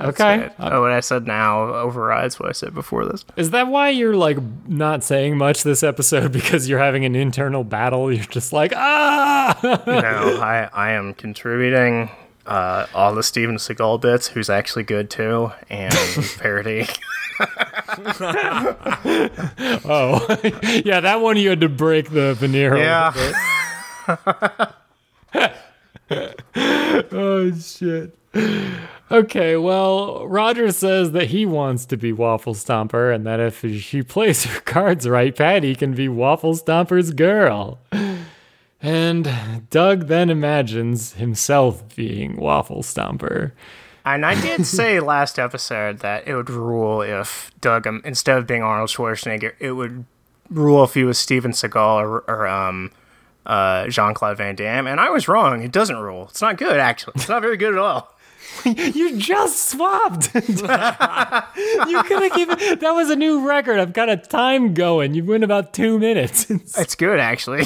Okay. 0.08 0.46
It. 0.46 0.52
Oh, 0.58 0.82
what 0.82 0.92
I 0.92 1.00
said 1.00 1.26
now 1.26 1.62
overrides 1.74 2.38
what 2.38 2.48
I 2.48 2.52
said 2.52 2.74
before 2.74 3.04
this. 3.04 3.24
Is 3.36 3.50
that 3.50 3.68
why 3.68 3.90
you're 3.90 4.16
like 4.16 4.38
not 4.66 5.04
saying 5.04 5.36
much 5.36 5.62
this 5.62 5.82
episode 5.82 6.32
because 6.32 6.68
you're 6.68 6.78
having 6.78 7.04
an 7.04 7.14
internal 7.14 7.64
battle? 7.64 8.12
You're 8.12 8.24
just 8.24 8.52
like 8.52 8.72
ah. 8.74 9.58
no, 9.86 10.40
I, 10.40 10.68
I 10.72 10.92
am 10.92 11.14
contributing 11.14 12.10
uh, 12.46 12.86
all 12.94 13.14
the 13.14 13.22
Steven 13.22 13.56
Seagal 13.56 14.00
bits, 14.00 14.26
who's 14.28 14.50
actually 14.50 14.82
good 14.84 15.10
too, 15.10 15.52
and 15.68 15.94
parody. 16.38 16.86
oh, 19.84 20.26
yeah, 20.84 21.00
that 21.00 21.20
one 21.20 21.36
you 21.36 21.50
had 21.50 21.60
to 21.60 21.68
break 21.68 22.10
the 22.10 22.34
veneer. 22.34 22.76
Yeah. 22.76 23.12
oh 27.12 27.52
shit. 27.58 28.16
Okay, 29.12 29.56
well, 29.56 30.26
Roger 30.28 30.70
says 30.70 31.10
that 31.12 31.28
he 31.28 31.44
wants 31.44 31.84
to 31.86 31.96
be 31.96 32.12
Waffle 32.12 32.54
Stomper, 32.54 33.12
and 33.12 33.26
that 33.26 33.40
if 33.40 33.64
she 33.82 34.02
plays 34.02 34.44
her 34.46 34.60
cards 34.60 35.08
right, 35.08 35.34
Patti 35.34 35.74
can 35.74 35.94
be 35.94 36.08
Waffle 36.08 36.54
Stomper's 36.54 37.12
girl. 37.12 37.78
And 38.82 39.66
Doug 39.68 40.06
then 40.06 40.30
imagines 40.30 41.14
himself 41.14 41.94
being 41.96 42.36
Waffle 42.36 42.82
Stomper. 42.82 43.52
And 44.04 44.24
I 44.24 44.40
did 44.40 44.64
say 44.66 45.00
last 45.00 45.38
episode 45.38 45.98
that 45.98 46.26
it 46.26 46.34
would 46.34 46.48
rule 46.48 47.02
if 47.02 47.50
Doug, 47.60 47.86
um, 47.86 48.00
instead 48.04 48.38
of 48.38 48.46
being 48.46 48.62
Arnold 48.62 48.88
Schwarzenegger, 48.88 49.52
it 49.58 49.72
would 49.72 50.04
rule 50.48 50.82
if 50.84 50.94
he 50.94 51.04
was 51.04 51.18
Steven 51.18 51.50
Seagal 51.50 52.00
or, 52.00 52.20
or 52.26 52.46
um, 52.46 52.90
uh, 53.44 53.88
Jean 53.88 54.14
Claude 54.14 54.38
Van 54.38 54.54
Damme. 54.54 54.86
And 54.86 54.98
I 54.98 55.10
was 55.10 55.28
wrong. 55.28 55.62
It 55.62 55.72
doesn't 55.72 55.98
rule. 55.98 56.28
It's 56.30 56.40
not 56.40 56.56
good, 56.56 56.78
actually. 56.78 57.14
It's 57.16 57.28
not 57.28 57.42
very 57.42 57.56
good 57.58 57.74
at 57.74 57.78
all. 57.78 58.14
You 58.64 59.16
just 59.16 59.70
swapped. 59.70 60.34
you 60.34 60.42
could 62.02 62.22
have 62.22 62.34
given 62.34 62.78
that 62.78 62.92
was 62.94 63.08
a 63.10 63.16
new 63.16 63.46
record. 63.46 63.78
I've 63.78 63.92
got 63.92 64.08
a 64.08 64.16
time 64.16 64.74
going. 64.74 65.14
You 65.14 65.24
went 65.24 65.44
about 65.44 65.72
two 65.72 65.98
minutes. 65.98 66.50
It's 66.76 66.94
good, 66.94 67.18
actually. 67.20 67.64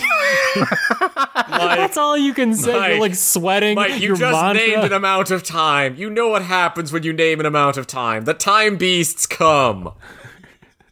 That's 1.49 1.97
all 1.97 2.17
you 2.17 2.33
can 2.33 2.55
say. 2.55 2.73
Mike, 2.73 2.91
You're 2.91 3.01
like 3.01 3.15
sweating. 3.15 3.75
Mike, 3.75 4.01
you 4.01 4.09
your 4.09 4.17
just 4.17 4.41
mantra. 4.41 4.67
named 4.67 4.85
an 4.85 4.93
amount 4.93 5.31
of 5.31 5.43
time. 5.43 5.97
You 5.97 6.11
know 6.11 6.29
what 6.29 6.43
happens 6.43 6.93
when 6.93 7.03
you 7.03 7.13
name 7.13 7.41
an 7.41 7.47
amount 7.47 7.77
of 7.77 7.87
time. 7.87 8.25
The 8.25 8.35
time 8.35 8.77
beasts 8.77 9.27
come. 9.27 9.93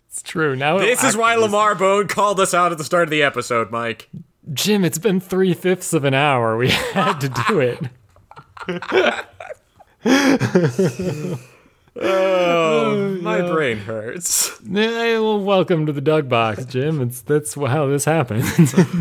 It's 0.08 0.22
true. 0.22 0.56
Now 0.56 0.78
This 0.78 1.04
is 1.04 1.16
why 1.16 1.36
Lamar 1.36 1.74
Bone 1.74 2.08
called 2.08 2.40
us 2.40 2.52
out 2.54 2.72
at 2.72 2.78
the 2.78 2.84
start 2.84 3.04
of 3.04 3.10
the 3.10 3.22
episode, 3.22 3.70
Mike. 3.70 4.08
Jim, 4.52 4.84
it's 4.84 4.98
been 4.98 5.20
three 5.20 5.54
fifths 5.54 5.92
of 5.92 6.04
an 6.04 6.14
hour. 6.14 6.56
We 6.56 6.70
had 6.70 7.18
to 7.20 7.28
do 7.48 7.60
it. 7.60 7.88
Oh, 11.94 13.18
my 13.22 13.42
brain 13.42 13.76
hurts. 13.78 14.50
Eh, 14.62 15.18
well, 15.18 15.38
welcome 15.38 15.84
to 15.86 15.92
the 15.92 16.00
Doug 16.00 16.28
Box, 16.28 16.64
Jim. 16.64 17.02
It's 17.02 17.20
that's 17.20 17.54
how 17.54 17.86
this 17.86 18.04
happened. 18.06 18.44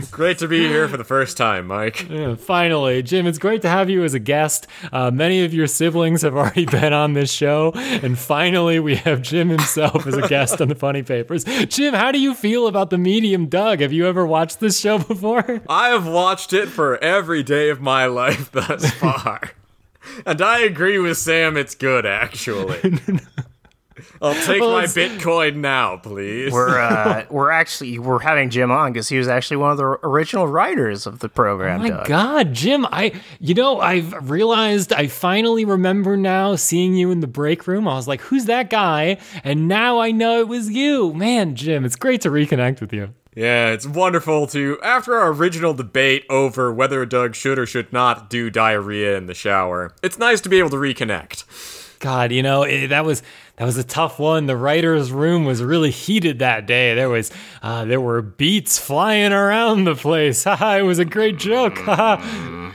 Great 0.12 0.40
to 0.40 0.48
be 0.48 0.68
here 0.68 0.88
for 0.88 0.98
the 0.98 1.04
first 1.06 1.38
time, 1.38 1.68
Mike. 1.68 2.10
Yeah, 2.10 2.36
finally, 2.36 3.02
Jim, 3.02 3.28
it's 3.28 3.38
great 3.38 3.62
to 3.62 3.70
have 3.70 3.90
you 3.90 4.04
as 4.04 4.14
a 4.14 4.20
guest. 4.20 4.68
Uh, 4.92 5.10
many 5.10 5.46
of 5.46 5.54
your 5.54 5.68
siblings 5.68 6.22
have 6.24 6.36
already 6.36 6.66
been 6.72 6.92
on 6.92 7.14
this 7.14 7.32
show, 7.32 7.72
and 7.76 8.20
finally, 8.20 8.80
we 8.80 8.96
have 8.98 9.22
Jim 9.22 9.50
himself 9.50 10.06
as 10.06 10.18
a 10.18 10.28
guest 10.28 10.60
on 10.60 10.68
the 10.68 10.76
Funnie 10.76 11.04
Papers. 11.04 11.46
Jim, 11.46 11.94
how 11.94 12.12
do 12.12 12.20
you 12.20 12.34
feel 12.34 12.68
about 12.68 12.90
the 12.90 12.98
medium 12.98 13.46
Doug? 13.48 13.80
Have 13.80 13.94
you 13.94 14.06
ever 14.08 14.26
watched 14.26 14.60
this 14.60 14.80
show 14.80 14.98
before? 15.00 15.62
I 15.70 15.90
have 15.90 16.06
watched 16.06 16.52
it 16.52 16.68
for 16.68 17.02
every 17.04 17.42
day 17.44 17.70
of 17.70 17.80
my 17.80 18.06
life 18.06 18.52
thus 18.52 18.92
far. 18.92 19.52
And 20.26 20.42
I 20.42 20.60
agree 20.60 21.00
with 21.00 21.18
Sam, 21.18 21.58
it's 21.58 21.76
good, 21.76 22.06
actually. 22.06 23.00
I'll 24.22 24.36
take 24.46 24.62
Well, 24.62 24.72
my 24.72 24.86
Bitcoin 24.86 25.58
now, 25.58 25.98
please. 25.98 26.52
We're 26.52 26.80
uh, 26.80 27.26
we're 27.32 27.52
actually 27.52 27.98
we're 28.00 28.20
having 28.20 28.50
Jim 28.50 28.72
on 28.72 28.94
because 28.94 29.10
he 29.10 29.18
was 29.18 29.28
actually 29.28 29.58
one 29.58 29.72
of 29.72 29.78
the 29.78 29.84
original 30.04 30.48
writers 30.48 31.06
of 31.08 31.20
the 31.20 31.30
program. 31.30 31.80
Oh 31.82 31.84
my 31.84 31.90
Doug. 31.90 32.08
God, 32.08 32.54
Jim! 32.54 32.86
I, 32.86 33.20
you 33.40 33.54
know, 33.54 33.80
I've 33.80 34.30
realized 34.30 34.94
I 34.94 35.08
finally 35.08 35.66
remember 35.66 36.18
now 36.18 36.56
seeing 36.56 36.94
you 36.96 37.12
in 37.12 37.20
the 37.20 37.28
break 37.28 37.68
room. 37.68 37.88
I 37.88 37.96
was 37.96 38.08
like, 38.08 38.22
"Who's 38.22 38.46
that 38.46 38.70
guy?" 38.70 39.18
And 39.44 39.68
now 39.68 40.00
I 40.00 40.12
know 40.12 40.40
it 40.40 40.48
was 40.48 40.70
you, 40.70 41.14
man. 41.14 41.56
Jim, 41.56 41.84
it's 41.84 41.96
great 41.96 42.22
to 42.22 42.30
reconnect 42.30 42.80
with 42.80 42.94
you. 42.94 43.14
Yeah, 43.36 43.70
it's 43.70 43.88
wonderful 43.88 44.46
to, 44.48 44.78
after 44.84 45.16
our 45.16 45.32
original 45.32 45.74
debate 45.74 46.26
over 46.30 46.72
whether 46.72 47.06
Doug 47.06 47.34
should 47.34 47.58
or 47.58 47.66
should 47.66 47.94
not 47.94 48.30
do 48.30 48.50
diarrhea 48.50 49.18
in 49.18 49.28
the 49.28 49.34
shower, 49.34 49.94
it's 50.04 50.18
nice 50.18 50.42
to 50.42 50.50
be 50.50 50.60
able 50.60 50.70
to 50.72 50.76
reconnect. 50.76 51.46
God, 52.00 52.32
you 52.32 52.44
know 52.44 52.64
it, 52.64 52.88
that 52.88 53.06
was 53.06 53.22
that 53.58 53.66
was 53.66 53.78
a 53.78 53.84
tough 53.84 54.20
one. 54.20 54.48
The 54.48 54.58
writers' 54.58 55.12
room 55.12 55.46
was 55.46 55.64
really 55.64 55.92
heated 55.92 56.40
that 56.40 56.66
day. 56.66 56.96
There 56.96 57.10
was 57.10 57.32
uh, 57.62 57.86
there 57.86 58.02
were 58.02 58.22
beats 58.22 58.80
flying 58.80 59.32
around 59.32 59.86
the 59.86 59.96
place. 59.96 60.46
It 60.48 60.84
was 60.84 61.00
a 61.00 61.06
great 61.06 61.38
joke. 61.38 61.78
Haha. 61.78 62.72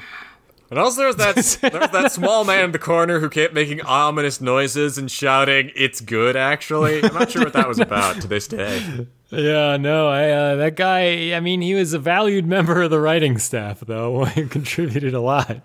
And 0.70 0.78
also 0.78 1.02
there's 1.02 1.16
that 1.16 1.34
there's 1.72 1.90
that 1.90 2.12
small 2.12 2.44
man 2.44 2.64
in 2.66 2.72
the 2.72 2.78
corner 2.78 3.20
who 3.20 3.28
kept 3.28 3.52
making 3.52 3.82
ominous 3.82 4.40
noises 4.40 4.96
and 4.96 5.11
shouting, 5.11 5.70
"It's 5.74 6.00
good." 6.00 6.36
Actually, 6.36 7.02
I'm 7.02 7.14
not 7.14 7.30
sure 7.30 7.44
what 7.44 7.52
that 7.52 7.68
was 7.68 7.78
about 7.78 8.20
to 8.22 8.28
this 8.28 8.48
day. 8.48 9.07
Yeah, 9.31 9.77
no, 9.77 10.09
I 10.09 10.31
uh, 10.31 10.57
that 10.57 10.77
guy. 10.77 11.33
I 11.35 11.41
mean, 11.41 11.61
he 11.61 11.74
was 11.74 11.93
a 11.93 11.99
valued 11.99 12.47
member 12.47 12.83
of 12.83 12.91
the 12.91 13.01
writing 13.01 13.39
staff, 13.39 13.81
though. 13.81 14.24
He 14.37 14.47
contributed 14.47 15.14
a 15.14 15.20
lot. 15.20 15.61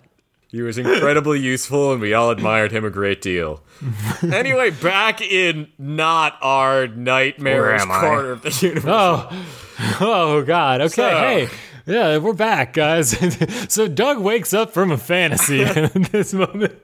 He 0.48 0.60
was 0.60 0.76
incredibly 0.76 1.40
useful, 1.40 1.92
and 1.92 2.00
we 2.00 2.12
all 2.12 2.28
admired 2.30 2.72
him 2.72 2.84
a 2.84 2.90
great 2.90 3.22
deal. 3.22 3.62
anyway, 4.22 4.68
back 4.70 5.22
in 5.22 5.68
not 5.78 6.36
our 6.42 6.86
nightmarish 6.88 7.86
Where 7.86 8.00
corner 8.00 8.30
of 8.32 8.42
the 8.42 8.50
universe. 8.60 8.84
Oh, 8.86 9.46
oh 10.00 10.42
God. 10.42 10.82
Okay, 10.82 10.88
So- 10.94 11.08
hey. 11.08 11.48
Yeah, 11.84 12.18
we're 12.18 12.32
back, 12.32 12.74
guys. 12.74 13.10
so 13.72 13.88
Doug 13.88 14.18
wakes 14.20 14.54
up 14.54 14.72
from 14.72 14.92
a 14.92 14.98
fantasy 14.98 15.62
in 15.62 15.90
this 16.12 16.32
moment. 16.32 16.74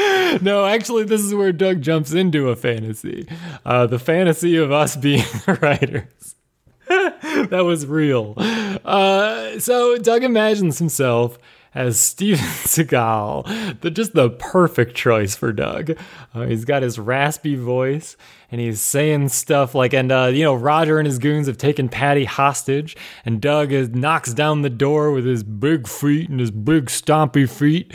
no, 0.42 0.66
actually, 0.66 1.04
this 1.04 1.20
is 1.20 1.34
where 1.34 1.52
Doug 1.52 1.82
jumps 1.82 2.12
into 2.12 2.48
a 2.48 2.56
fantasy. 2.56 3.26
Uh, 3.64 3.86
the 3.86 3.98
fantasy 3.98 4.56
of 4.56 4.72
us 4.72 4.96
being 4.96 5.24
writers. 5.60 6.36
that 6.88 7.62
was 7.64 7.86
real. 7.86 8.34
Uh, 8.36 9.58
so 9.58 9.96
Doug 9.98 10.24
imagines 10.24 10.78
himself 10.78 11.38
as 11.74 12.00
Steven 12.00 12.44
Seagal, 12.44 13.80
the, 13.80 13.90
just 13.90 14.14
the 14.14 14.30
perfect 14.30 14.96
choice 14.96 15.36
for 15.36 15.52
Doug. 15.52 15.96
Uh, 16.34 16.42
he's 16.42 16.64
got 16.64 16.82
his 16.82 16.98
raspy 16.98 17.54
voice, 17.54 18.16
and 18.50 18.60
he's 18.60 18.80
saying 18.80 19.28
stuff 19.28 19.74
like, 19.74 19.92
and 19.92 20.10
uh, 20.10 20.30
you 20.32 20.42
know, 20.42 20.54
Roger 20.54 20.98
and 20.98 21.06
his 21.06 21.18
goons 21.18 21.46
have 21.46 21.58
taken 21.58 21.88
Patti 21.88 22.24
hostage, 22.24 22.96
and 23.24 23.40
Doug 23.40 23.70
is, 23.70 23.90
knocks 23.90 24.34
down 24.34 24.62
the 24.62 24.70
door 24.70 25.12
with 25.12 25.24
his 25.24 25.44
big 25.44 25.86
feet 25.86 26.28
and 26.28 26.40
his 26.40 26.50
big 26.50 26.86
stompy 26.86 27.48
feet, 27.48 27.94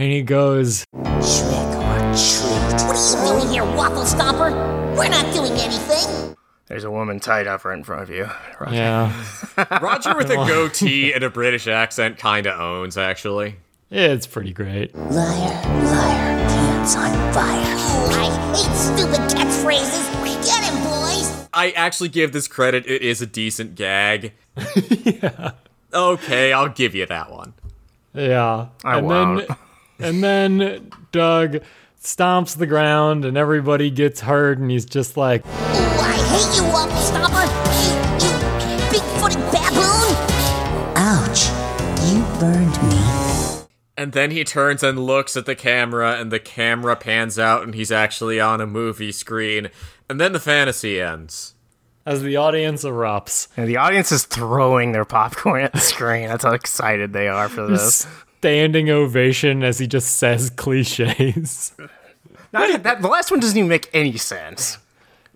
and 0.00 0.10
he 0.10 0.22
goes, 0.22 0.84
Trick 0.94 1.04
or 1.04 1.98
treat. 2.16 2.80
What 2.88 2.96
are 2.96 3.34
you 3.34 3.40
doing 3.42 3.52
here, 3.52 3.64
Waffle 3.64 4.04
Stomper? 4.04 4.50
We're 4.96 5.10
not 5.10 5.32
doing 5.34 5.52
anything. 5.52 6.34
There's 6.68 6.84
a 6.84 6.90
woman 6.90 7.20
tied 7.20 7.46
up 7.46 7.66
right 7.66 7.76
in 7.76 7.84
front 7.84 8.02
of 8.04 8.08
you. 8.10 8.30
Roger. 8.58 8.74
"Yeah, 8.74 9.26
Roger 9.82 10.16
with 10.16 10.30
a 10.30 10.36
goatee 10.36 11.12
and 11.12 11.22
a 11.22 11.28
British 11.28 11.66
accent 11.66 12.16
kind 12.16 12.46
of 12.46 12.58
owns, 12.58 12.96
actually. 12.96 13.56
it's 13.90 14.26
pretty 14.26 14.52
great." 14.54 14.94
Liar, 14.96 15.12
liar, 15.66 16.48
pants 16.48 16.96
on 16.96 17.10
fire. 17.34 17.74
Oh, 17.76 18.08
I 18.14 18.56
hate 18.56 18.76
stupid 18.76 19.20
catchphrases. 19.36 20.06
Get 20.46 20.64
him, 20.64 20.82
boys. 20.84 21.48
I 21.52 21.72
actually 21.72 22.08
give 22.08 22.32
this 22.32 22.48
credit. 22.48 22.86
It 22.86 23.02
is 23.02 23.20
a 23.20 23.26
decent 23.26 23.74
gag. 23.74 24.32
yeah. 25.04 25.50
Okay, 25.92 26.52
I'll 26.54 26.70
give 26.70 26.94
you 26.94 27.04
that 27.04 27.30
one. 27.30 27.52
Yeah. 28.14 28.68
I 28.84 28.98
and 28.98 29.06
won't. 29.06 29.48
then 29.48 29.56
and 30.00 30.22
then 30.22 30.90
Doug 31.12 31.62
stomps 32.02 32.56
the 32.56 32.66
ground 32.66 33.24
and 33.24 33.36
everybody 33.36 33.90
gets 33.90 34.20
hurt 34.20 34.58
and 34.58 34.70
he's 34.70 34.84
just 34.86 35.16
like, 35.16 35.44
Ooh, 35.46 35.50
I 35.50 36.12
hate 36.12 36.56
you, 36.56 36.64
Waffle 36.64 36.96
Stomper. 36.96 37.46
You, 38.20 38.30
you 38.70 38.90
big-footed 38.90 39.42
baboon. 39.52 40.16
Ouch. 40.96 41.48
You 42.10 42.22
burned 42.40 42.82
me. 42.90 43.66
And 43.96 44.12
then 44.12 44.30
he 44.30 44.44
turns 44.44 44.82
and 44.82 44.98
looks 44.98 45.36
at 45.36 45.44
the 45.44 45.54
camera, 45.54 46.18
and 46.18 46.32
the 46.32 46.40
camera 46.40 46.96
pans 46.96 47.38
out, 47.38 47.62
and 47.62 47.74
he's 47.74 47.92
actually 47.92 48.40
on 48.40 48.58
a 48.62 48.66
movie 48.66 49.12
screen. 49.12 49.68
And 50.08 50.18
then 50.18 50.32
the 50.32 50.40
fantasy 50.40 50.98
ends. 50.98 51.54
as 52.06 52.22
the 52.22 52.36
audience 52.36 52.82
erupts. 52.84 53.48
And 53.58 53.68
the 53.68 53.76
audience 53.76 54.10
is 54.10 54.24
throwing 54.24 54.92
their 54.92 55.04
popcorn 55.04 55.62
at 55.64 55.74
the 55.74 55.80
screen. 55.80 56.28
That's 56.28 56.44
how 56.44 56.52
excited 56.54 57.12
they 57.12 57.28
are 57.28 57.50
for 57.50 57.66
this. 57.66 58.06
Standing 58.40 58.88
ovation 58.88 59.62
as 59.62 59.78
he 59.78 59.86
just 59.86 60.16
says 60.16 60.48
cliches. 60.48 61.72
Not, 62.54 62.82
that, 62.84 63.02
the 63.02 63.06
last 63.08 63.30
one 63.30 63.38
doesn't 63.38 63.56
even 63.56 63.68
make 63.68 63.90
any 63.92 64.16
sense. 64.16 64.78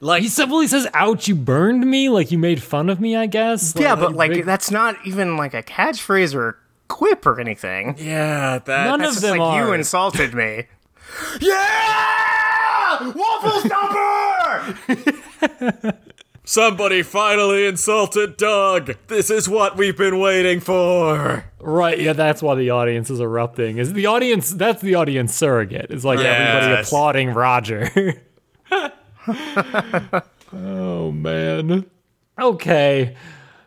Like, 0.01 0.23
He 0.23 0.29
simply 0.29 0.67
says, 0.67 0.89
Ouch, 0.95 1.29
you 1.29 1.35
burned 1.35 1.85
me? 1.89 2.09
Like 2.09 2.33
you 2.33 2.39
made 2.39 2.63
fun 2.63 2.89
of 2.89 3.01
me, 3.01 3.15
I 3.15 3.27
guess? 3.27 3.75
yeah, 3.77 3.95
but 3.95 4.15
like 4.15 4.31
big- 4.33 4.47
that's 4.47 4.71
not 4.71 4.97
even 5.07 5.37
like 5.37 5.53
a 5.53 5.63
catchphrase 5.63 6.35
or 6.35 6.49
a 6.49 6.55
quip 6.89 7.27
or 7.27 7.39
anything. 7.39 7.95
yeah, 7.99 8.59
that. 8.61 8.85
None 8.87 9.01
That's 9.01 9.17
of 9.17 9.23
just 9.23 9.23
them 9.23 9.37
like 9.39 9.63
you 9.63 9.73
insulted 9.75 10.33
me. 10.35 10.65
yeah, 11.41 13.13
waffle 13.15 13.61
stomper. 13.71 14.77
Somebody 16.47 17.03
finally 17.03 17.65
insulted 17.65 18.37
Doug! 18.37 18.97
This 19.07 19.31
is 19.31 19.49
what 19.49 19.79
we've 19.79 19.97
been 19.97 20.21
waiting 20.21 20.61
for! 20.61 21.47
Right, 21.59 21.99
yeah, 21.99 22.13
that's 22.13 22.43
why 22.43 22.55
the 22.55 22.69
audience 22.69 23.09
is 23.09 23.19
erupting. 23.19 23.79
Is 23.79 23.95
the 23.95 24.05
audience 24.05 24.51
that's 24.51 24.83
the 24.83 24.95
audience 24.95 25.35
surrogate. 25.35 25.87
It's 25.89 26.05
like 26.05 26.19
everybody 26.19 26.83
applauding 26.83 27.31
Roger. 27.31 28.23
oh 30.53 31.11
man. 31.13 31.87
Okay. 32.39 33.17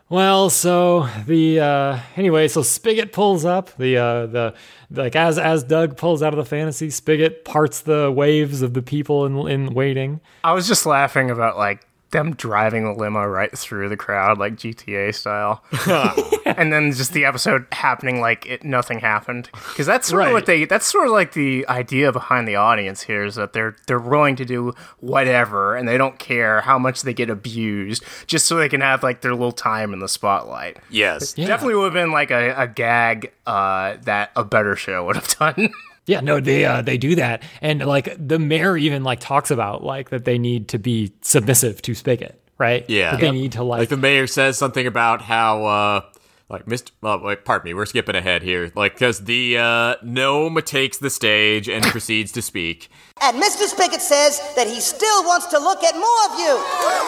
Well, 0.08 0.48
so 0.48 1.08
the 1.26 1.58
uh 1.58 1.98
anyway, 2.14 2.46
so 2.46 2.62
Spigot 2.62 3.12
pulls 3.12 3.44
up 3.44 3.76
the 3.76 3.96
uh 3.96 4.26
the 4.26 4.54
like 4.88 5.16
as 5.16 5.36
as 5.36 5.64
Doug 5.64 5.96
pulls 5.96 6.22
out 6.22 6.32
of 6.32 6.36
the 6.36 6.44
fantasy, 6.44 6.90
Spigot 6.90 7.44
parts 7.44 7.80
the 7.80 8.12
waves 8.12 8.62
of 8.62 8.74
the 8.74 8.82
people 8.82 9.26
in 9.26 9.36
in 9.48 9.74
waiting. 9.74 10.20
I 10.44 10.52
was 10.52 10.68
just 10.68 10.86
laughing 10.86 11.28
about 11.28 11.56
like 11.56 11.87
them 12.10 12.34
driving 12.34 12.84
the 12.84 12.92
limo 12.92 13.24
right 13.24 13.56
through 13.56 13.88
the 13.90 13.96
crowd, 13.96 14.38
like 14.38 14.54
GTA 14.56 15.14
style, 15.14 15.62
and 16.46 16.72
then 16.72 16.90
just 16.92 17.12
the 17.12 17.24
episode 17.24 17.66
happening 17.72 18.20
like 18.20 18.46
it 18.46 18.64
nothing 18.64 19.00
happened. 19.00 19.50
Because 19.52 19.86
that's 19.86 20.08
sort 20.08 20.20
Right. 20.20 20.28
of 20.28 20.32
what 20.32 20.46
they. 20.46 20.64
That's 20.64 20.86
sort 20.86 21.06
of 21.06 21.12
like 21.12 21.32
the 21.34 21.66
idea 21.68 22.10
behind 22.12 22.48
the 22.48 22.56
audience 22.56 23.02
here 23.02 23.24
is 23.24 23.34
that 23.34 23.52
they're 23.52 23.76
they're 23.86 23.98
willing 23.98 24.36
to 24.36 24.44
do 24.44 24.72
whatever, 25.00 25.76
and 25.76 25.86
they 25.88 25.98
don't 25.98 26.18
care 26.18 26.62
how 26.62 26.78
much 26.78 27.02
they 27.02 27.12
get 27.14 27.30
abused, 27.30 28.02
just 28.26 28.46
so 28.46 28.56
they 28.56 28.68
can 28.68 28.80
have 28.80 29.02
like 29.02 29.20
their 29.20 29.32
little 29.32 29.52
time 29.52 29.92
in 29.92 29.98
the 29.98 30.08
spotlight. 30.08 30.78
Yes. 30.90 31.34
Definitely 31.34 31.74
would 31.76 31.84
have 31.84 31.92
been 31.92 32.10
like 32.12 32.30
a, 32.30 32.54
a 32.56 32.66
gag 32.66 33.32
uh, 33.46 33.96
that 34.02 34.30
a 34.34 34.44
better 34.44 34.76
show 34.76 35.04
would 35.06 35.16
have 35.16 35.28
done. 35.38 35.72
Yeah, 36.08 36.20
no, 36.20 36.40
they 36.40 36.64
uh, 36.64 36.82
they 36.82 36.98
do 36.98 37.14
that, 37.16 37.42
and 37.62 37.84
like 37.84 38.16
the 38.18 38.38
mayor 38.38 38.76
even 38.76 39.04
like 39.04 39.20
talks 39.20 39.50
about 39.50 39.84
like 39.84 40.10
that 40.10 40.24
they 40.24 40.38
need 40.38 40.68
to 40.68 40.78
be 40.78 41.12
submissive 41.20 41.80
to 41.82 41.94
Spigot, 41.94 42.40
right? 42.58 42.84
Yeah. 42.88 43.12
that 43.12 43.20
they 43.20 43.26
Yep. 43.26 43.34
need 43.34 43.52
to 43.52 43.62
Like 43.62 43.78
like. 43.80 43.88
the 43.90 43.96
mayor 43.96 44.26
says 44.26 44.56
something 44.58 44.86
about 44.86 45.22
how, 45.22 45.64
uh, 45.64 46.00
like, 46.48 46.64
Mr. 46.64 46.92
Oh, 47.02 47.18
wait, 47.18 47.44
pardon 47.44 47.66
me, 47.68 47.74
we're 47.74 47.84
skipping 47.84 48.16
ahead 48.16 48.42
here. 48.42 48.72
Like, 48.74 48.94
because 48.94 49.24
the 49.24 49.58
uh, 49.58 49.94
gnome 50.02 50.56
takes 50.64 50.96
the 50.96 51.10
stage 51.10 51.68
and 51.68 51.84
proceeds 51.84 52.32
to 52.32 52.40
speak. 52.40 52.88
And 53.20 53.36
Mr. 53.36 53.68
Spigot 53.68 54.00
says 54.00 54.40
that 54.56 54.66
he 54.66 54.80
still 54.80 55.24
wants 55.24 55.44
to 55.52 55.58
look 55.58 55.84
at 55.84 55.92
more 55.94 56.20
of 56.32 56.38
you, 56.40 56.54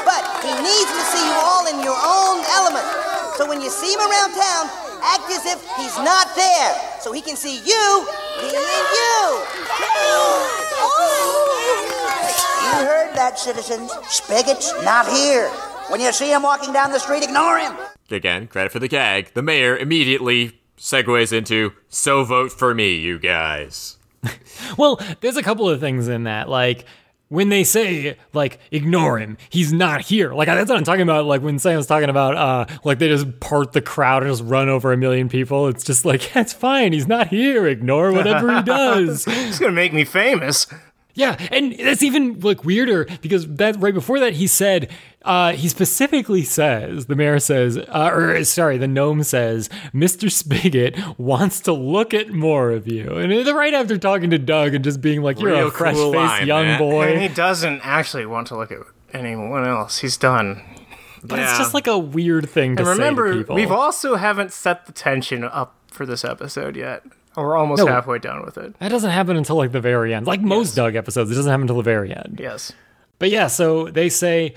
but 0.04 0.22
he 0.44 0.52
needs 0.60 0.90
to 0.92 1.02
see 1.08 1.24
you 1.24 1.32
all 1.40 1.64
in 1.72 1.80
your 1.82 1.96
own 1.96 2.44
element. 2.52 2.84
So 3.38 3.48
when 3.48 3.62
you 3.62 3.70
see 3.70 3.94
him 3.94 4.00
around 4.00 4.34
town, 4.36 4.68
act 5.02 5.30
as 5.30 5.46
if 5.46 5.60
he's 5.76 5.96
not 5.98 6.34
there, 6.36 6.74
so 7.00 7.12
he 7.12 7.20
can 7.20 7.36
see 7.36 7.56
you 7.56 8.06
being 8.40 8.52
you. 8.54 9.42
You 12.62 12.86
heard 12.86 13.14
that, 13.16 13.38
citizens. 13.38 13.90
Spigot's 14.08 14.72
not 14.84 15.08
here. 15.08 15.48
When 15.88 16.00
you 16.00 16.12
see 16.12 16.32
him 16.32 16.42
walking 16.42 16.72
down 16.72 16.92
the 16.92 16.98
street, 17.00 17.22
ignore 17.24 17.58
him. 17.58 17.74
Again, 18.10 18.46
credit 18.46 18.72
for 18.72 18.78
the 18.78 18.88
gag. 18.88 19.32
The 19.34 19.42
mayor 19.42 19.76
immediately 19.76 20.60
segues 20.78 21.32
into, 21.32 21.72
so 21.88 22.24
vote 22.24 22.52
for 22.52 22.74
me, 22.74 22.94
you 22.96 23.18
guys. 23.18 23.96
Well, 24.76 25.00
there's 25.20 25.36
a 25.38 25.42
couple 25.42 25.68
of 25.68 25.80
things 25.80 26.06
in 26.06 26.24
that, 26.24 26.48
like. 26.48 26.84
When 27.30 27.48
they 27.48 27.62
say 27.62 28.16
like 28.32 28.58
ignore 28.72 29.18
him, 29.18 29.38
he's 29.50 29.72
not 29.72 30.00
here. 30.00 30.34
Like 30.34 30.48
that's 30.48 30.68
what 30.68 30.76
I'm 30.76 30.84
talking 30.84 31.02
about. 31.02 31.26
Like 31.26 31.42
when 31.42 31.60
Sam's 31.60 31.86
talking 31.86 32.10
about 32.10 32.36
uh 32.36 32.76
like 32.82 32.98
they 32.98 33.06
just 33.08 33.38
part 33.38 33.72
the 33.72 33.80
crowd 33.80 34.24
and 34.24 34.32
just 34.32 34.42
run 34.42 34.68
over 34.68 34.92
a 34.92 34.96
million 34.96 35.28
people. 35.28 35.68
It's 35.68 35.84
just 35.84 36.04
like 36.04 36.32
that's 36.34 36.52
fine. 36.52 36.92
He's 36.92 37.06
not 37.06 37.28
here. 37.28 37.68
Ignore 37.68 38.12
whatever 38.12 38.56
he 38.56 38.62
does. 38.64 39.24
he's 39.24 39.60
gonna 39.60 39.70
make 39.72 39.92
me 39.92 40.04
famous. 40.04 40.66
Yeah, 41.14 41.36
and 41.50 41.76
that's 41.78 42.02
even 42.02 42.38
like 42.40 42.64
weirder 42.64 43.06
because 43.20 43.46
that 43.56 43.76
right 43.80 43.92
before 43.94 44.20
that 44.20 44.34
he 44.34 44.46
said 44.46 44.88
uh, 45.22 45.52
he 45.52 45.68
specifically 45.68 46.42
says 46.44 47.06
the 47.06 47.16
mayor 47.16 47.38
says 47.40 47.76
uh, 47.76 48.10
or 48.12 48.42
sorry 48.44 48.78
the 48.78 48.86
gnome 48.88 49.22
says 49.22 49.68
Mr. 49.92 50.30
Spigot 50.30 50.96
wants 51.18 51.60
to 51.62 51.72
look 51.72 52.14
at 52.14 52.30
more 52.30 52.70
of 52.70 52.86
you 52.86 53.16
and 53.16 53.32
it's 53.32 53.50
right 53.52 53.74
after 53.74 53.98
talking 53.98 54.30
to 54.30 54.38
Doug 54.38 54.74
and 54.74 54.84
just 54.84 55.00
being 55.00 55.20
like 55.22 55.40
you're 55.40 55.50
Real 55.52 55.68
a 55.68 55.70
fresh 55.70 55.94
cool 55.94 56.12
faced 56.12 56.24
line, 56.24 56.46
young 56.46 56.64
man. 56.66 57.08
And 57.08 57.20
he 57.20 57.28
doesn't 57.28 57.80
actually 57.84 58.26
want 58.26 58.46
to 58.48 58.56
look 58.56 58.70
at 58.70 58.78
anyone 59.12 59.66
else. 59.66 59.98
He's 59.98 60.16
done. 60.16 60.62
but 61.24 61.38
it's 61.40 61.58
just 61.58 61.74
like 61.74 61.86
a 61.88 61.98
weird 61.98 62.48
thing 62.48 62.76
to 62.76 62.82
And 62.82 62.86
say 62.86 62.92
remember, 62.92 63.32
to 63.32 63.38
people. 63.38 63.56
we've 63.56 63.72
also 63.72 64.14
haven't 64.14 64.52
set 64.52 64.86
the 64.86 64.92
tension 64.92 65.44
up 65.44 65.74
for 65.88 66.06
this 66.06 66.24
episode 66.24 66.76
yet. 66.76 67.02
We're 67.36 67.56
almost 67.56 67.84
No. 67.84 67.86
halfway 67.86 68.18
done 68.18 68.44
with 68.44 68.58
it. 68.58 68.78
That 68.80 68.88
doesn't 68.88 69.10
happen 69.10 69.36
until 69.36 69.56
like 69.56 69.72
the 69.72 69.80
very 69.80 70.12
end. 70.14 70.26
Like 70.26 70.40
most 70.40 70.74
Doug 70.74 70.94
episodes, 70.96 71.30
it 71.30 71.34
doesn't 71.34 71.50
happen 71.50 71.62
until 71.62 71.76
the 71.76 71.82
very 71.82 72.12
end. 72.14 72.38
Yes. 72.42 72.72
But 73.18 73.30
yeah, 73.30 73.46
so 73.46 73.88
they 73.88 74.08
say 74.08 74.54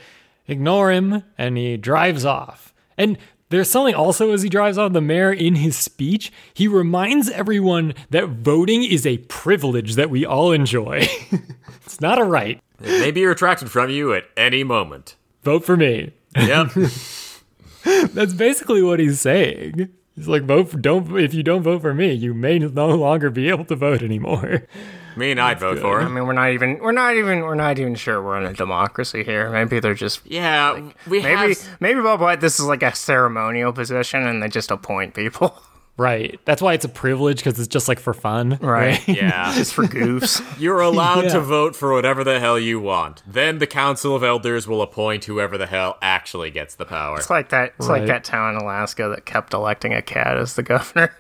ignore 0.48 0.92
him 0.92 1.24
and 1.38 1.58
he 1.58 1.78
drives 1.78 2.26
off. 2.26 2.74
And 2.98 3.18
there's 3.50 3.70
something 3.70 3.94
also 3.94 4.32
as 4.32 4.42
he 4.42 4.50
drives 4.50 4.78
off 4.78 4.94
the 4.94 5.02
mayor 5.02 5.32
in 5.32 5.56
his 5.56 5.78
speech, 5.78 6.32
he 6.54 6.68
reminds 6.68 7.30
everyone 7.30 7.94
that 8.10 8.28
voting 8.30 8.84
is 8.84 9.06
a 9.06 9.20
privilege 9.20 9.94
that 9.96 10.10
we 10.10 10.26
all 10.26 10.52
enjoy. 10.52 11.08
it's 11.86 12.02
not 12.02 12.18
a 12.20 12.24
right. 12.24 12.60
It 12.82 13.00
may 13.00 13.12
be 13.12 13.26
retracted 13.26 13.70
from 13.70 13.90
you 13.92 14.14
at 14.14 14.26
any 14.36 14.64
moment. 14.64 15.16
Vote 15.44 15.64
for 15.66 15.78
me. 15.78 16.14
Yep. 16.36 16.72
That's 18.14 18.34
basically 18.34 18.82
what 18.82 19.00
he's 19.00 19.20
saying. 19.22 19.90
He's 20.16 20.28
like, 20.28 20.44
vote 20.44 20.70
for, 20.70 20.78
don't 20.78 21.18
if 21.18 21.34
you 21.34 21.42
don't 21.44 21.64
vote 21.64 21.82
for 21.82 21.94
me, 21.94 22.14
you 22.14 22.34
may 22.34 22.60
no 22.60 22.90
longer 22.90 23.30
be 23.32 23.50
able 23.50 23.66
to 23.66 23.76
vote 23.76 24.04
anymore. 24.04 24.68
Me 25.16 25.32
and 25.32 25.40
I'd 25.40 25.60
vote 25.60 25.80
for 25.80 26.02
him. 26.02 26.08
I 26.08 26.12
mean, 26.12 26.26
we're 26.28 26.34
not 26.34 26.52
even 26.52 26.80
we're 26.80 26.92
not 26.92 27.16
even 27.16 27.42
we're 27.42 27.54
not 27.56 27.78
even 27.78 27.94
sure 27.96 28.22
we're 28.22 28.40
in 28.40 28.46
a 28.46 28.54
democracy 28.54 29.24
here. 29.24 29.50
Maybe 29.50 29.80
they're 29.80 29.94
just 29.94 30.22
Yeah, 30.26 30.90
we 31.08 31.22
maybe 31.22 31.54
have. 31.54 31.78
maybe 31.80 32.02
Bob 32.02 32.20
White. 32.20 32.42
This 32.42 32.60
is 32.60 32.66
like 32.66 32.82
a 32.84 32.96
ceremonial 32.96 33.74
position, 33.74 34.24
and 34.26 34.42
they 34.42 34.48
just 34.50 34.72
appoint 34.72 35.14
people, 35.14 35.56
Right. 35.96 36.40
That's 36.46 36.60
why 36.62 36.74
it's 36.74 36.86
a 36.86 36.90
privilege 36.90 37.38
because 37.38 37.60
it's 37.60 37.68
just 37.68 37.88
like 37.88 38.00
for 38.00 38.14
fun. 38.16 38.58
right? 38.62 39.06
Yeah. 39.08 39.54
just 39.56 39.74
for 39.76 39.84
goofs. 39.84 40.42
You're 40.60 40.82
allowed 40.82 41.26
Yeah. 41.26 41.34
to 41.34 41.40
vote 41.42 41.76
for 41.76 41.94
whatever 41.94 42.24
the 42.24 42.40
hell 42.40 42.58
you 42.58 42.80
want. 42.80 43.22
Then 43.28 43.60
the 43.60 43.68
Council 43.68 44.16
of 44.16 44.24
Elders 44.24 44.68
will 44.68 44.82
appoint 44.82 45.26
whoever 45.26 45.56
the 45.58 45.68
hell 45.68 45.98
actually 46.02 46.50
gets 46.50 46.74
the 46.76 46.86
power. 46.86 47.18
It's 47.18 47.30
like 47.30 47.50
that. 47.50 47.74
It's 47.78 47.88
Right. 47.88 48.00
like 48.00 48.08
that 48.08 48.24
town 48.24 48.56
in 48.56 48.62
Alaska 48.62 49.08
that 49.10 49.26
kept 49.26 49.54
electing 49.54 49.94
a 49.94 50.02
cat 50.02 50.36
as 50.38 50.56
the 50.56 50.64
governor. 50.64 51.16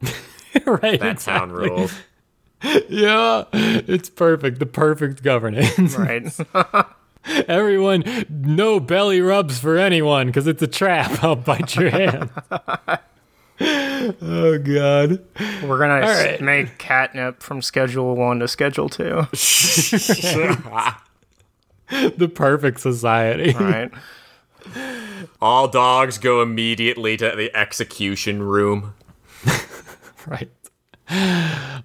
right. 0.66 0.98
That 0.98 1.18
town 1.20 1.52
rules. 1.52 1.92
Yeah, 2.88 3.44
it's 3.52 4.10
perfect. 4.10 4.58
The 4.58 4.66
perfect 4.66 5.22
governance. 5.22 5.96
Right. 5.96 6.26
Everyone, 7.46 8.02
no 8.28 8.80
belly 8.80 9.20
rubs 9.20 9.60
for 9.60 9.76
anyone 9.76 10.26
because 10.26 10.48
it's 10.48 10.62
a 10.62 10.66
trap. 10.66 11.22
I'll 11.22 11.36
bite 11.36 11.76
your 11.76 11.90
hand. 11.90 12.30
Oh 13.60 14.58
God. 14.58 15.24
We're 15.62 15.78
gonna 15.78 16.00
right. 16.00 16.40
make 16.40 16.78
catnip 16.78 17.42
from 17.42 17.62
Schedule 17.62 18.16
One 18.16 18.40
to 18.40 18.48
Schedule 18.48 18.88
Two. 18.88 19.26
The 21.90 22.28
perfect 22.28 22.80
society. 22.80 23.54
Right. 23.54 23.90
All 25.40 25.68
dogs 25.68 26.18
go 26.18 26.42
immediately 26.42 27.16
to 27.16 27.32
the 27.34 27.54
execution 27.56 28.42
room. 28.42 28.94
right. 30.26 30.50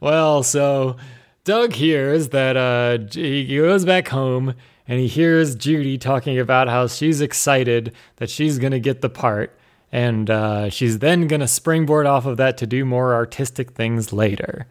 Well, 0.01 0.43
so 0.43 0.97
Doug 1.45 1.73
hears 1.73 2.29
that 2.29 2.57
uh, 2.57 2.97
he 3.13 3.55
goes 3.55 3.85
back 3.85 4.09
home 4.09 4.55
and 4.87 4.99
he 4.99 5.07
hears 5.07 5.55
Judy 5.55 5.97
talking 5.97 6.37
about 6.37 6.67
how 6.67 6.87
she's 6.87 7.21
excited 7.21 7.93
that 8.17 8.29
she's 8.29 8.59
going 8.59 8.71
to 8.71 8.79
get 8.79 9.01
the 9.01 9.09
part. 9.09 9.57
And 9.93 10.27
uh, 10.27 10.69
she's 10.71 10.99
then 10.99 11.27
going 11.27 11.41
to 11.41 11.47
springboard 11.47 12.07
off 12.07 12.25
of 12.25 12.37
that 12.37 12.57
to 12.57 12.65
do 12.65 12.83
more 12.83 13.13
artistic 13.13 13.73
things 13.73 14.11
later. 14.11 14.65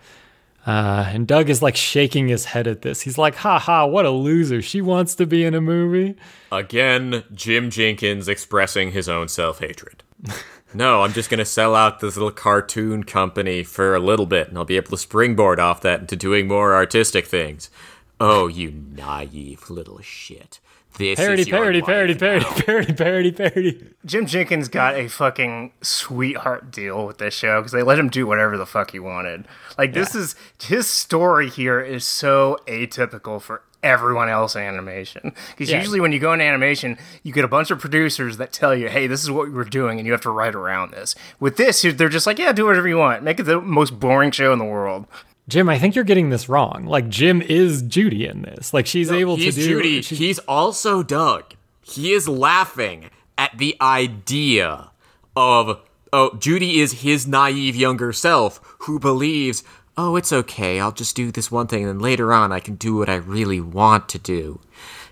Uh, 0.66 1.06
and 1.12 1.28
Doug 1.28 1.48
is 1.48 1.62
like 1.62 1.76
shaking 1.76 2.26
his 2.26 2.44
head 2.44 2.66
at 2.66 2.82
this. 2.82 3.02
He's 3.02 3.18
like, 3.18 3.36
ha 3.36 3.60
ha, 3.60 3.86
what 3.86 4.04
a 4.04 4.10
loser. 4.10 4.60
She 4.60 4.80
wants 4.80 5.14
to 5.14 5.24
be 5.24 5.44
in 5.44 5.54
a 5.54 5.60
movie. 5.60 6.16
Again, 6.50 7.22
Jim 7.32 7.70
Jinkins 7.70 8.26
expressing 8.26 8.90
his 8.90 9.08
own 9.08 9.28
self 9.28 9.60
hatred. 9.60 10.02
no, 10.74 11.02
I'm 11.02 11.12
just 11.12 11.30
to 11.38 11.44
sell 11.44 11.76
out 11.76 12.00
this 12.00 12.16
little 12.16 12.32
cartoon 12.32 13.04
company 13.04 13.62
for 13.62 13.94
a 13.94 14.00
little 14.00 14.26
bit, 14.26 14.48
and 14.48 14.58
I'll 14.58 14.64
be 14.64 14.76
able 14.76 14.90
to 14.90 14.98
springboard 14.98 15.60
off 15.60 15.82
that 15.82 16.00
into 16.00 16.16
doing 16.16 16.48
more 16.48 16.74
artistic 16.74 17.26
things. 17.26 17.70
Oh, 18.18 18.48
you 18.48 18.72
naive 18.72 19.70
little 19.70 20.00
shit. 20.00 20.58
This 20.98 21.18
Parody, 21.18 21.42
is 21.42 21.48
your 21.48 21.58
parody, 21.58 21.80
life 21.80 21.86
parody, 21.86 22.14
parody, 22.14 22.44
oh. 22.46 22.62
parody, 22.66 22.92
parody, 22.92 23.32
parody. 23.32 23.86
Jim 24.04 24.26
Jinkins 24.26 24.68
got 24.68 24.94
a 24.94 25.08
fucking 25.08 25.72
sweetheart 25.80 26.70
deal 26.70 27.06
with 27.06 27.18
this 27.18 27.32
show 27.34 27.60
because 27.60 27.72
they 27.72 27.82
let 27.82 27.98
him 27.98 28.10
do 28.10 28.26
whatever 28.26 28.58
the 28.58 28.66
fuck 28.66 28.90
he 28.90 28.98
wanted. 28.98 29.46
Like 29.78 29.94
this 29.94 30.14
is 30.14 30.34
his 30.62 30.86
story 30.86 31.48
here 31.48 31.80
is 31.80 32.04
so 32.06 32.58
atypical 32.66 33.40
for 33.40 33.62
everyone 33.82 34.28
else 34.28 34.54
in 34.54 34.62
animation. 34.62 35.32
Because 35.50 35.70
Yeah. 35.70 35.78
usually 35.78 35.98
when 35.98 36.12
you 36.12 36.18
go 36.20 36.32
into 36.34 36.44
animation, 36.44 36.98
you 37.22 37.32
get 37.32 37.44
a 37.44 37.48
bunch 37.48 37.70
of 37.70 37.80
producers 37.80 38.36
that 38.36 38.52
tell 38.52 38.74
you, 38.76 38.88
"Hey, 38.88 39.06
this 39.06 39.22
is 39.22 39.30
what 39.30 39.50
we're 39.50 39.64
doing," 39.64 39.98
and 39.98 40.06
you 40.06 40.12
have 40.12 40.20
to 40.20 40.30
write 40.30 40.54
around 40.54 40.92
this. 40.92 41.14
With 41.40 41.56
this, 41.56 41.82
they're 41.82 42.08
just 42.08 42.26
like, 42.26 42.38
"Yeah, 42.38 42.52
do 42.52 42.66
whatever 42.66 42.86
you 42.86 42.98
want. 42.98 43.22
Make 43.24 43.40
it 43.40 43.44
the 43.44 43.60
most 43.60 43.98
boring 43.98 44.30
show 44.30 44.52
in 44.52 44.58
the 44.58 44.64
world." 44.64 45.06
Jim, 45.48 45.68
I 45.68 45.78
think 45.78 45.94
you're 45.94 46.04
getting 46.04 46.30
this 46.30 46.48
wrong. 46.48 46.84
Like 46.86 47.08
Jim 47.08 47.42
is 47.42 47.82
Judy 47.82 48.26
in 48.26 48.42
this. 48.42 48.72
Like 48.72 48.86
she's 48.86 49.10
able 49.10 49.36
He's 49.36 49.54
to 49.56 49.60
do. 49.60 49.66
Judy. 49.68 50.02
she- 50.02 50.14
He's 50.16 50.38
also 50.40 51.02
Doug. 51.02 51.54
He 51.82 52.12
is 52.12 52.28
laughing 52.28 53.10
at 53.36 53.58
the 53.58 53.76
idea 53.80 54.90
of 55.36 55.80
oh, 56.12 56.36
Judy 56.38 56.78
is 56.80 57.00
his 57.02 57.26
naive 57.26 57.74
younger 57.74 58.12
self 58.12 58.60
who 58.80 58.98
believes, 59.00 59.64
oh, 59.96 60.14
it's 60.16 60.32
okay. 60.32 60.78
I'll 60.78 60.92
just 60.92 61.16
do 61.16 61.32
this 61.32 61.50
one 61.50 61.66
thing, 61.66 61.82
and 61.84 61.88
then 61.88 61.98
later 61.98 62.32
on, 62.32 62.52
I 62.52 62.60
can 62.60 62.74
do 62.76 62.96
what 62.96 63.08
I 63.08 63.16
really 63.16 63.60
want 63.60 64.08
to 64.10 64.18
do. 64.18 64.60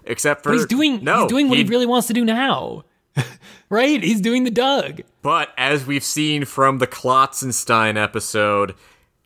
Except 0.04 0.42
for 0.42 0.50
but 0.50 0.56
he's 0.58 0.66
doing. 0.66 1.02
no, 1.02 1.22
he's 1.22 1.28
doing 1.30 1.48
what 1.48 1.58
he 1.58 1.64
he- 1.64 1.70
really 1.70 1.86
wants 1.86 2.06
to 2.08 2.12
do 2.12 2.24
now. 2.24 2.84
right? 3.70 4.02
He's 4.02 4.20
doing 4.20 4.44
the 4.44 4.50
Doug. 4.50 5.00
But 5.22 5.50
as 5.58 5.84
we've 5.86 6.04
seen 6.04 6.44
from 6.44 6.78
the 6.78 6.86
Klotzenstein 6.86 7.96
episode, 8.00 8.74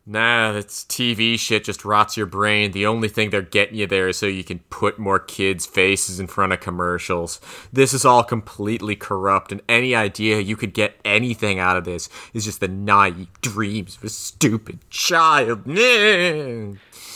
nah, 0.05 0.51
that's 0.51 0.83
TV 0.83 1.37
shit 1.39 1.63
just 1.63 1.85
rots 1.85 2.17
your 2.17 2.25
brain. 2.25 2.71
The 2.71 2.85
only 2.85 3.07
thing 3.07 3.29
they're 3.29 3.41
getting 3.41 3.77
you 3.77 3.87
there 3.87 4.07
is 4.07 4.17
so 4.17 4.25
you 4.25 4.43
can 4.43 4.59
put 4.69 4.99
more 4.99 5.19
kids' 5.19 5.65
faces 5.65 6.19
in 6.19 6.27
front 6.27 6.53
of 6.53 6.59
commercials. 6.59 7.39
This 7.73 7.93
is 7.93 8.05
all 8.05 8.23
completely 8.23 8.95
corrupt, 8.95 9.51
and 9.51 9.61
any 9.67 9.95
idea 9.95 10.39
you 10.39 10.55
could 10.55 10.73
get 10.73 10.99
anything 11.03 11.59
out 11.59 11.77
of 11.77 11.85
this 11.85 12.09
is 12.33 12.45
just 12.45 12.59
the 12.59 12.67
naive 12.67 13.29
dreams 13.41 13.97
of 13.97 14.03
a 14.03 14.09
stupid 14.09 14.79
child. 14.89 15.65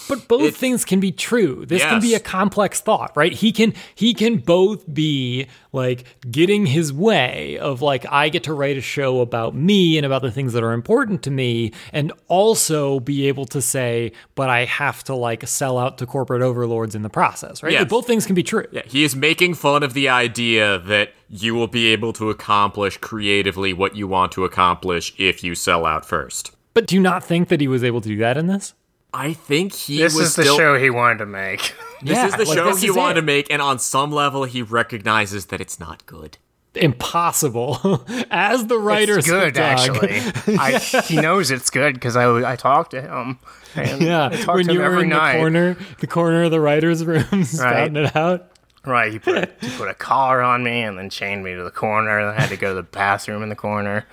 But 0.09 0.27
both 0.27 0.41
It- 0.41 0.55
things 0.55 0.83
can 0.83 0.99
be 0.99 1.11
true. 1.11 1.65
This 1.67 1.83
can 1.83 2.01
be 2.01 2.15
a 2.15 2.19
complex 2.19 2.81
thought, 2.81 3.11
right? 3.15 3.31
He 3.31 3.51
can 3.51 3.73
he 3.95 4.13
can 4.13 4.37
both 4.37 4.91
be 4.91 5.45
like 5.71 6.03
getting 6.29 6.65
his 6.65 6.91
way 6.91 7.57
of 7.59 7.81
like 7.81 8.05
I 8.11 8.29
get 8.29 8.43
to 8.43 8.53
write 8.53 8.75
a 8.75 8.81
show 8.81 9.21
about 9.21 9.55
me 9.55 9.97
and 9.97 10.05
about 10.05 10.23
the 10.23 10.31
things 10.31 10.53
that 10.53 10.63
are 10.63 10.73
important 10.73 11.21
to 11.23 11.31
me 11.31 11.71
and 11.93 12.11
also 12.27 12.99
be 12.99 13.27
able 13.27 13.45
to 13.45 13.61
say 13.61 14.11
but 14.33 14.49
I 14.49 14.65
have 14.65 15.03
to 15.05 15.15
like 15.15 15.47
sell 15.47 15.77
out 15.77 15.99
to 15.99 16.05
corporate 16.05 16.41
overlords 16.41 16.95
in 16.95 17.03
the 17.03 17.09
process, 17.09 17.61
right? 17.61 17.71
Yes. 17.71 17.81
Like, 17.81 17.89
both 17.89 18.07
things 18.07 18.25
can 18.25 18.35
be 18.35 18.43
true. 18.43 18.65
Yeah, 18.71 18.81
he 18.87 19.03
is 19.03 19.15
making 19.15 19.53
fun 19.53 19.83
of 19.83 19.93
the 19.93 20.09
idea 20.09 20.79
that 20.79 21.13
you 21.29 21.53
will 21.53 21.67
be 21.67 21.87
able 21.87 22.13
to 22.13 22.31
accomplish 22.31 22.97
creatively 22.97 23.73
what 23.73 23.95
you 23.95 24.07
want 24.07 24.31
to 24.31 24.43
accomplish 24.43 25.13
if 25.19 25.43
you 25.43 25.53
sell 25.53 25.85
out 25.85 26.05
first. 26.05 26.51
But 26.73 26.87
do 26.87 26.95
you 26.95 27.01
not 27.01 27.23
think 27.23 27.49
that 27.49 27.61
he 27.61 27.67
was 27.67 27.83
able 27.83 28.01
to 28.01 28.09
do 28.09 28.17
that 28.17 28.37
in 28.37 28.47
this? 28.47 28.73
I 29.13 29.33
think 29.33 29.73
he 29.73 29.97
This 29.97 30.15
was 30.15 30.27
is 30.27 30.35
the 30.35 30.43
still. 30.43 30.57
show 30.57 30.77
he 30.79 30.89
wanted 30.89 31.19
to 31.19 31.25
make. 31.25 31.73
This 32.01 32.15
Yeah, 32.15 32.27
is 32.27 32.35
the 32.35 32.45
like, 32.45 32.57
show 32.57 32.75
he 32.77 32.89
wanted 32.91 33.17
it. 33.17 33.21
to 33.21 33.25
make, 33.25 33.51
and 33.51 33.61
on 33.61 33.77
some 33.77 34.09
level, 34.09 34.45
he 34.45 34.61
recognizes 34.61 35.47
that 35.47 35.59
it's 35.59 35.81
not 35.81 36.05
good. 36.05 36.37
Impossible. 36.73 38.05
As 38.31 38.67
the 38.67 38.77
writers 38.77 39.17
it's 39.19 39.27
good, 39.27 39.57
of 39.57 39.57
actually. 39.57 40.21
I, 40.57 40.77
he 40.79 41.19
knows 41.19 41.51
it's 41.51 41.69
good 41.69 41.95
because 41.95 42.15
I, 42.15 42.51
I 42.51 42.55
talked 42.55 42.91
to 42.91 43.01
him. 43.01 43.39
And 43.75 44.01
Yeah, 44.01 44.29
I 44.31 44.35
talk 44.37 44.55
when 44.55 44.65
to 44.65 44.71
him 44.71 44.75
you 44.75 44.79
were 44.79 44.85
every 44.85 45.03
in 45.03 45.09
night. 45.09 45.33
the 45.33 45.39
corner, 45.39 45.77
the 45.99 46.07
corner 46.07 46.43
of 46.43 46.51
the 46.51 46.59
writers' 46.61 47.03
room, 47.05 47.43
spouting 47.43 47.97
it 47.97 48.15
out. 48.15 48.49
Right, 48.85 49.11
he 49.11 49.19
put 49.19 49.37
a, 49.37 49.49
he 49.59 49.69
put 49.77 49.89
a 49.89 49.93
collar 49.93 50.41
on 50.41 50.63
me 50.63 50.81
and 50.81 50.97
then 50.97 51.09
chained 51.09 51.43
me 51.43 51.53
to 51.53 51.63
the 51.63 51.71
corner. 51.71 52.17
And 52.17 52.29
I 52.29 52.41
had 52.41 52.49
to 52.49 52.57
go 52.57 52.69
to 52.69 52.75
the 52.75 52.83
bathroom 52.83 53.43
in 53.43 53.49
the 53.49 53.55
corner. 53.55 54.05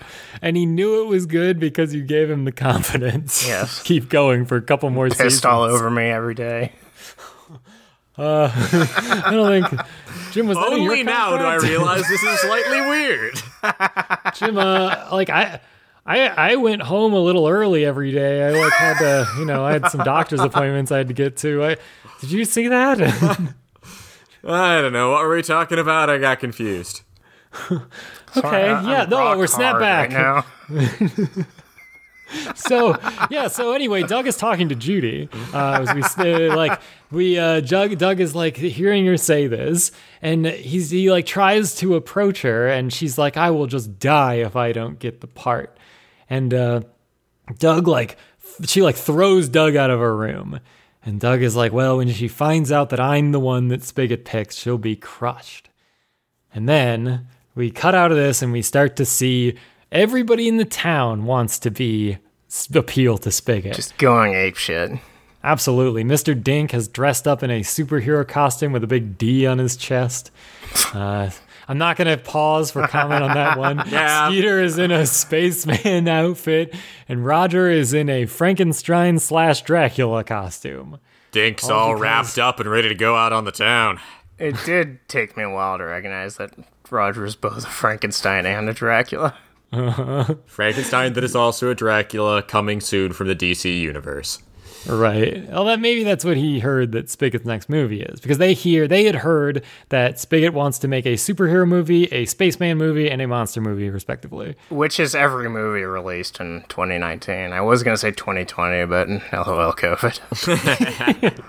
And 0.42 0.56
he 0.56 0.66
knew 0.66 1.02
it 1.02 1.06
was 1.06 1.24
good 1.26 1.60
because 1.60 1.94
you 1.94 2.02
gave 2.02 2.28
him 2.28 2.44
the 2.44 2.52
confidence. 2.52 3.46
Yes. 3.46 3.78
to 3.78 3.84
Keep 3.84 4.08
going 4.08 4.44
for 4.44 4.56
a 4.56 4.62
couple 4.62 4.90
more 4.90 5.08
seasons. 5.08 5.34
Pissed 5.34 5.46
all 5.46 5.62
over 5.62 5.88
me 5.88 6.04
every 6.04 6.34
day. 6.34 6.72
I 8.18 9.28
don't 9.30 9.68
think 9.68 9.80
Jim 10.32 10.46
was 10.46 10.56
that 10.56 10.70
your 10.70 10.80
Only 10.80 11.02
now 11.02 11.36
do 11.36 11.44
I 11.44 11.56
realize 11.56 12.08
this 12.08 12.22
is 12.22 12.40
slightly 12.40 12.80
weird. 12.88 13.34
Jim, 14.34 14.58
uh, 14.58 15.08
like 15.12 15.30
I. 15.30 15.60
I, 16.08 16.28
I 16.28 16.54
went 16.54 16.82
home 16.82 17.14
a 17.14 17.18
little 17.18 17.48
early 17.48 17.84
every 17.84 18.12
day. 18.12 18.46
I 18.46 18.50
like 18.50 18.72
had 18.74 18.98
to, 19.00 19.26
you 19.40 19.44
know, 19.44 19.64
I 19.64 19.72
had 19.72 19.90
some 19.90 20.04
doctor's 20.04 20.38
appointments 20.38 20.92
I 20.92 20.98
had 20.98 21.08
to 21.08 21.14
get 21.14 21.36
to. 21.38 21.64
I, 21.64 21.76
did 22.20 22.30
you 22.30 22.44
see 22.44 22.68
that? 22.68 23.00
I 24.46 24.80
don't 24.80 24.92
know. 24.92 25.10
What 25.12 25.22
were 25.24 25.34
we 25.36 25.42
talking 25.42 25.78
about? 25.78 26.08
I 26.10 26.18
got 26.18 26.40
confused. 26.40 27.02
okay, 27.70 27.80
I- 28.36 28.74
I'm 28.74 28.88
yeah, 28.88 29.04
no, 29.08 29.36
we're 29.36 29.46
snap 29.46 29.80
hard 29.80 30.10
back. 30.10 30.12
right 30.68 31.36
now. 31.38 31.44
so 32.56 32.98
yeah 33.30 33.46
so 33.46 33.72
anyway 33.72 34.02
doug 34.02 34.26
is 34.26 34.36
talking 34.36 34.68
to 34.68 34.74
judy 34.74 35.28
uh 35.54 35.78
as 35.80 35.94
we 35.94 36.02
stay, 36.02 36.48
like 36.48 36.80
we 37.12 37.38
uh 37.38 37.60
doug, 37.60 37.96
doug 37.98 38.18
is 38.18 38.34
like 38.34 38.56
hearing 38.56 39.06
her 39.06 39.16
say 39.16 39.46
this 39.46 39.92
and 40.20 40.44
he's 40.44 40.90
he 40.90 41.08
like 41.08 41.24
tries 41.24 41.76
to 41.76 41.94
approach 41.94 42.42
her 42.42 42.66
and 42.66 42.92
she's 42.92 43.16
like 43.16 43.36
i 43.36 43.48
will 43.48 43.68
just 43.68 44.00
die 44.00 44.34
if 44.34 44.56
i 44.56 44.72
don't 44.72 44.98
get 44.98 45.20
the 45.20 45.28
part 45.28 45.78
and 46.28 46.52
uh 46.52 46.80
doug 47.60 47.86
like 47.86 48.18
she 48.64 48.82
like 48.82 48.96
throws 48.96 49.48
Doug 49.48 49.76
out 49.76 49.90
of 49.90 50.00
her 50.00 50.16
room. 50.16 50.60
And 51.06 51.20
Doug 51.20 51.40
is 51.40 51.54
like, 51.54 51.72
well, 51.72 51.98
when 51.98 52.10
she 52.10 52.26
finds 52.26 52.72
out 52.72 52.90
that 52.90 52.98
I'm 52.98 53.30
the 53.30 53.38
one 53.38 53.68
that 53.68 53.84
Spigot 53.84 54.24
picks, 54.24 54.56
she'll 54.56 54.76
be 54.76 54.96
crushed. 54.96 55.70
And 56.52 56.68
then 56.68 57.28
we 57.54 57.70
cut 57.70 57.94
out 57.94 58.10
of 58.10 58.16
this 58.16 58.42
and 58.42 58.52
we 58.52 58.60
start 58.60 58.96
to 58.96 59.04
see 59.04 59.54
everybody 59.92 60.48
in 60.48 60.56
the 60.56 60.64
town 60.64 61.24
wants 61.24 61.60
to 61.60 61.70
be 61.70 62.18
appeal 62.74 63.18
to 63.18 63.30
Spigot. 63.30 63.76
Just 63.76 63.96
going 63.98 64.34
ape 64.34 64.56
shit. 64.56 64.98
Absolutely. 65.44 66.02
Mr. 66.02 66.40
Dink 66.40 66.72
has 66.72 66.88
dressed 66.88 67.28
up 67.28 67.40
in 67.40 67.52
a 67.52 67.60
superhero 67.60 68.26
costume 68.26 68.72
with 68.72 68.82
a 68.82 68.88
big 68.88 69.16
D 69.16 69.46
on 69.46 69.58
his 69.58 69.76
chest. 69.76 70.32
Uh, 70.92 71.30
I'm 71.68 71.78
not 71.78 71.96
going 71.96 72.08
to 72.08 72.16
pause 72.16 72.70
for 72.70 72.86
comment 72.86 73.24
on 73.24 73.34
that 73.34 73.58
one. 73.58 73.82
Yeah. 73.90 74.28
Skeeter 74.28 74.62
is 74.62 74.78
in 74.78 74.90
a 74.90 75.06
spaceman 75.06 76.08
outfit, 76.08 76.74
and 77.08 77.24
Roger 77.24 77.70
is 77.70 77.92
in 77.94 78.08
a 78.08 78.26
Frankenstein 78.26 79.18
slash 79.18 79.62
Dracula 79.62 80.24
costume. 80.24 80.98
Dink's 81.32 81.68
all 81.68 81.94
wrapped 81.94 82.38
up 82.38 82.60
and 82.60 82.70
ready 82.70 82.88
to 82.88 82.94
go 82.94 83.16
out 83.16 83.32
on 83.32 83.44
the 83.44 83.52
town. 83.52 84.00
It 84.38 84.56
did 84.64 85.06
take 85.08 85.36
me 85.36 85.42
a 85.44 85.50
while 85.50 85.78
to 85.78 85.84
recognize 85.84 86.36
that 86.36 86.52
Roger 86.90 87.24
is 87.24 87.36
both 87.36 87.64
a 87.64 87.68
Frankenstein 87.68 88.46
and 88.46 88.68
a 88.68 88.72
Dracula. 88.74 89.36
Frankenstein 90.46 91.12
that 91.14 91.24
is 91.24 91.34
also 91.34 91.70
a 91.70 91.74
Dracula 91.74 92.42
coming 92.42 92.80
soon 92.80 93.12
from 93.12 93.28
the 93.28 93.36
DC 93.36 93.80
universe. 93.80 94.42
Right. 94.88 95.48
Well, 95.50 95.64
that 95.64 95.80
maybe 95.80 96.04
that's 96.04 96.24
what 96.24 96.36
he 96.36 96.60
heard 96.60 96.92
that 96.92 97.10
Spigot's 97.10 97.44
next 97.44 97.68
movie 97.68 98.02
is 98.02 98.20
because 98.20 98.38
they 98.38 98.54
hear 98.54 98.86
they 98.86 99.04
had 99.04 99.16
heard 99.16 99.64
that 99.88 100.18
Spigot 100.18 100.52
wants 100.52 100.78
to 100.80 100.88
make 100.88 101.06
a 101.06 101.14
superhero 101.14 101.66
movie, 101.66 102.04
a 102.06 102.24
spaceman 102.26 102.78
movie, 102.78 103.10
and 103.10 103.20
a 103.20 103.26
monster 103.26 103.60
movie, 103.60 103.90
respectively. 103.90 104.54
Which 104.68 105.00
is 105.00 105.14
every 105.14 105.48
movie 105.48 105.82
released 105.82 106.40
in 106.40 106.64
2019. 106.68 107.52
I 107.52 107.60
was 107.60 107.82
going 107.82 107.94
to 107.94 107.98
say 107.98 108.10
2020, 108.12 108.86
but 108.86 109.08
lol 109.08 109.72
COVID. 109.72 111.42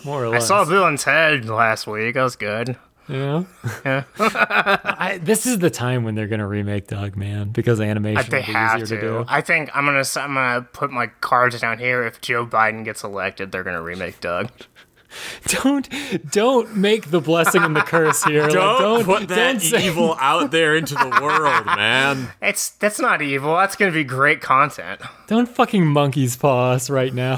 More 0.04 0.24
or 0.24 0.28
less. 0.28 0.44
I 0.44 0.46
saw 0.46 0.64
Bill 0.64 0.86
and 0.86 0.98
Ted 0.98 1.46
last 1.46 1.86
week. 1.86 2.14
That 2.14 2.22
was 2.22 2.36
good. 2.36 2.76
Yeah. 3.08 3.44
Yeah. 3.84 4.04
I, 4.18 5.18
this 5.22 5.46
is 5.46 5.58
the 5.60 5.70
time 5.70 6.04
when 6.04 6.14
they're 6.14 6.26
gonna 6.26 6.46
remake 6.46 6.86
Doug, 6.88 7.16
man, 7.16 7.48
because 7.50 7.80
animation 7.80 8.30
They 8.30 8.38
be 8.38 8.52
have 8.52 8.82
easier 8.82 8.96
to. 8.98 9.02
to 9.02 9.08
do. 9.20 9.24
I 9.28 9.40
think 9.40 9.70
I'm 9.74 9.84
gonna 9.86 10.04
I'm 10.16 10.34
gonna 10.34 10.62
put 10.72 10.90
my 10.90 11.06
cards 11.20 11.60
down 11.60 11.78
here. 11.78 12.04
If 12.04 12.20
Joe 12.20 12.46
Biden 12.46 12.84
gets 12.84 13.02
elected, 13.04 13.50
they're 13.52 13.64
gonna 13.64 13.82
remake 13.82 14.20
Doug. 14.20 14.50
Don't 15.46 15.88
don't 16.30 16.76
make 16.76 17.10
the 17.10 17.20
blessing 17.22 17.62
and 17.62 17.74
the 17.74 17.80
curse 17.80 18.22
here. 18.24 18.46
Don't, 18.46 18.78
don't 18.78 19.04
put 19.06 19.28
that 19.28 19.52
don't 19.52 19.60
say- 19.60 19.86
evil 19.86 20.14
out 20.20 20.50
there 20.50 20.76
into 20.76 20.92
the 20.94 21.18
world, 21.22 21.64
man. 21.64 22.28
It's 22.42 22.68
that's 22.72 23.00
not 23.00 23.22
evil. 23.22 23.56
That's 23.56 23.74
gonna 23.74 23.90
be 23.90 24.04
great 24.04 24.42
content. 24.42 25.00
Don't 25.26 25.48
fucking 25.48 25.86
monkey's 25.86 26.36
paw 26.36 26.72
us 26.72 26.90
right 26.90 27.14
now. 27.14 27.36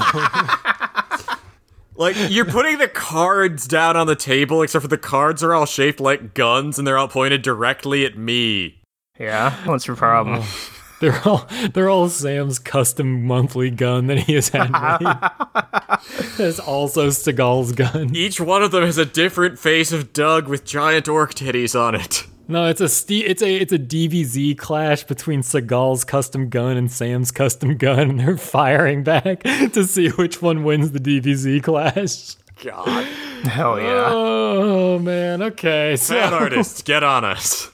Like 2.00 2.16
you're 2.30 2.46
putting 2.46 2.78
the 2.78 2.88
cards 2.88 3.68
down 3.68 3.94
on 3.94 4.06
the 4.06 4.16
table, 4.16 4.62
except 4.62 4.80
for 4.80 4.88
the 4.88 4.96
cards 4.96 5.42
are 5.42 5.52
all 5.52 5.66
shaped 5.66 6.00
like 6.00 6.32
guns 6.32 6.78
and 6.78 6.86
they're 6.86 6.96
all 6.96 7.08
pointed 7.08 7.42
directly 7.42 8.06
at 8.06 8.16
me. 8.16 8.80
Yeah. 9.18 9.54
What's 9.66 9.86
your 9.86 9.96
problem? 9.96 10.40
Oh, 10.40 10.70
they're 11.00 11.20
all 11.26 11.46
they're 11.74 11.90
all 11.90 12.08
Sam's 12.08 12.58
custom 12.58 13.26
monthly 13.26 13.70
gun 13.70 14.06
that 14.06 14.20
he 14.20 14.32
has 14.32 14.48
had 14.48 14.70
made. 14.70 16.36
That's 16.38 16.58
also 16.58 17.08
Seagal's 17.08 17.72
gun. 17.72 18.16
Each 18.16 18.40
one 18.40 18.62
of 18.62 18.70
them 18.70 18.84
has 18.84 18.96
a 18.96 19.04
different 19.04 19.58
face 19.58 19.92
of 19.92 20.14
Doug 20.14 20.48
with 20.48 20.64
giant 20.64 21.06
orc 21.06 21.34
titties 21.34 21.78
on 21.78 21.94
it. 21.94 22.26
No, 22.50 22.66
it's 22.66 22.80
a 22.80 22.88
ste- 22.88 23.24
it's 23.26 23.42
a 23.42 23.54
it's 23.58 23.72
a 23.72 23.78
DBZ 23.78 24.58
clash 24.58 25.04
between 25.04 25.42
Seagal's 25.42 26.02
custom 26.02 26.48
gun 26.48 26.76
and 26.76 26.90
Sam's 26.90 27.30
custom 27.30 27.76
gun, 27.76 28.10
and 28.10 28.18
they're 28.18 28.36
firing 28.36 29.04
back 29.04 29.42
to 29.72 29.84
see 29.84 30.08
which 30.08 30.42
one 30.42 30.64
wins 30.64 30.90
the 30.90 30.98
DBZ 30.98 31.62
clash. 31.62 32.34
God. 32.64 33.04
Hell 33.44 33.78
yeah. 33.80 34.08
Oh 34.10 34.98
man, 34.98 35.42
okay, 35.42 35.94
so 35.96 36.14
Fan 36.14 36.34
artists, 36.34 36.82
get 36.92 37.04
on 37.04 37.24
us. 37.24 37.70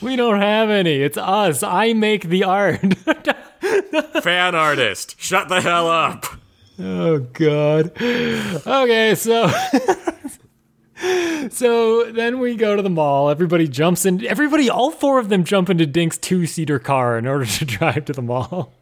we 0.00 0.14
don't 0.14 0.40
have 0.40 0.70
any. 0.70 1.02
It's 1.02 1.18
us. 1.18 1.64
I 1.64 1.92
make 1.92 2.28
the 2.28 2.44
art. 2.44 2.80
Fan 4.22 4.54
artist, 4.54 5.20
shut 5.20 5.48
the 5.48 5.60
hell 5.60 5.88
up. 5.90 6.26
oh 6.78 7.18
god. 7.18 7.90
Okay, 8.00 9.16
so 9.16 9.50
so 11.50 12.10
then 12.12 12.38
we 12.38 12.54
go 12.54 12.76
to 12.76 12.82
the 12.82 12.90
mall. 12.90 13.28
Everybody 13.30 13.66
jumps 13.66 14.06
in. 14.06 14.24
Everybody, 14.26 14.70
all 14.70 14.90
four 14.90 15.18
of 15.18 15.28
them 15.28 15.44
jump 15.44 15.68
into 15.68 15.86
Dink's 15.86 16.18
two-seater 16.18 16.78
car 16.78 17.18
in 17.18 17.26
order 17.26 17.46
to 17.46 17.64
drive 17.64 18.04
to 18.06 18.12
the 18.12 18.22
mall. 18.22 18.72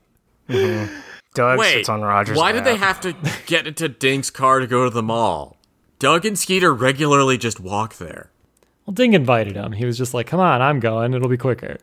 Mm-hmm. 0.49 0.95
Doug 1.33 1.59
Wait, 1.61 1.73
sits 1.73 1.89
on 1.89 2.03
Roger's 2.03 2.37
why 2.37 2.51
did 2.51 2.65
they 2.65 2.77
have 2.77 3.01
to 3.03 3.15
get 3.47 3.67
into 3.67 3.89
Dink's 3.89 4.31
car 4.31 4.59
to 4.59 4.67
go 4.67 4.85
to 4.85 4.91
the 4.91 5.03
mall? 5.03 5.57
Doug 6.01 6.27
and 6.27 6.37
Skeeter 6.37 6.75
regularly 6.75 7.39
just 7.39 7.61
walk 7.61 7.97
there. 7.99 8.31
Well, 8.85 8.95
Dink 8.95 9.15
invited 9.15 9.55
him. 9.55 9.73
He 9.73 9.85
was 9.85 9.97
just 9.97 10.13
like, 10.13 10.27
"Come 10.27 10.41
on, 10.41 10.61
I'm 10.61 10.81
going. 10.81 11.15
It'll 11.15 11.29
be 11.29 11.37
quicker." 11.37 11.79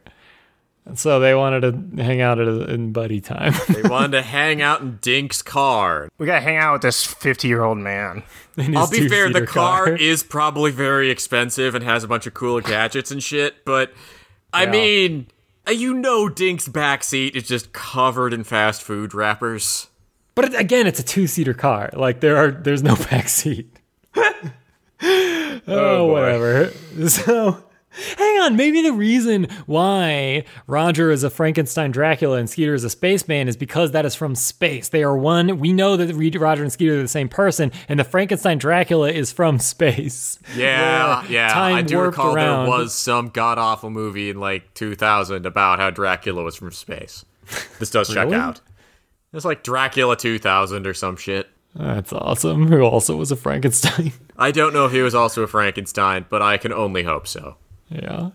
And 0.87 0.97
so 0.97 1.19
they 1.19 1.35
wanted 1.35 1.61
to 1.97 2.01
hang 2.03 2.21
out 2.21 2.39
at 2.39 2.47
a, 2.47 2.73
in 2.73 2.93
buddy 2.93 3.19
time. 3.19 3.53
They 3.67 3.81
wanted 3.83 4.11
to 4.11 4.21
hang 4.21 4.61
out 4.61 4.79
in 4.81 4.97
Dink's 4.99 5.41
car. 5.41 6.07
We 6.17 6.25
gotta 6.25 6.39
hang 6.41 6.55
out 6.57 6.73
with 6.73 6.81
this 6.83 7.05
50 7.05 7.47
year 7.47 7.61
old 7.63 7.77
man. 7.77 8.23
I'll 8.57 8.89
be 8.89 9.07
fair, 9.09 9.27
the 9.27 9.41
two-seater 9.41 9.45
car 9.45 9.89
is 9.89 10.23
probably 10.23 10.71
very 10.71 11.11
expensive 11.11 11.75
and 11.75 11.83
has 11.83 12.03
a 12.03 12.07
bunch 12.07 12.25
of 12.25 12.33
cool 12.33 12.61
gadgets 12.61 13.11
and 13.11 13.21
shit, 13.21 13.65
but 13.65 13.91
I 14.53 14.63
Yeah. 14.63 14.71
mean, 14.71 15.27
uh, 15.67 15.71
you 15.71 15.93
know 15.93 16.29
Dink's 16.29 16.69
backseat 16.69 17.35
is 17.35 17.43
just 17.47 17.73
covered 17.73 18.33
in 18.33 18.45
fast 18.45 18.81
food 18.81 19.13
wrappers. 19.13 19.87
But 20.35 20.45
it, 20.45 20.55
again, 20.55 20.87
it's 20.87 20.99
a 21.01 21.03
two-seater 21.03 21.53
car. 21.53 21.89
Like 21.93 22.21
there 22.21 22.37
are, 22.37 22.51
there's 22.51 22.81
no 22.81 22.95
back 23.11 23.27
seat. 23.27 23.77
oh, 25.67 26.05
whatever. 26.05 26.71
So, 27.09 27.63
hang 28.17 28.39
on. 28.41 28.55
Maybe 28.55 28.81
the 28.81 28.93
reason 28.93 29.47
why 29.65 30.43
Roger 30.67 31.11
is 31.11 31.23
a 31.23 31.29
Frankenstein 31.29 31.91
Dracula 31.91 32.37
and 32.37 32.49
Skeeter 32.49 32.73
is 32.73 32.83
a 32.83 32.89
spaceman 32.89 33.47
is 33.47 33.57
because 33.57 33.91
that 33.91 34.05
is 34.05 34.15
from 34.15 34.35
space. 34.35 34.89
They 34.89 35.03
are 35.03 35.17
one. 35.17 35.59
We 35.59 35.73
know 35.73 35.97
that 35.97 36.13
Roger 36.39 36.63
and 36.63 36.71
Skeeter 36.71 36.99
are 36.99 37.01
the 37.01 37.07
same 37.07 37.29
person, 37.29 37.71
and 37.87 37.99
the 37.99 38.03
Frankenstein 38.03 38.57
Dracula 38.57 39.09
is 39.11 39.31
from 39.31 39.59
space. 39.67 40.39
Yeah, 40.55 41.25
yeah. 41.27 41.59
I 41.59 41.81
do 41.81 41.99
recall 41.99 42.35
around. 42.35 42.65
there 42.65 42.77
was 42.77 42.93
some 42.93 43.29
god 43.29 43.57
awful 43.57 43.89
movie 43.89 44.29
in 44.29 44.39
like 44.39 44.73
2000 44.73 45.45
about 45.45 45.79
how 45.79 45.89
Dracula 45.89 46.43
was 46.43 46.55
from 46.55 46.71
space. 46.71 47.25
This 47.79 47.89
does 47.91 48.13
check 48.13 48.31
out. 48.31 48.61
It's 49.33 49.45
like 49.45 49.63
Dracula 49.63 50.15
2000 50.15 50.87
or 50.87 50.93
some 50.93 51.15
shit. 51.15 51.47
That's 51.75 52.11
awesome. 52.11 52.67
Who 52.67 52.81
also 52.81 53.15
was 53.17 53.31
a 53.31 53.35
Frankenstein. 53.35 54.13
I 54.37 54.51
don't 54.51 54.73
know 54.73 54.85
if 54.85 54.91
he 54.91 55.01
was 55.01 55.13
also 55.13 55.43
a 55.43 55.47
Frankenstein, 55.47 56.25
but 56.29 56.41
I 56.41 56.57
can 56.57 56.73
only 56.73 57.03
hope 57.03 57.27
so. 57.27 57.57
Yeah. 57.89 58.29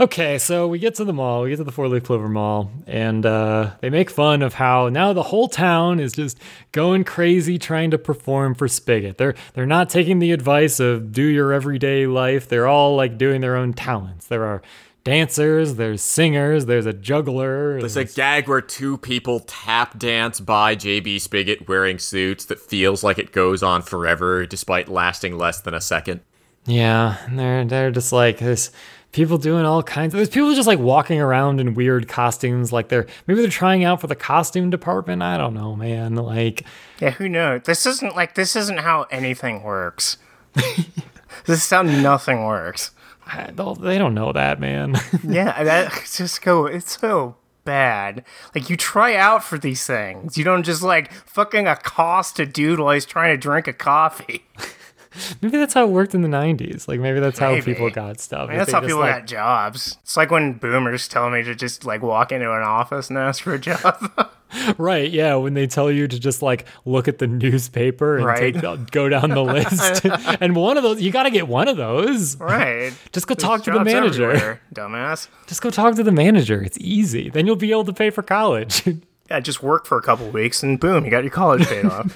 Okay, 0.00 0.38
so 0.38 0.66
we 0.66 0.80
get 0.80 0.96
to 0.96 1.04
the 1.04 1.12
mall, 1.12 1.42
we 1.42 1.50
get 1.50 1.58
to 1.58 1.64
the 1.64 1.70
Four 1.70 1.86
Leaf 1.86 2.02
Clover 2.02 2.28
Mall, 2.28 2.72
and 2.88 3.24
uh, 3.24 3.72
they 3.80 3.88
make 3.88 4.10
fun 4.10 4.42
of 4.42 4.54
how 4.54 4.88
now 4.88 5.12
the 5.12 5.22
whole 5.22 5.48
town 5.48 6.00
is 6.00 6.12
just 6.12 6.38
going 6.72 7.04
crazy 7.04 7.56
trying 7.56 7.90
to 7.92 7.98
perform 7.98 8.54
for 8.54 8.66
Spigot. 8.66 9.18
They're 9.18 9.34
they're 9.54 9.66
not 9.66 9.90
taking 9.90 10.18
the 10.18 10.32
advice 10.32 10.80
of 10.80 11.12
do 11.12 11.22
your 11.22 11.52
everyday 11.52 12.06
life. 12.06 12.48
They're 12.48 12.66
all 12.66 12.96
like 12.96 13.16
doing 13.16 13.42
their 13.42 13.54
own 13.54 13.74
talents. 13.74 14.26
There 14.26 14.44
are 14.44 14.60
dancers, 15.04 15.74
there's 15.74 16.02
singers, 16.02 16.66
there's 16.66 16.86
a 16.86 16.92
juggler. 16.92 17.78
There's 17.78 17.96
a 17.96 18.04
gag 18.04 18.48
where 18.48 18.60
two 18.60 18.98
people 18.98 19.40
tap 19.40 19.98
dance 19.98 20.40
by 20.40 20.74
JB 20.74 21.20
Spigot 21.20 21.68
wearing 21.68 21.98
suits 21.98 22.44
that 22.46 22.58
feels 22.58 23.04
like 23.04 23.18
it 23.18 23.30
goes 23.30 23.62
on 23.62 23.82
forever 23.82 24.46
despite 24.46 24.88
lasting 24.88 25.36
less 25.36 25.60
than 25.60 25.74
a 25.74 25.80
second. 25.80 26.22
Yeah, 26.66 27.16
and 27.26 27.38
they're 27.38 27.64
they're 27.64 27.90
just 27.90 28.12
like 28.12 28.38
there's 28.38 28.70
people 29.12 29.36
doing 29.36 29.64
all 29.64 29.82
kinds 29.82 30.14
of 30.14 30.18
there's 30.18 30.30
people 30.30 30.54
just 30.54 30.66
like 30.66 30.78
walking 30.78 31.20
around 31.20 31.60
in 31.60 31.74
weird 31.74 32.08
costumes 32.08 32.72
like 32.72 32.88
they're 32.88 33.06
maybe 33.26 33.40
they're 33.42 33.50
trying 33.50 33.84
out 33.84 34.00
for 34.00 34.06
the 34.06 34.14
costume 34.14 34.70
department. 34.70 35.22
I 35.22 35.36
don't 35.36 35.54
know, 35.54 35.76
man. 35.76 36.14
Like 36.14 36.64
Yeah, 37.00 37.10
who 37.10 37.28
knows? 37.28 37.62
This 37.64 37.84
isn't 37.86 38.16
like 38.16 38.34
this 38.34 38.56
isn't 38.56 38.80
how 38.80 39.06
anything 39.10 39.62
works. 39.62 40.18
this 40.54 41.64
is 41.64 41.70
how 41.70 41.82
nothing 41.82 42.44
works. 42.44 42.92
I 43.26 43.50
they 43.50 43.98
don't 43.98 44.14
know 44.14 44.32
that, 44.32 44.60
man. 44.60 44.96
Yeah, 45.22 45.62
that 45.62 45.92
just 46.12 46.42
go. 46.42 46.66
It's 46.66 46.98
so 46.98 47.36
bad. 47.64 48.24
Like 48.54 48.68
you 48.70 48.76
try 48.76 49.14
out 49.14 49.44
for 49.44 49.58
these 49.58 49.86
things. 49.86 50.36
You 50.36 50.44
don't 50.44 50.64
just 50.64 50.82
like 50.82 51.12
fucking 51.12 51.66
accost 51.66 52.38
a 52.40 52.46
dude 52.46 52.80
while 52.80 52.94
he's 52.94 53.06
trying 53.06 53.32
to 53.32 53.36
drink 53.36 53.66
a 53.68 53.72
coffee. 53.72 54.44
maybe 55.42 55.58
that's 55.58 55.74
how 55.74 55.84
it 55.84 55.90
worked 55.90 56.14
in 56.14 56.22
the 56.22 56.28
90s. 56.28 56.88
Like 56.88 57.00
maybe 57.00 57.20
that's 57.20 57.38
how 57.38 57.52
Maybe. 57.52 57.74
people 57.74 57.90
got 57.90 58.20
stuff. 58.20 58.48
I 58.48 58.52
mean, 58.52 58.58
that's 58.58 58.72
how 58.72 58.80
people 58.80 58.98
like, 59.00 59.20
got 59.20 59.26
jobs. 59.26 59.98
It's 60.02 60.16
like 60.16 60.30
when 60.30 60.54
boomers 60.54 61.08
tell 61.08 61.30
me 61.30 61.42
to 61.42 61.54
just 61.54 61.84
like 61.84 62.02
walk 62.02 62.32
into 62.32 62.50
an 62.52 62.62
office 62.62 63.08
and 63.10 63.18
ask 63.18 63.42
for 63.42 63.54
a 63.54 63.58
job. 63.58 64.30
Right, 64.76 65.10
yeah, 65.10 65.36
when 65.36 65.54
they 65.54 65.66
tell 65.66 65.90
you 65.90 66.06
to 66.06 66.20
just 66.20 66.42
like 66.42 66.66
look 66.84 67.08
at 67.08 67.16
the 67.16 67.26
newspaper 67.26 68.18
and 68.18 68.26
Right. 68.26 68.52
take 68.52 68.90
go 68.90 69.08
down 69.08 69.30
the 69.30 69.42
list. 69.42 70.04
and 70.42 70.54
one 70.54 70.76
of 70.76 70.82
those 70.82 71.00
you 71.00 71.10
got 71.10 71.22
to 71.22 71.30
get 71.30 71.48
one 71.48 71.68
of 71.68 71.78
those. 71.78 72.36
right. 72.36 72.92
Just 73.12 73.26
go 73.26 73.32
There's 73.32 73.42
talk 73.42 73.62
to 73.64 73.70
the 73.70 73.82
manager. 73.82 74.30
everywhere, 74.30 74.60
dumbass. 74.74 75.28
Just 75.46 75.62
go 75.62 75.70
talk 75.70 75.94
to 75.94 76.02
the 76.02 76.12
manager. 76.12 76.62
It's 76.62 76.76
easy. 76.82 77.30
Then 77.30 77.46
you'll 77.46 77.56
be 77.56 77.70
able 77.70 77.86
to 77.86 77.94
pay 77.94 78.10
for 78.10 78.22
college. 78.22 78.86
Yeah, 79.30 79.40
just 79.40 79.62
work 79.62 79.86
for 79.86 79.96
a 79.96 80.02
couple 80.02 80.28
weeks 80.28 80.62
and 80.62 80.78
boom, 80.78 81.06
you 81.06 81.10
got 81.10 81.24
your 81.24 81.30
college 81.32 81.66
paid 81.66 81.86
off. 81.86 82.14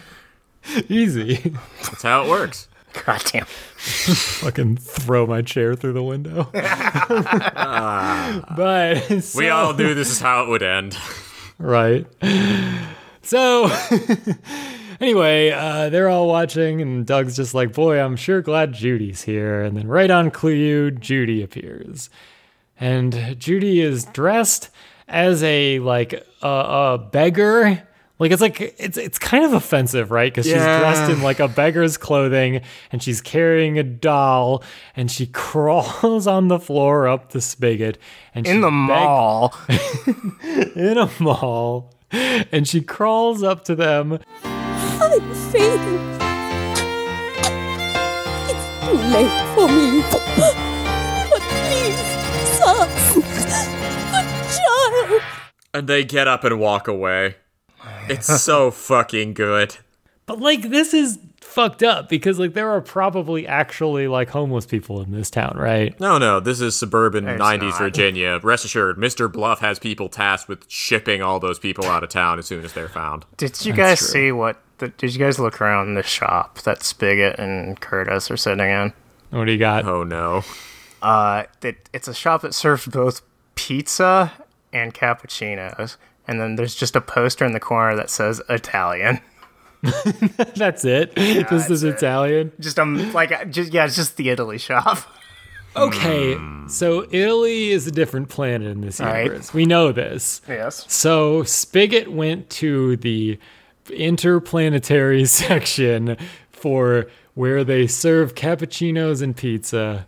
Easy. 0.91 1.55
That's 1.85 2.03
how 2.03 2.25
it 2.25 2.29
works. 2.29 2.69
God 3.05 3.23
damn. 3.33 3.45
Fucking 3.47 4.77
throw 4.79 5.27
my 5.27 5.43
chair 5.43 5.75
through 5.75 5.93
the 5.93 6.03
window. 6.03 6.49
but 8.57 9.35
We 9.35 9.49
all 9.49 9.75
knew 9.75 9.95
this 9.95 10.11
is 10.11 10.21
how 10.21 10.45
it 10.45 10.49
would 10.49 10.63
end. 10.63 10.97
right. 11.59 12.07
So 13.23 13.69
anyway, 15.01 15.51
uh, 15.51 15.89
they're 15.91 16.09
all 16.09 16.29
watching, 16.29 16.81
and 16.81 17.05
Doug's 17.05 17.35
just 17.37 17.55
like, 17.55 17.73
"Boy, 17.73 17.99
I'm 18.01 18.15
sure 18.17 18.41
glad 18.41 18.73
Judy's 18.73 19.23
here." 19.23 19.63
And 19.63 19.77
then 19.77 19.89
right 19.89 20.11
on 20.11 20.31
Clue, 20.31 20.93
Judy 20.93 21.43
appears, 21.43 22.09
and 22.79 23.37
Judy 23.39 23.81
is 23.81 24.05
dressed 24.05 24.71
as 25.09 25.43
a 25.43 25.81
like 25.81 26.13
a, 26.41 26.49
a 26.49 26.99
beggar. 26.99 27.83
Like 28.19 28.31
it's 28.33 28.41
like 28.41 28.61
it's 28.79 28.97
it's 28.97 29.19
kind 29.19 29.45
of 29.45 29.53
offensive, 29.53 30.11
right? 30.11 30.33
Because 30.33 30.47
she's 30.47 30.55
dressed 30.55 31.11
in 31.11 31.21
like 31.23 31.39
a 31.39 31.49
beggar's 31.49 31.97
clothing, 31.99 32.63
and 32.91 33.03
she's 33.03 33.21
carrying 33.21 33.79
a 33.79 33.83
doll, 33.83 34.63
and 34.97 35.11
she 35.11 35.27
crawls 35.33 36.27
on 36.27 36.49
the 36.49 36.59
floor 36.59 37.07
up 37.09 37.33
the 37.33 37.41
spigot, 37.43 37.99
and 38.35 38.47
In 38.47 38.61
the 38.63 38.69
beg- 38.69 38.73
mall. 38.73 39.55
in 40.77 40.97
a 40.99 41.11
mall 41.21 41.93
and 42.53 42.69
she 42.69 42.81
crawls 42.81 43.43
up 43.43 43.65
to 43.65 43.75
them 43.75 44.19
I'm 44.45 45.35
fading. 45.51 46.17
It's 48.49 48.67
too 48.87 48.97
late 49.13 49.55
for 49.55 49.69
me. 49.69 50.03
But 51.31 51.43
please, 51.43 52.03
sir, 52.57 52.87
the 54.13 54.23
child. 54.57 55.23
And 55.75 55.89
they 55.89 56.05
get 56.05 56.29
up 56.29 56.45
and 56.45 56.59
walk 56.61 56.87
away. 56.89 57.37
It's 58.09 58.43
so 58.43 58.71
fucking 58.71 59.35
good. 59.35 59.77
but 60.27 60.39
like 60.41 60.63
this 60.63 60.93
is 60.95 61.19
fucked 61.41 61.83
up 61.83 62.09
because 62.09 62.39
like 62.39 62.53
there 62.55 62.69
are 62.71 62.81
probably 62.81 63.47
actually 63.47 64.09
like 64.09 64.29
homeless 64.29 64.67
people 64.67 65.01
in 65.01 65.11
this 65.13 65.31
town 65.31 65.57
right 65.57 65.99
No, 66.01 66.19
no, 66.19 66.39
this 66.41 66.61
is 66.61 66.77
suburban 66.77 67.27
It's 67.27 67.41
90s 67.41 67.61
not. 67.71 67.79
Virginia. 67.79 68.41
Rest 68.43 68.65
assured, 68.65 68.97
Mr. 68.99 69.31
Bluff 69.33 69.61
has 69.61 69.79
people 69.79 70.09
tasked 70.09 70.49
with 70.49 70.69
shipping 70.69 71.23
all 71.23 71.39
those 71.41 71.59
people 71.59 71.87
out 71.87 72.03
of 72.05 72.11
town 72.11 72.39
as 72.39 72.47
soon 72.47 72.65
as 72.65 72.73
they're 72.73 72.89
found. 72.89 73.25
Did 73.37 73.65
you 73.65 73.73
guys 73.73 74.01
see 74.01 74.33
what? 74.33 74.61
The, 74.79 74.89
did 74.89 75.15
you 75.15 75.19
guys 75.19 75.39
look 75.39 75.61
around 75.61 75.95
the 75.95 76.03
shop 76.03 76.59
that 76.63 76.83
Spigot 76.83 77.39
and 77.39 77.81
Curtis 77.81 78.31
are 78.31 78.37
sitting 78.37 78.69
in? 78.69 78.93
what 79.31 79.45
do 79.47 79.53
you 79.53 79.59
got 79.59 79.85
Oh 79.87 80.03
no. 80.05 80.43
Uh, 81.01 81.45
it, 81.63 81.89
it's 81.95 82.09
a 82.09 82.15
shop 82.15 82.43
that 82.43 82.53
serves 82.55 82.87
both 82.87 83.23
pizza 83.55 84.33
and 84.73 84.93
cappuccinos, 84.93 85.97
and 86.29 86.41
then 86.41 86.57
there's 86.57 86.75
just 86.75 86.97
a 86.97 87.01
poster 87.01 87.45
in 87.45 87.53
the 87.53 87.61
corner 87.61 87.97
that 87.97 88.11
says 88.11 88.41
Italian. 88.49 89.21
that's 90.57 90.85
it 90.85 91.15
this 91.15 91.71
is 91.71 91.85
it. 91.85 91.95
italian 91.95 92.51
Just 92.59 92.79
um, 92.79 93.13
like 93.13 93.31
uh, 93.31 93.45
just 93.45 93.73
yeah, 93.73 93.85
it's 93.85 93.95
just 93.95 94.17
the 94.17 94.31
Italy 94.31 94.59
shop. 94.59 94.99
okay 95.77 96.37
so 96.69 97.07
italy 97.11 97.69
is 97.71 97.87
a 97.87 97.91
different 97.91 98.31
planet 98.31 98.67
in 98.69 98.81
this 98.81 98.99
Right. 98.99 99.25
universe 99.25 99.53
we 99.53 99.67
know 99.67 99.93
this 99.93 100.41
Yes. 100.49 100.87
So 100.89 101.43
Spigot 101.45 102.09
went 102.11 102.49
to 102.51 102.97
the 102.97 103.39
interplanetary 103.91 105.25
section 105.27 106.17
for 106.51 107.07
where 107.35 107.63
they 107.63 107.87
serve 107.87 108.35
cappuccinos 108.35 109.21
and 109.23 109.37
pizza 109.37 110.07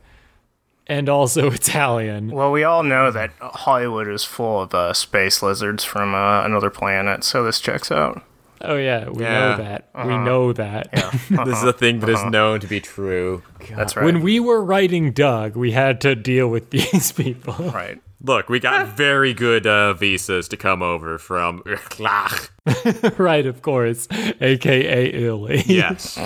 and 0.88 1.08
also 1.08 1.50
Italian. 1.52 2.30
Well, 2.30 2.50
we 2.52 2.64
all 2.64 2.82
know 2.82 3.10
that 3.10 3.30
Hollywood 3.40 4.08
is 4.08 4.24
full 4.24 4.62
of 4.62 4.74
uh, 4.74 4.92
space 4.94 5.42
lizards 5.42 5.84
from 5.84 6.14
uh, 6.14 6.44
another 6.44 6.70
planet, 6.70 7.24
so 7.24 7.44
this 7.44 7.60
checks 7.60 7.90
out. 7.92 8.22
Oh 8.60 8.74
yeah, 8.76 9.08
we 9.08 9.22
Yeah. 9.22 9.38
know 9.38 9.56
that. 9.58 9.88
We 10.04 10.18
know 10.18 10.52
that. 10.52 10.90
This 11.30 11.58
is 11.58 11.62
a 11.62 11.72
thing 11.72 12.00
that 12.00 12.08
is 12.08 12.24
known 12.24 12.58
to 12.60 12.66
be 12.66 12.80
true. 12.80 13.42
That's 13.70 13.94
right. 13.94 14.04
When 14.04 14.20
we 14.20 14.40
were 14.40 14.64
writing 14.64 15.12
Doug, 15.12 15.54
we 15.54 15.70
had 15.70 16.00
to 16.00 16.16
deal 16.16 16.48
with 16.48 16.70
these 16.70 17.12
people. 17.12 17.54
right. 17.70 18.00
Look, 18.20 18.48
we 18.48 18.58
got 18.58 18.88
very 18.88 19.32
good 19.32 19.64
uh, 19.64 19.94
visas 19.94 20.48
to 20.48 20.56
come 20.56 20.82
over 20.82 21.18
from. 21.18 21.62
right, 23.16 23.46
of 23.46 23.62
course. 23.62 24.08
AKA 24.10 25.12
Italy. 25.12 25.62
Yes. 25.66 26.18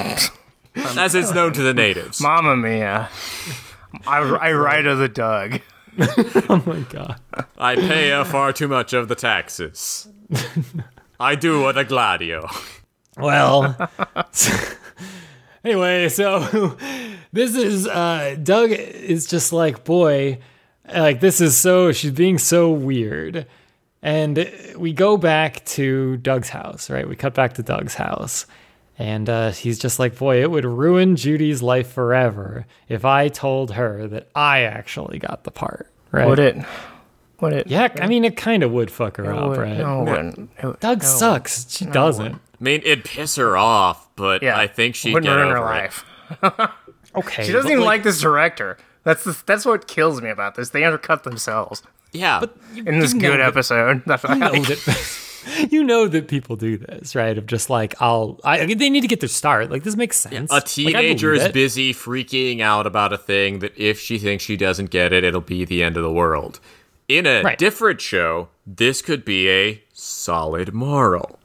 As 0.75 1.15
it's 1.15 1.35
known 1.35 1.53
to 1.53 1.63
the 1.63 1.75
natives. 1.75 2.19
Mamma 2.19 2.57
mia. 2.57 3.11
I, 4.07 4.19
I 4.19 4.53
write 4.53 4.87
of 4.87 4.99
the 4.99 5.09
Doug. 5.09 5.61
oh 6.49 6.63
my 6.67 6.81
god. 6.91 7.21
I 7.59 7.77
pay 7.77 8.13
uh, 8.13 8.25
far 8.25 8.53
too 8.53 8.69
much 8.69 8.93
of 8.93 9.09
the 9.09 9.15
taxes. 9.15 10.09
I 11.21 11.35
do 11.35 11.61
what 11.61 11.77
a 11.79 11.85
gladio. 11.85 12.49
Well, 13.19 13.77
anyway, 15.65 16.09
so 16.09 16.77
this 17.33 17.55
is 17.55 17.87
uh 17.87 18.37
Doug 18.43 18.71
is 18.71 19.27
just 19.27 19.53
like, 19.53 19.85
boy, 19.85 20.39
like 20.93 21.21
this 21.21 21.41
is 21.41 21.57
so 21.57 21.93
she's 21.93 22.13
being 22.13 22.39
so 22.39 22.71
weird. 22.71 23.47
And 24.05 24.51
we 24.77 24.93
go 24.93 25.17
back 25.17 25.65
to 25.67 26.17
Doug's 26.17 26.49
house, 26.49 26.91
right? 26.91 27.09
We 27.09 27.15
cut 27.15 27.35
back 27.35 27.53
to 27.55 27.63
Doug's 27.63 27.95
house. 27.95 28.47
And 28.99 29.29
uh, 29.29 29.51
he's 29.53 29.79
just 29.79 29.99
like, 29.99 30.17
boy, 30.19 30.43
it 30.43 30.51
would 30.51 30.65
ruin 30.65 31.17
Judy's 31.17 31.63
life 31.63 31.91
forever 31.91 32.67
if 32.89 33.05
I 33.05 33.29
told 33.29 33.73
her 33.73 34.07
that 34.09 34.29
I 34.35 34.61
actually 34.61 35.19
got 35.19 35.45
the 35.45 35.51
part, 35.51 35.91
right? 36.13 36.29
Would 36.29 36.39
it? 36.39 36.57
Would 37.41 37.53
it? 37.55 37.67
Yeah, 37.67 37.89
I 38.01 38.07
mean, 38.07 38.25
it 38.25 38.37
kind 38.37 38.63
of 38.63 38.71
would 38.71 38.91
fuck 38.91 39.17
her 39.17 39.33
up, 39.33 39.49
would- 39.49 39.59
right? 39.59 39.79
No, 39.79 40.03
it 40.07 40.11
wouldn't. 40.11 40.51
It 40.63 40.67
would- 40.67 40.81
Doug 40.81 41.03
no. 41.03 41.09
sucks. 41.09 41.71
She 41.75 41.87
doesn't. 41.87 42.35
I 42.37 42.39
mean, 42.61 42.83
it'd 42.85 43.05
piss 43.05 43.37
her 43.37 43.57
off, 43.57 44.09
but 44.15 44.43
Yeah. 44.43 44.57
I 44.59 44.67
think 44.69 44.95
she'd 44.95 45.15
wouldn't 45.15 45.29
get 45.29 45.35
ruin 45.37 45.49
over 45.57 45.67
her 45.67 45.73
it. 45.73 45.83
life. 45.83 46.71
Okay. 47.15 47.45
She 47.45 47.53
doesn't 47.53 47.71
even 47.71 47.85
like 47.85 48.05
this 48.05 48.21
director. 48.23 48.79
That's 49.05 49.25
the, 49.25 49.37
that's 49.45 49.67
what 49.67 49.87
kills 49.87 50.23
me 50.23 50.31
about 50.31 50.55
this. 50.55 50.71
They 50.71 50.83
undercut 50.85 51.25
themselves 51.25 51.83
Yeah, 52.13 52.41
But 52.41 52.57
in 52.75 53.01
this 53.01 53.13
you 53.13 53.21
know 53.21 53.31
good 53.33 53.41
that- 53.41 53.49
episode. 53.49 54.03
That's 54.07 54.25
you 54.25 54.35
know 54.37 54.51
like, 54.51 54.63
that 54.69 54.79
you 55.71 55.83
know 55.83 56.09
that 56.09 56.29
people 56.29 56.57
do 56.57 56.77
this, 56.79 57.15
right? 57.15 57.37
Of 57.37 57.47
just 57.47 57.71
like 57.71 58.01
I'll 58.01 58.41
I 58.45 58.67
they 58.75 58.91
need 58.91 59.01
to 59.03 59.09
get 59.09 59.21
their 59.21 59.29
start. 59.29 59.71
Like 59.71 59.83
this 59.83 59.97
makes 59.97 60.17
sense. 60.17 60.51
a 60.53 60.61
teenager 60.61 61.33
believe 61.33 61.47
is 61.49 61.53
busy 61.53 61.95
freaking 61.95 62.61
out 62.61 62.87
about 62.87 63.13
a 63.13 63.19
thing 63.19 63.61
that 63.61 63.77
if 63.77 63.99
she 64.01 64.19
thinks 64.19 64.45
she 64.45 64.57
doesn't 64.57 64.91
get 64.91 65.13
it, 65.13 65.25
it'll 65.25 65.41
be 65.41 65.65
the 65.65 65.83
end 65.83 65.97
of 65.97 66.03
the 66.03 66.13
world. 66.13 66.61
In 67.09 67.27
a 67.27 67.43
Right. 67.43 67.59
different 67.59 68.01
show, 68.01 68.49
this 68.67 69.03
could 69.03 69.25
be 69.25 69.51
a 69.51 69.83
solid 69.93 70.73
moral. 70.73 71.39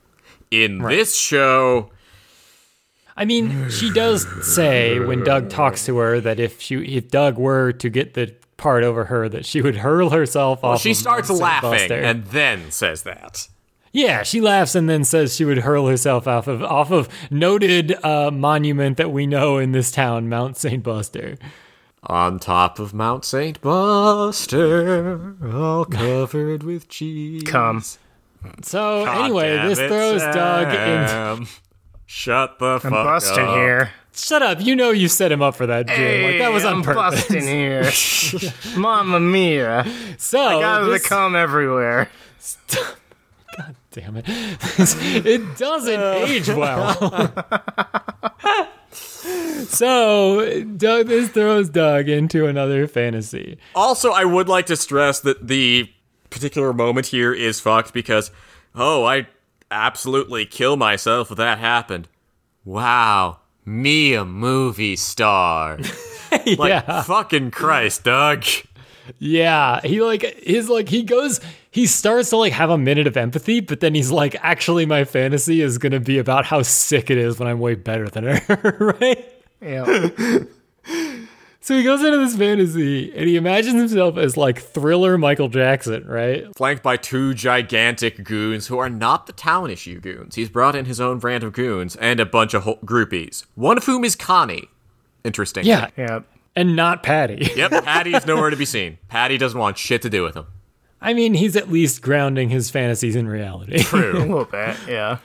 In 0.50 0.80
this 0.80 1.16
show, 1.18 1.92
I 3.18 3.26
mean, 3.26 3.70
she 3.70 3.92
does 3.92 4.26
say 4.46 5.00
when 5.00 5.24
Doug 5.24 5.50
talks 5.50 5.86
to 5.88 5.98
her 5.98 6.22
that 6.22 6.40
if 6.40 6.62
she 6.62 6.76
if 6.96 7.10
Doug 7.10 7.38
were 7.38 7.74
to 7.74 7.90
get 7.90 8.14
the 8.14 8.34
part 8.56 8.84
over 8.84 9.06
her, 9.06 9.28
that 9.28 9.46
she 9.46 9.62
would 9.62 9.78
hurl 9.78 10.12
herself 10.12 10.60
off. 10.60 10.70
Well, 10.72 10.78
she 10.78 10.94
starts 10.94 11.30
laughing 11.30 11.92
and 11.92 12.26
then 12.28 12.72
says 12.72 13.04
that. 13.04 13.48
Yeah, 13.98 14.24
she 14.24 14.40
laughs 14.42 14.76
and 14.76 14.88
then 14.90 15.04
says 15.04 15.36
she 15.36 15.44
would 15.46 15.58
hurl 15.60 15.88
herself 15.88 16.28
off 16.28 16.48
of 16.48 16.62
off 16.64 16.92
of 16.92 17.10
noted 17.32 17.94
uh, 18.06 18.30
monument 18.32 18.98
that 18.98 19.12
we 19.12 19.26
know 19.28 19.58
in 19.58 19.72
this 19.72 19.92
town, 19.92 20.30
Mount 20.30 20.56
Saint 20.58 20.84
Buster. 20.84 21.38
On 22.04 22.40
top 22.40 22.78
of 22.80 22.94
Mount 22.94 23.26
St. 23.26 23.60
Buster, 23.60 25.36
all 25.52 25.84
covered 26.04 26.64
with 26.64 26.88
cheese. 26.88 27.44
come. 27.44 27.84
So 28.62 29.04
God 29.04 29.26
anyway, 29.26 29.58
this 29.68 29.80
it, 29.80 29.88
throws 29.90 30.22
Doug 30.22 30.68
in. 30.68 31.08
Sam. 31.08 31.48
Shut 32.06 32.60
the 32.60 32.80
fuck 32.80 32.86
I'm 32.86 32.92
busting 33.04 33.44
up. 33.44 33.56
here. 33.58 33.92
Shut 34.16 34.42
up! 34.42 34.62
You 34.62 34.76
know 34.76 34.92
you 34.92 35.08
set 35.10 35.32
him 35.32 35.42
up 35.42 35.56
for 35.56 35.66
that, 35.68 35.88
Jim. 35.88 36.24
like 36.24 36.40
that 36.40 36.54
was 36.54 36.64
Hey, 36.64 36.70
on 36.70 36.76
I'm 36.76 36.84
purpose. 36.84 37.28
busting 37.28 37.44
here. 37.46 37.92
Mamma 38.78 39.20
mia. 39.20 39.86
So 40.18 40.40
I 40.40 40.60
got 40.62 40.86
this- 40.86 41.04
the 41.04 41.10
cum 41.10 41.36
everywhere. 41.36 42.10
Damn 43.98 44.18
it, 44.18 44.26
it 44.28 45.58
doesn't 45.58 46.00
oh. 46.00 46.26
age 46.26 46.48
well. 46.50 47.34
so 48.92 50.64
Doug, 50.64 51.08
this 51.08 51.30
throws 51.30 51.70
Doug 51.70 52.08
into 52.08 52.46
another 52.46 52.88
fantasy. 52.88 53.58
Also, 53.74 54.12
I 54.12 54.24
would 54.24 54.48
like 54.48 54.68
to 54.68 54.76
stress 54.76 55.20
that 55.22 55.48
the 55.48 55.92
particular 56.30 56.74
moment 56.74 57.08
here 57.08 57.34
is 57.34 57.60
fucked 57.60 57.94
because, 57.94 58.30
oh, 58.76 59.04
I 59.04 59.28
absolutely 59.72 60.46
kill 60.46 60.78
myself 60.78 61.32
if 61.32 61.38
that 61.38 61.58
happened. 61.58 62.08
Wow, 62.64 63.40
me 63.66 64.14
a 64.14 64.26
movie 64.26 64.96
star. 64.96 65.80
Like, 66.30 66.70
yeah, 66.70 67.04
fucking 67.04 67.52
Christ, 67.52 68.04
Doug. 68.04 68.44
Yeah. 69.20 69.82
He 69.82 70.02
like 70.02 70.24
he's 70.44 70.70
like 70.70 70.90
he 70.90 71.04
goes. 71.04 71.40
He 71.72 71.86
starts 71.86 72.32
to 72.32 72.38
like 72.38 72.54
have 72.54 72.70
a 72.70 72.78
minute 72.78 73.08
of 73.08 73.16
empathy, 73.18 73.60
but 73.60 73.80
then 73.80 73.94
he's 73.94 74.12
like, 74.12 74.36
actually, 74.42 74.86
my 74.86 75.04
fantasy 75.04 75.62
is 75.62 75.78
gonna 75.78 76.00
be 76.00 76.18
about 76.18 76.46
how 76.46 76.62
sick 76.62 77.10
it 77.10 77.18
is 77.18 77.40
when 77.40 77.48
I'm 77.48 77.60
way 77.60 77.76
better 77.76 78.10
than 78.10 78.24
her, 78.24 78.96
right? 79.02 79.26
Yeah. 79.62 80.10
So 81.60 81.76
he 81.76 81.84
goes 81.84 82.02
into 82.02 82.18
this 82.20 82.38
fantasy 82.38 83.12
and 83.14 83.28
he 83.28 83.36
imagines 83.36 83.76
himself 83.76 84.16
as 84.16 84.38
like 84.38 84.62
thriller 84.62 85.18
Michael 85.18 85.50
Jackson, 85.50 86.08
right? 86.08 86.46
Flanked 86.56 86.82
by 86.82 86.96
two 86.96 87.34
gigantic 87.34 88.24
goons 88.24 88.68
who 88.68 88.78
are 88.78 88.90
not 88.90 89.28
the 89.28 89.34
town 89.34 89.70
issue 89.70 90.00
goons. 90.00 90.36
He's 90.36 90.48
brought 90.48 90.78
in 90.78 90.86
his 90.86 91.02
own 91.02 91.20
brand 91.20 91.44
of 91.44 91.52
goons 91.52 91.98
and 91.98 92.22
a 92.22 92.26
bunch 92.26 92.54
of 92.54 92.64
ho- 92.64 92.80
groupies, 92.86 93.46
one 93.56 93.76
of 93.76 93.84
whom 93.84 94.06
is 94.06 94.16
Connie. 94.16 94.70
Interesting. 95.26 95.66
Yeah. 95.66 95.90
Yeah. 95.98 96.22
And 96.58 96.76
not 96.76 97.04
Patty. 97.04 97.52
Yep, 97.56 97.84
Patty's 97.86 98.26
nowhere 98.26 98.50
to 98.50 98.56
be 98.58 98.66
seen. 98.66 98.98
Patty 99.10 99.38
doesn't 99.38 99.60
want 99.60 99.78
shit 99.78 100.02
to 100.02 100.10
do 100.10 100.24
with 100.24 100.36
him. 100.36 100.48
I 101.00 101.14
mean, 101.14 101.36
he's 101.36 101.56
at 101.56 101.72
least 101.72 102.02
grounding 102.02 102.50
his 102.50 102.72
fantasies 102.72 103.16
in 103.16 103.28
reality. 103.28 103.84
True. 103.84 104.14
A 104.18 104.20
little 104.20 104.46
bit. 104.46 104.76
Yeah. 104.88 105.20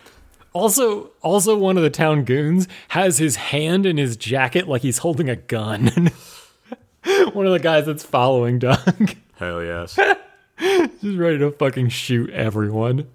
Also, 0.53 1.11
also 1.23 1.57
one 1.57 1.79
of 1.79 1.83
the 1.83 1.89
town 1.89 2.25
goons 2.25 2.69
has 2.89 3.17
his 3.17 3.37
hand 3.37 3.87
in 3.87 3.97
his 3.97 4.19
jacket 4.19 4.69
like 4.69 4.83
he's 4.83 4.99
holding 4.99 5.31
a 5.31 5.37
gun. 5.37 5.87
one 7.33 7.47
of 7.47 7.53
the 7.53 7.61
guys 7.63 7.87
that's 7.87 8.05
following 8.05 8.59
Doug. 8.59 9.17
Hell 9.37 9.65
yes. 9.65 9.99
Just 10.59 11.19
ready 11.19 11.39
to 11.39 11.51
fucking 11.53 11.89
shoot 11.89 12.29
everyone. 12.29 13.09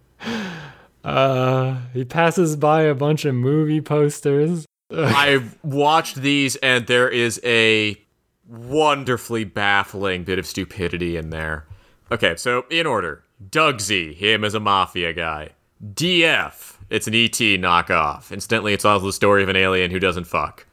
Uh, 1.03 1.81
he 1.93 2.03
passes 2.03 2.55
by 2.55 2.81
a 2.81 2.95
bunch 2.95 3.25
of 3.25 3.35
movie 3.35 3.81
posters. 3.81 4.65
I've 4.89 5.55
watched 5.63 6.15
these, 6.15 6.55
and 6.57 6.87
there 6.87 7.09
is 7.09 7.39
a 7.43 8.01
wonderfully 8.47 9.43
baffling 9.43 10.23
bit 10.23 10.39
of 10.39 10.45
stupidity 10.45 11.17
in 11.17 11.29
there. 11.29 11.65
Okay, 12.11 12.35
so 12.35 12.65
in 12.69 12.85
order 12.85 13.23
Doug 13.49 13.81
Z, 13.81 14.13
him 14.13 14.43
as 14.43 14.53
a 14.53 14.59
mafia 14.59 15.13
guy. 15.13 15.49
DF, 15.83 16.77
it's 16.89 17.07
an 17.07 17.13
ET 17.13 17.31
knockoff. 17.31 18.31
Incidentally, 18.31 18.73
it's 18.73 18.85
also 18.85 19.05
the 19.05 19.13
story 19.13 19.43
of 19.43 19.49
an 19.49 19.55
alien 19.55 19.91
who 19.91 19.99
doesn't 19.99 20.25
fuck. 20.25 20.65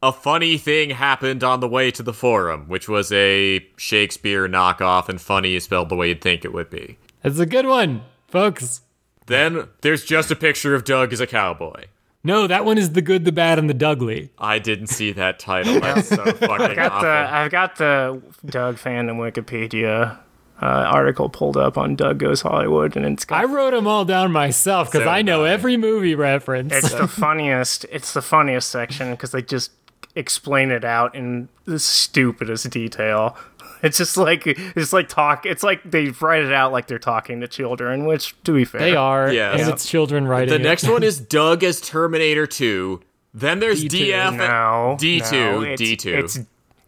A 0.00 0.12
funny 0.12 0.58
thing 0.58 0.90
happened 0.90 1.42
on 1.42 1.58
the 1.58 1.68
way 1.68 1.90
to 1.90 2.04
the 2.04 2.12
forum, 2.12 2.68
which 2.68 2.88
was 2.88 3.10
a 3.10 3.66
Shakespeare 3.76 4.48
knockoff, 4.48 5.08
and 5.08 5.20
funny 5.20 5.56
is 5.56 5.64
spelled 5.64 5.88
the 5.88 5.96
way 5.96 6.10
you'd 6.10 6.20
think 6.20 6.44
it 6.44 6.52
would 6.52 6.70
be. 6.70 6.98
It's 7.24 7.40
a 7.40 7.46
good 7.46 7.66
one, 7.66 8.02
folks. 8.28 8.82
Then 9.26 9.68
there's 9.80 10.04
just 10.04 10.30
a 10.30 10.36
picture 10.36 10.74
of 10.74 10.84
Doug 10.84 11.12
as 11.12 11.20
a 11.20 11.26
cowboy. 11.26 11.86
No, 12.24 12.46
that 12.46 12.64
one 12.64 12.78
is 12.78 12.92
the 12.92 13.02
good, 13.02 13.24
the 13.24 13.32
bad, 13.32 13.58
and 13.58 13.70
the 13.70 13.74
Dudley. 13.74 14.30
I 14.38 14.58
didn't 14.58 14.88
see 14.88 15.12
that 15.12 15.38
title. 15.38 15.80
That's 15.80 16.08
so 16.08 16.24
fucking 16.24 16.74
Got 16.74 16.92
awful. 16.92 17.02
the 17.02 17.08
I've 17.08 17.50
got 17.50 17.76
the 17.76 18.20
Doug 18.44 18.76
fandom 18.76 19.16
Wikipedia 19.18 20.18
uh, 20.60 20.64
article 20.66 21.28
pulled 21.28 21.56
up 21.56 21.78
on 21.78 21.94
Doug 21.94 22.18
Goes 22.18 22.42
Hollywood, 22.42 22.96
and 22.96 23.06
it's 23.06 23.24
I 23.30 23.42
got, 23.42 23.50
wrote 23.50 23.70
them 23.70 23.86
all 23.86 24.04
down 24.04 24.32
myself 24.32 24.90
because 24.90 25.04
So 25.04 25.10
I 25.10 25.22
know 25.22 25.44
did 25.44 25.52
every 25.52 25.76
movie 25.76 26.16
reference. 26.16 26.72
it's 26.74 26.92
the 26.92 27.06
funniest. 27.08 27.86
It's 27.90 28.12
the 28.12 28.22
funniest 28.22 28.68
section 28.68 29.12
because 29.12 29.30
they 29.30 29.42
just 29.42 29.70
explain 30.16 30.72
it 30.72 30.84
out 30.84 31.14
in 31.14 31.48
the 31.66 31.78
stupidest 31.78 32.68
detail. 32.70 33.36
It's 33.82 33.98
just 33.98 34.16
like 34.16 34.42
it's 34.46 34.92
like 34.92 35.08
talk. 35.08 35.46
It's 35.46 35.62
like 35.62 35.88
they 35.88 36.08
write 36.20 36.42
it 36.44 36.52
out 36.52 36.72
like 36.72 36.86
they're 36.88 36.98
talking 36.98 37.40
to 37.40 37.48
children, 37.48 38.06
which 38.06 38.34
to 38.44 38.52
be 38.52 38.64
fair, 38.64 38.80
they 38.80 38.96
are, 38.96 39.32
Yes. 39.32 39.60
and 39.60 39.68
it's 39.70 39.88
children 39.88 40.26
writing. 40.26 40.48
The 40.50 40.56
it. 40.56 40.62
next 40.62 40.88
one 40.88 41.02
is 41.02 41.20
Doug 41.38 41.62
as 41.62 41.80
Terminator 41.80 42.46
2. 42.46 43.00
Then 43.34 43.60
there's 43.60 43.84
D2. 43.84 44.08
DF 44.08 44.36
No, 44.36 44.96
D2, 44.98 45.32
no, 45.32 45.60
it's, 45.62 45.82
D2. 45.82 46.06
It's 46.24 46.38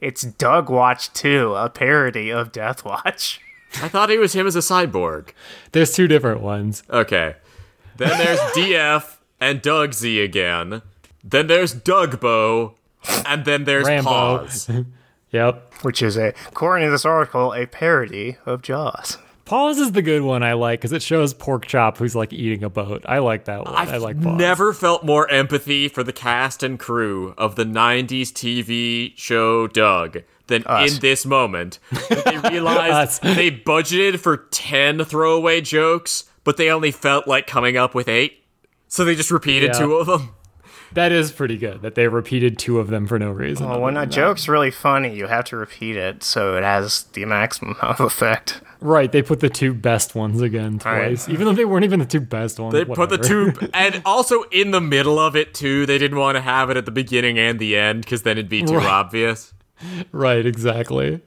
it's 0.01 0.23
Doug 0.23 0.69
Watch 0.71 1.13
Two, 1.13 1.55
a 1.55 1.69
parody 1.69 2.31
of 2.31 2.51
Death 2.53 2.85
Watch. 2.85 3.41
I 3.83 3.89
thought 3.89 4.11
it 4.11 4.19
was 4.19 4.33
him 4.33 4.47
as 4.49 4.57
a 4.57 4.61
cyborg. 4.61 5.29
There's 5.73 5.93
two 5.95 6.09
different 6.09 6.41
ones. 6.41 6.83
Okay. 6.91 7.37
Then 7.99 8.19
there's 8.19 8.41
DF 8.57 9.17
and 9.41 9.63
Doug 9.63 9.93
Z 9.95 10.21
again. 10.23 10.83
Then 11.23 11.47
there's 11.47 11.73
Doug 11.73 12.19
Bo. 12.19 12.75
And 13.27 13.45
then 13.45 13.65
there's 13.65 13.87
Rambo. 13.87 14.11
Paws. 14.11 14.69
Yep. 15.33 15.75
which 15.83 16.03
is 16.03 16.17
a, 16.17 16.35
according 16.49 16.87
to 16.87 16.91
this 16.91 17.05
article, 17.05 17.53
a 17.53 17.67
parody 17.67 18.37
of 18.47 18.63
Jaws. 18.63 19.19
Paws 19.45 19.79
is 19.79 19.93
the 19.93 20.03
good 20.03 20.23
one 20.23 20.43
I 20.45 20.53
like 20.53 20.81
because 20.81 20.93
it 20.93 21.03
shows 21.03 21.35
Porkchop 21.35 21.97
who's 21.97 22.15
like 22.15 22.33
eating 22.33 22.63
a 22.63 22.71
boat. 22.71 23.03
I 23.05 23.19
like 23.19 23.47
that 23.47 23.65
one. 23.65 23.75
I've 23.75 23.89
I 23.89 23.97
like 23.97 24.23
Paws. 24.23 24.39
never 24.39 24.73
felt 24.73 25.05
more 25.05 25.29
empathy 25.29 25.89
for 25.89 26.05
the 26.05 26.13
cast 26.13 26.63
and 26.63 26.79
crew 26.79 27.35
of 27.37 27.57
the 27.57 27.65
90s 27.65 28.29
TV 28.29 29.13
show 29.17 29.67
Doug 29.67 30.19
than 30.47 30.63
Us. 30.67 30.95
in 30.95 31.01
this 31.01 31.27
moment. 31.27 31.81
They 32.09 32.39
realized 32.49 33.23
they 33.25 33.51
budgeted 33.51 34.21
for 34.21 34.37
10 34.53 35.05
throwaway 35.05 35.61
jokes, 35.63 36.25
but 36.45 36.57
they 36.57 36.71
only 36.71 36.93
felt 36.93 37.27
like 37.27 37.47
coming 37.49 37.77
up 37.77 37.93
with 37.95 38.09
8. 38.09 38.33
So 38.87 39.05
they 39.05 39.17
just 39.17 39.31
repeated 39.33 39.71
Yeah. 39.75 39.79
two 39.81 39.95
of 39.95 40.07
them. 40.07 40.31
That 40.93 41.13
is 41.13 41.31
pretty 41.31 41.57
good 41.57 41.83
that 41.83 41.95
they 41.95 42.09
repeated 42.09 42.59
two 42.59 42.81
of 42.81 42.89
them 42.89 43.07
for 43.07 43.19
no 43.19 43.31
reason. 43.31 43.69
Well, 43.69 43.81
when 43.81 43.97
a 43.97 44.07
joke's 44.07 44.49
really 44.49 44.71
funny, 44.71 45.15
you 45.15 45.27
have 45.29 45.45
to 45.47 45.57
repeat 45.57 45.97
it 45.97 46.23
so 46.23 46.57
it 46.57 46.65
has 46.65 47.05
the 47.13 47.25
maximum 47.25 47.77
of 47.83 48.01
effect. 48.01 48.61
Right, 48.81 49.13
they 49.13 49.23
put 49.23 49.41
the 49.41 49.51
two 49.51 49.75
best 49.75 50.15
ones 50.15 50.41
again 50.41 50.81
right. 50.85 51.09
twice, 51.09 51.29
even 51.29 51.45
though 51.45 51.53
they 51.53 51.67
weren't 51.67 51.85
even 51.85 52.01
the 52.01 52.07
two 52.07 52.21
best 52.21 52.59
ones. 52.59 52.73
They 52.73 52.85
put 52.87 53.11
the 53.11 53.19
two, 53.19 53.53
and 53.75 54.01
also 54.07 54.43
in 54.45 54.71
the 54.71 54.81
middle 54.81 55.19
of 55.19 55.37
it 55.37 55.53
too. 55.53 55.85
They 55.85 55.99
didn't 55.99 56.19
want 56.19 56.37
to 56.37 56.41
have 56.41 56.71
it 56.71 56.77
at 56.79 56.87
the 56.87 56.91
beginning 56.91 57.39
and 57.39 57.59
the 57.59 57.77
end 57.77 58.03
because 58.03 58.23
then 58.23 58.39
it'd 58.39 58.49
be 58.49 58.63
too 58.63 58.77
Right. 58.79 58.87
obvious. 58.87 59.53
right, 60.13 60.45
exactly. 60.47 61.21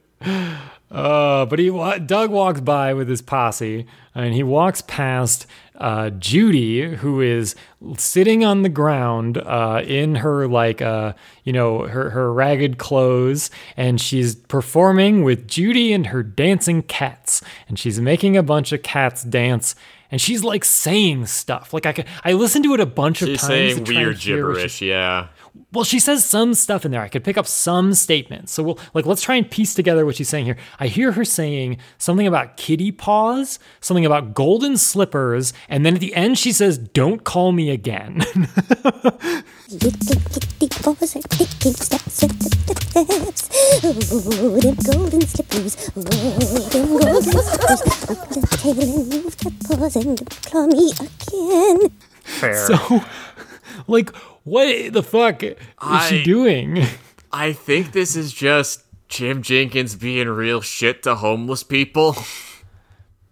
Uh, 0.92 1.46
but 1.46 1.60
he 1.60 1.70
Doug 2.06 2.32
walks 2.32 2.62
by 2.62 2.94
with 2.94 3.08
his 3.08 3.22
posse, 3.22 3.86
and 4.14 4.34
he 4.34 4.44
walks 4.44 4.82
past 4.82 5.46
uh, 5.76 6.10
Judy, 6.12 6.96
who 6.96 7.22
is 7.22 7.56
sitting 7.98 8.46
on 8.46 8.62
the 8.62 8.70
ground 8.70 9.38
uh, 9.38 9.82
in 9.86 10.16
her 10.16 10.48
like 10.48 10.82
uh, 10.82 11.14
you 11.44 11.54
know 11.54 11.88
her 11.88 12.12
her 12.12 12.32
ragged 12.32 12.78
clothes, 12.78 13.50
and 13.76 14.00
she's 14.00 14.36
performing 14.36 15.24
with 15.24 15.48
Judy 15.48 15.94
and 15.94 16.08
her 16.08 16.24
dancing 16.24 16.84
cats, 16.84 17.42
and 17.68 17.78
she's 17.80 18.00
making 18.00 18.38
a 18.38 18.44
bunch 18.44 18.72
of 18.72 18.84
cats 18.84 19.24
dance. 19.24 19.76
And 20.12 20.22
she's 20.22 20.44
like 20.44 20.64
saying 20.64 21.26
stuff. 21.26 21.74
Like 21.74 21.88
I, 21.88 21.94
could, 21.94 22.06
I 22.24 22.34
listened 22.34 22.66
to 22.66 22.76
it 22.76 22.80
a 22.80 22.86
bunch 22.86 23.24
of 23.24 23.30
times. 23.30 23.40
She's 23.40 23.48
saying 23.48 23.78
to 23.78 23.84
try 23.84 23.96
and 24.02 24.06
weird 24.10 24.18
hear 24.20 24.48
what 24.48 24.58
she- 24.58 24.60
gibberish. 24.60 24.82
Yeah. 24.84 25.28
Well, 25.72 25.84
she 25.84 26.00
says 26.00 26.26
some 26.26 26.54
stuff 26.54 26.86
in 26.86 26.92
there. 26.92 27.02
I 27.02 27.08
could 27.08 27.24
pick 27.24 27.38
up 27.38 27.48
some 27.48 27.94
statements. 27.94 28.52
So 28.52 28.64
we'll 28.64 28.80
like 28.94 29.06
let's 29.06 29.22
try 29.22 29.36
and 29.36 29.50
piece 29.50 29.74
together 29.74 30.06
what 30.06 30.16
she's 30.16 30.30
saying 30.30 30.46
here. 30.46 30.58
I 30.80 30.88
hear 30.88 31.12
her 31.14 31.26
saying 31.26 31.78
something 31.98 32.28
about 32.28 32.58
kitty 32.58 32.92
paws, 32.92 33.60
something 33.80 34.06
about 34.06 34.34
golden 34.34 34.78
slippers, 34.78 35.54
and 35.70 35.86
then 35.86 35.96
at 35.96 36.00
the 36.00 36.16
end 36.16 36.38
she 36.38 36.52
says, 36.52 36.78
"Don't 36.78 37.24
call 37.24 37.52
me 37.52 37.70
again." 37.70 38.20
Little 39.70 40.20
kitty 40.30 40.68
paws 40.70 41.16
are 41.16 41.22
taking 41.22 41.74
steps 41.74 42.22
with 42.22 42.40
the 42.40 42.50
steps. 43.04 43.50
Them 43.84 44.76
golden 44.86 45.22
slippers. 45.28 45.76
Them 45.94 46.88
golden 47.00 47.22
slippers. 47.22 47.82
Up 48.10 48.30
the 48.30 48.42
tail 48.58 48.80
and 48.82 49.10
move 49.10 49.38
the 49.38 49.52
paws 49.68 49.96
and 49.96 50.30
claw 50.46 50.68
me 50.68 50.92
again. 51.00 51.90
Fair. 52.24 52.56
so, 52.68 53.04
like, 53.88 54.12
what 54.44 54.94
the 54.94 55.04
fuck 55.04 55.44
is 55.44 55.56
she 56.08 56.24
doing? 56.24 56.84
I 57.32 57.54
think 57.54 57.92
this 57.94 58.16
is 58.16 58.32
just 58.34 58.84
Jim 59.08 59.42
Jinkins 59.42 59.96
being 59.96 60.28
real 60.28 60.62
shit 60.62 61.04
to 61.04 61.16
homeless 61.16 61.64
people. 61.64 62.16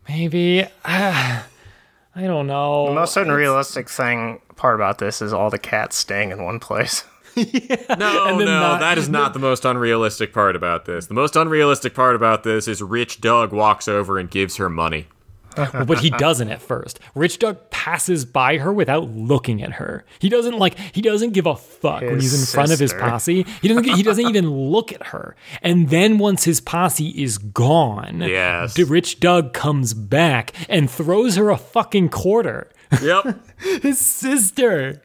Maybe 0.08 0.66
ah, 0.86 1.48
I 2.16 2.22
don't 2.24 2.48
know. 2.48 2.88
the 2.88 2.96
most 2.96 3.16
unrealistic 3.18 3.90
thing 3.90 4.42
part 4.56 4.76
about 4.76 4.98
this 4.98 5.22
is 5.22 5.34
all 5.34 5.50
the 5.50 5.60
cats 5.60 5.96
staying 5.96 6.32
in 6.32 6.44
one 6.44 6.60
place. 6.60 7.04
No, 7.36 8.38
no, 8.38 8.44
not- 8.44 8.80
that 8.82 8.98
is 8.98 9.08
not 9.08 9.32
the 9.34 9.40
most 9.40 9.64
unrealistic 9.64 10.34
part 10.34 10.54
about 10.56 10.84
this. 10.84 11.06
The 11.06 11.14
most 11.14 11.38
unrealistic 11.38 11.94
part 11.94 12.16
about 12.16 12.44
this 12.44 12.68
is 12.68 12.82
Rich 12.82 13.22
Doug 13.22 13.54
walks 13.54 13.88
over 13.88 14.18
and 14.20 14.30
gives 14.30 14.58
her 14.58 14.70
money. 14.70 15.08
but 15.86 16.00
he 16.00 16.10
doesn't 16.12 16.50
at 16.50 16.62
first. 16.62 17.00
Rich 17.16 17.40
Doug 17.40 17.70
passes 17.70 18.26
by 18.26 18.58
her 18.58 18.72
without 18.72 19.10
looking 19.10 19.62
at 19.62 19.74
her. 19.74 20.06
He 20.20 20.30
doesn't 20.30 20.58
like 20.58 20.78
he 20.78 21.02
doesn't 21.02 21.32
give 21.32 21.46
a 21.46 21.56
fuck 21.56 22.02
when 22.02 22.20
he's 22.20 22.40
in 22.40 22.46
front 22.54 22.72
of 22.72 22.80
his 22.80 22.94
posse. 22.94 23.44
He 23.62 23.68
doesn't 23.68 23.84
he 23.84 24.04
doesn't 24.04 24.28
even 24.28 24.50
look 24.50 24.92
at 24.94 25.08
her. 25.08 25.36
And 25.62 25.90
then 25.90 26.18
once 26.18 26.44
his 26.44 26.62
posse 26.62 27.10
is 27.10 27.38
gone, 27.38 28.22
Yes. 28.22 28.78
Rich 28.78 29.20
Doug 29.20 29.54
comes 29.54 29.94
back 29.94 30.54
and 30.70 30.90
throws 30.90 31.36
her 31.36 31.50
a 31.50 31.58
fucking 31.58 32.10
quarter. 32.10 32.70
Yep. 33.02 33.40
His 33.84 34.00
sister. 34.00 35.02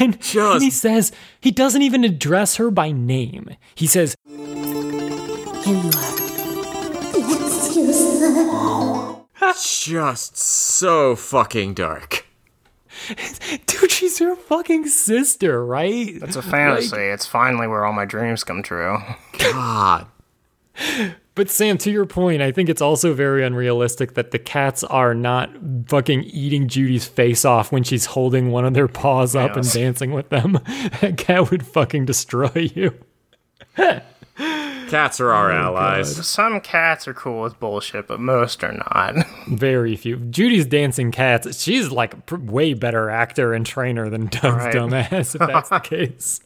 And, 0.00 0.18
and 0.34 0.62
he 0.62 0.70
says 0.70 1.12
he 1.40 1.50
doesn't 1.50 1.82
even 1.82 2.02
address 2.04 2.56
her 2.56 2.70
by 2.70 2.90
name. 2.90 3.50
He 3.74 3.86
says, 3.86 4.16
Here 4.26 4.36
you 4.46 5.90
are. 5.90 6.14
It's 7.20 7.76
you, 7.76 7.92
son. 7.92 8.97
Just 9.40 10.36
so 10.36 11.16
fucking 11.16 11.74
dark. 11.74 12.26
dude, 13.66 13.90
she's 13.90 14.18
your 14.20 14.36
fucking 14.36 14.86
sister, 14.88 15.64
right? 15.64 16.18
That's 16.20 16.36
a 16.36 16.42
fantasy. 16.42 16.96
it's 16.96 17.26
finally 17.26 17.66
where 17.66 17.84
all 17.84 17.92
my 17.92 18.04
dreams 18.04 18.44
come 18.44 18.62
true. 18.62 18.98
God. 19.38 20.06
But 21.34 21.50
Sam, 21.50 21.78
to 21.78 21.90
your 21.92 22.04
point, 22.06 22.42
I 22.42 22.50
think 22.50 22.68
it's 22.68 22.82
also 22.82 23.14
very 23.14 23.44
unrealistic 23.44 24.14
that 24.14 24.32
the 24.32 24.40
cats 24.40 24.82
are 24.82 25.14
not 25.14 25.50
fucking 25.86 26.24
eating 26.24 26.66
Judy's 26.66 27.06
face 27.06 27.44
off 27.44 27.70
when 27.70 27.84
she's 27.84 28.06
holding 28.06 28.50
one 28.50 28.64
of 28.64 28.74
their 28.74 28.88
paws 28.88 29.36
up 29.36 29.54
and 29.56 29.70
dancing 29.70 30.10
with 30.12 30.30
them. 30.30 30.58
That 31.00 31.16
cat 31.16 31.50
would 31.52 31.64
fucking 31.64 32.06
destroy 32.06 32.50
you. 32.74 32.92
Cats 34.38 35.20
are 35.20 35.30
our 35.32 35.50
allies. 35.52 36.26
Some 36.26 36.60
cats 36.60 37.06
are 37.08 37.12
cool 37.14 37.42
with 37.42 37.58
bullshit, 37.60 38.06
but 38.06 38.20
most 38.20 38.62
are 38.64 38.72
not. 38.72 39.16
Very 39.48 39.96
few. 39.96 40.16
Judy's 40.16 40.64
dancing 40.66 41.10
cats. 41.10 41.60
She's 41.60 41.90
like 41.90 42.14
a 42.14 42.16
pr- 42.18 42.36
way 42.36 42.72
better 42.74 43.10
actor 43.10 43.52
and 43.52 43.66
trainer 43.66 44.08
than 44.08 44.26
Doug's 44.30 44.44
Right. 44.64 44.74
dumbass. 44.74 45.34
If 45.34 45.40
that's 45.46 45.68
the 45.70 45.78
case. 45.80 46.40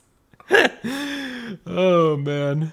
oh 1.66 2.16
man. 2.16 2.72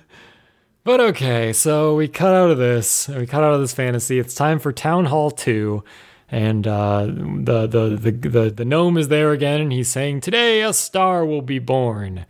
But 0.84 1.02
okay, 1.02 1.54
so 1.54 1.96
we 1.96 2.08
cut 2.08 2.34
out 2.34 2.50
of 2.52 2.58
this. 2.58 3.08
We 3.08 3.28
cut 3.28 3.44
out 3.44 3.54
of 3.54 3.60
this 3.62 3.74
fantasy. 3.74 4.18
It's 4.18 4.34
time 4.34 4.60
for 4.60 4.72
Town 4.72 5.06
Hall 5.06 5.30
Two, 5.30 5.84
and 6.32 6.66
uh, 6.66 7.06
the, 7.06 7.68
the 7.68 7.90
the 7.98 8.12
the 8.30 8.50
the 8.50 8.66
gnome 8.66 8.98
is 8.98 9.10
there 9.10 9.32
again, 9.32 9.62
and 9.62 9.72
he's 9.72 9.90
saying, 9.90 10.22
"Today 10.22 10.62
a 10.62 10.74
star 10.74 11.26
will 11.26 11.42
be 11.42 11.60
born." 11.60 12.26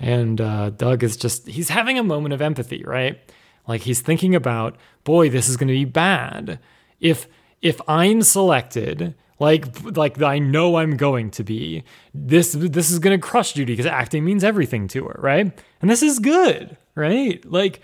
And 0.00 0.40
uh, 0.40 0.70
Doug 0.70 1.02
is 1.02 1.16
just, 1.16 1.46
he's 1.48 1.68
having 1.70 1.98
a 1.98 2.02
moment 2.04 2.32
of 2.32 2.40
empathy, 2.40 2.82
right? 2.84 3.18
Like 3.66 3.82
he's 3.82 4.00
thinking 4.00 4.34
about, 4.34 4.76
boy, 5.04 5.28
this 5.28 5.48
is 5.48 5.56
going 5.56 5.68
to 5.68 5.74
be 5.74 5.84
bad. 5.84 6.58
If, 7.00 7.26
if 7.62 7.80
I'm 7.88 8.22
selected, 8.22 9.14
like, 9.40 9.66
like 9.96 10.20
I 10.22 10.38
know 10.38 10.76
I'm 10.76 10.96
going 10.96 11.30
to 11.32 11.44
be, 11.44 11.84
this, 12.14 12.52
this 12.52 12.90
is 12.90 12.98
going 12.98 13.18
to 13.20 13.24
crush 13.26 13.52
Judy 13.54 13.72
because 13.72 13.86
acting 13.86 14.24
means 14.24 14.44
everything 14.44 14.88
to 14.88 15.04
her, 15.06 15.18
right? 15.20 15.52
And 15.82 15.90
this 15.90 16.02
is 16.02 16.18
good, 16.18 16.76
right? 16.94 17.44
Like, 17.44 17.80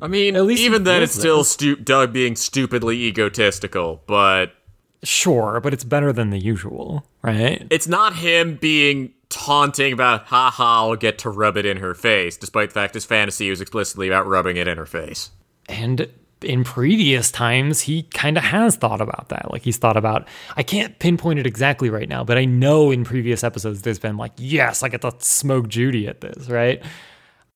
I 0.00 0.06
mean, 0.06 0.36
At 0.36 0.44
least 0.44 0.62
even 0.62 0.84
then, 0.84 1.02
it's 1.02 1.12
still 1.14 1.38
this. 1.38 1.50
stu- 1.50 1.76
Doug 1.76 2.12
being 2.12 2.36
stupidly 2.36 2.96
egotistical, 3.04 4.02
but 4.06 4.52
sure, 5.02 5.60
but 5.60 5.72
it's 5.72 5.84
better 5.84 6.12
than 6.12 6.30
the 6.30 6.38
usual, 6.38 7.04
right? 7.22 7.66
it's 7.70 7.88
not 7.88 8.14
him 8.16 8.56
being 8.56 9.12
taunting 9.28 9.92
about, 9.92 10.26
haha, 10.26 10.86
I'll 10.86 10.96
get 10.96 11.18
to 11.18 11.30
rub 11.30 11.56
it 11.56 11.66
in 11.66 11.78
her 11.78 11.94
face, 11.94 12.36
despite 12.36 12.70
the 12.70 12.74
fact 12.74 12.94
his 12.94 13.04
fantasy 13.04 13.50
was 13.50 13.60
explicitly 13.60 14.08
about 14.08 14.26
rubbing 14.26 14.56
it 14.56 14.68
in 14.68 14.78
her 14.78 14.86
face. 14.86 15.30
And 15.68 16.08
in 16.42 16.64
previous 16.64 17.30
times, 17.30 17.82
he 17.82 18.04
kind 18.04 18.38
of 18.38 18.44
has 18.44 18.76
thought 18.76 19.00
about 19.00 19.28
that. 19.28 19.50
Like 19.50 19.62
he's 19.62 19.76
thought 19.76 19.96
about, 19.96 20.26
I 20.56 20.62
can't 20.62 20.98
pinpoint 20.98 21.38
it 21.38 21.46
exactly 21.46 21.90
right 21.90 22.08
now, 22.08 22.24
but 22.24 22.38
I 22.38 22.44
know 22.44 22.90
in 22.90 23.04
previous 23.04 23.42
episodes 23.44 23.82
there's 23.82 23.98
been 23.98 24.16
like, 24.16 24.32
yes, 24.36 24.82
I 24.82 24.88
get 24.88 25.02
to 25.02 25.12
smoke 25.18 25.68
Judy 25.68 26.06
at 26.06 26.20
this, 26.20 26.48
right? 26.48 26.82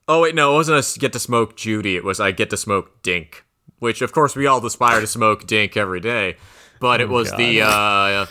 Oh, 0.09 0.23
wait, 0.23 0.35
no, 0.35 0.53
it 0.53 0.57
wasn't 0.57 0.97
a 0.97 0.99
get 0.99 1.12
to 1.12 1.20
smoke 1.20 1.57
Judy, 1.57 1.97
it 1.97 2.05
was 2.05 2.20
I 2.20 2.33
get 2.33 2.51
to 2.51 2.57
smoke 2.57 3.03
Dink, 3.03 3.45
which, 3.79 4.03
of 4.03 4.12
course, 4.12 4.35
we 4.35 4.47
all 4.47 4.64
aspire 4.66 5.01
to 5.01 5.07
smoke 5.07 5.47
Dink 5.47 5.77
every 5.77 6.01
day. 6.01 6.37
But 6.83 7.01
it 7.01 7.09
was 7.09 7.30
the 7.35 7.62
uh, 7.62 8.26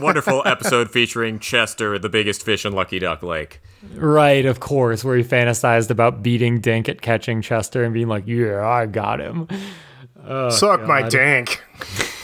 wonderful 0.00 0.42
episode 0.44 0.90
featuring 0.90 1.38
Chester, 1.38 2.00
the 2.00 2.08
biggest 2.08 2.44
fish 2.44 2.66
in 2.66 2.72
Lucky 2.72 2.98
Duck 2.98 3.22
Lake. 3.22 3.60
Right, 3.94 4.44
of 4.44 4.58
course, 4.58 5.04
where 5.04 5.16
he 5.16 5.22
fantasized 5.22 5.88
about 5.88 6.20
beating 6.20 6.60
Dink 6.60 6.88
at 6.88 7.00
catching 7.00 7.42
Chester 7.42 7.84
and 7.84 7.94
being 7.94 8.08
like, 8.08 8.26
yeah, 8.26 8.66
I 8.66 8.86
got 8.86 9.20
him. 9.20 9.46
Suck 10.50 10.82
my 10.82 11.08
God. 11.08 11.10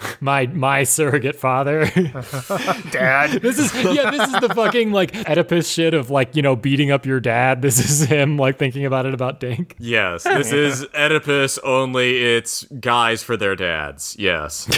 dink, 0.00 0.22
My 0.22 0.46
my 0.46 0.84
surrogate 0.84 1.36
father. 1.36 1.86
Dad. 2.90 3.42
this 3.42 3.58
is 3.58 3.74
yeah, 3.74 4.10
this 4.10 4.28
is 4.28 4.40
the 4.40 4.52
fucking 4.54 4.92
like 4.92 5.14
Oedipus 5.28 5.70
shit 5.70 5.94
of 5.94 6.10
like, 6.10 6.36
you 6.36 6.42
know, 6.42 6.56
beating 6.56 6.90
up 6.90 7.06
your 7.06 7.20
dad. 7.20 7.62
This 7.62 7.78
is 7.78 8.08
him 8.08 8.36
like 8.36 8.58
thinking 8.58 8.84
about 8.84 9.06
it 9.06 9.14
about 9.14 9.40
Dink. 9.40 9.76
Yes, 9.78 10.24
this 10.24 10.52
is 10.52 10.86
Oedipus, 10.94 11.58
only 11.64 12.22
it's 12.22 12.64
guys 12.64 13.22
for 13.22 13.36
their 13.36 13.56
dads. 13.56 14.16
Yes. 14.18 14.68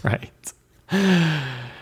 right 0.02 0.52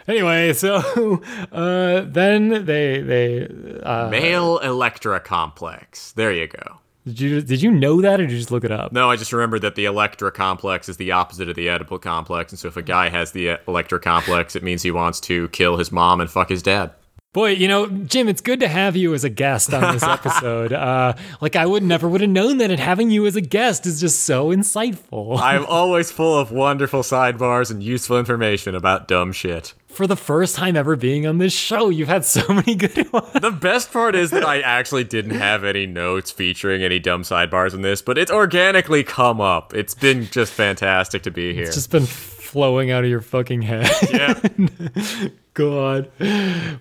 anyway 0.09 0.53
so 0.53 0.77
uh 1.53 2.01
then 2.03 2.65
they 2.65 3.01
they 3.01 3.47
uh 3.83 4.09
Male 4.09 4.59
Electra 4.59 5.21
Complex. 5.21 6.13
There 6.13 6.33
you 6.33 6.47
go. 6.47 6.81
Did 7.05 7.21
you 7.21 7.41
did 7.43 7.63
you 7.63 7.71
know 7.71 8.01
that 8.01 8.21
or 8.21 8.25
did 8.27 8.33
you 8.33 8.39
just 8.39 8.51
look 8.51 8.65
it 8.65 8.73
up 8.73 8.93
No, 8.93 9.11
I 9.11 9.17
just 9.17 9.33
remembered 9.33 9.63
that 9.63 9.75
the 9.75 9.85
Electra 9.85 10.33
Complex 10.33 10.89
is 10.89 10.97
the 10.97 11.13
opposite 11.13 11.49
of 11.49 11.57
the 11.57 11.67
Oedipal 11.67 12.01
Complex, 12.01 12.53
and 12.53 12.59
so 12.59 12.69
if 12.69 12.77
a 12.77 12.83
guy 12.83 13.09
has 13.09 13.33
the 13.33 13.59
Electra 13.69 14.01
Complex, 14.01 14.57
it 14.57 14.63
means 14.63 14.83
he 14.83 14.91
wants 14.91 15.21
to 15.21 15.49
kill 15.49 15.77
his 15.77 15.93
mom 15.93 16.21
and 16.21 16.31
fuck 16.31 16.49
his 16.49 16.63
dad. 16.63 16.93
Boy 17.35 17.51
you 17.51 17.69
know 17.69 17.87
jim 17.89 18.29
it's 18.29 18.41
good 18.41 18.61
to 18.61 18.69
have 18.69 18.97
you 18.97 19.13
as 19.13 19.25
a 19.25 19.29
guest 19.29 19.75
on 19.75 19.93
this 19.93 20.03
episode 20.17 20.73
uh 20.73 21.13
like 21.43 21.57
i 21.57 21.67
would 21.67 21.83
never 21.83 22.09
would 22.09 22.21
have 22.23 22.31
known 22.31 22.57
that 22.59 22.71
and 22.71 22.81
having 22.81 23.11
you 23.11 23.27
as 23.27 23.37
a 23.37 23.41
guest 23.43 23.85
is 23.87 24.01
just 24.01 24.23
so 24.23 24.49
insightful 24.49 25.39
I'm 25.41 25.67
always 25.69 26.11
full 26.11 26.39
of 26.39 26.51
wonderful 26.51 27.01
sidebars 27.03 27.71
and 27.71 27.83
useful 27.83 28.19
information 28.19 28.75
about 28.75 29.09
dumb 29.09 29.33
shit. 29.33 29.75
for 29.89 30.07
the 30.07 30.17
first 30.17 30.55
time 30.57 30.77
ever 30.77 30.95
being 30.97 31.27
on 31.27 31.39
this 31.39 31.53
show 31.53 31.89
you've 31.91 32.09
had 32.09 32.25
so 32.25 32.47
many 32.55 32.75
good 32.77 33.13
ones 33.13 33.33
The 33.33 33.51
best 33.51 33.93
part 33.93 34.15
is 34.15 34.31
that 34.31 34.45
I 34.47 34.61
actually 34.61 35.05
didn't 35.05 35.33
have 35.33 35.65
any 35.65 35.87
notes 35.87 36.31
featuring 36.31 36.83
any 36.85 36.99
dumb 37.01 37.23
sidebars 37.23 37.75
in 37.75 37.83
this, 37.83 38.01
but 38.01 38.17
it's 38.17 38.31
organically 38.31 39.03
come 39.05 39.41
up. 39.41 39.75
It's 39.75 39.95
been 39.95 40.27
just 40.27 40.53
fantastic 40.53 41.23
to 41.25 41.31
be 41.31 41.53
here. 41.53 41.65
it's 41.65 41.75
just 41.75 41.91
been 41.91 42.07
flowing 42.07 42.91
out 42.93 43.03
of 43.05 43.11
your 43.11 43.21
fucking 43.21 43.63
head 43.63 43.91
yeah. 44.13 45.29
God 45.55 46.11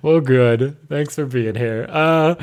well 0.01 0.19
good 0.19 0.77
thanks 0.89 1.15
for 1.15 1.25
being 1.25 1.55
here 1.55 1.87
uh 1.89 2.35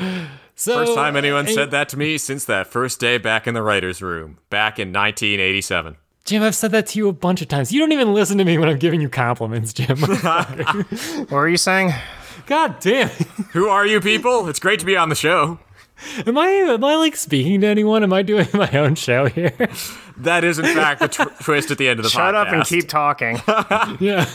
so 0.55 0.85
First 0.85 0.93
time 0.95 1.15
anyone 1.15 1.47
uh, 1.47 1.51
said 1.51 1.71
that 1.71 1.89
to 1.89 1.97
me 1.97 2.19
since 2.19 2.45
that 2.45 2.67
first 2.67 2.99
day 2.99 3.17
back 3.17 3.47
in 3.47 3.55
the 3.55 3.63
writer's 3.63 3.99
room, 3.99 4.37
back 4.51 4.77
in 4.77 4.89
1987. 4.89 5.97
Jim, 6.23 6.43
I've 6.43 6.53
said 6.53 6.71
that 6.71 6.85
to 6.87 6.99
you 6.99 7.09
a 7.09 7.13
bunch 7.13 7.41
of 7.41 7.47
times. 7.47 7.71
You 7.73 7.79
don't 7.79 7.91
even 7.91 8.13
listen 8.13 8.37
to 8.37 8.43
me 8.45 8.59
when 8.59 8.69
I'm 8.69 8.77
giving 8.77 9.01
you 9.01 9.09
compliments, 9.09 9.73
Jim. 9.73 9.97
What 10.01 11.31
were 11.31 11.49
you 11.49 11.57
saying? 11.57 11.93
God 12.45 12.79
damn. 12.79 13.09
Who 13.53 13.69
are 13.69 13.87
you 13.87 13.99
people? 13.99 14.47
It's 14.49 14.59
great 14.59 14.79
to 14.81 14.85
be 14.85 14.95
on 14.95 15.09
the 15.09 15.15
show. 15.15 15.57
Am 16.27 16.37
I 16.37 16.47
am 16.47 16.83
I 16.83 16.95
like 16.95 17.15
speaking 17.15 17.61
to 17.61 17.67
anyone? 17.67 18.03
Am 18.03 18.13
I 18.13 18.21
doing 18.21 18.47
my 18.53 18.69
own 18.73 18.93
show 18.93 19.27
here? 19.27 19.53
That 20.17 20.43
is, 20.43 20.59
in 20.59 20.65
fact, 20.65 20.99
the 20.99 21.07
tw- 21.07 21.43
twist 21.43 21.71
at 21.71 21.79
the 21.79 21.87
end 21.87 21.99
of 21.99 22.03
the 22.03 22.09
Shut 22.09 22.35
up 22.35 22.49
and 22.49 22.63
keep 22.65 22.87
talking. 22.87 23.41
yeah. 23.99 24.29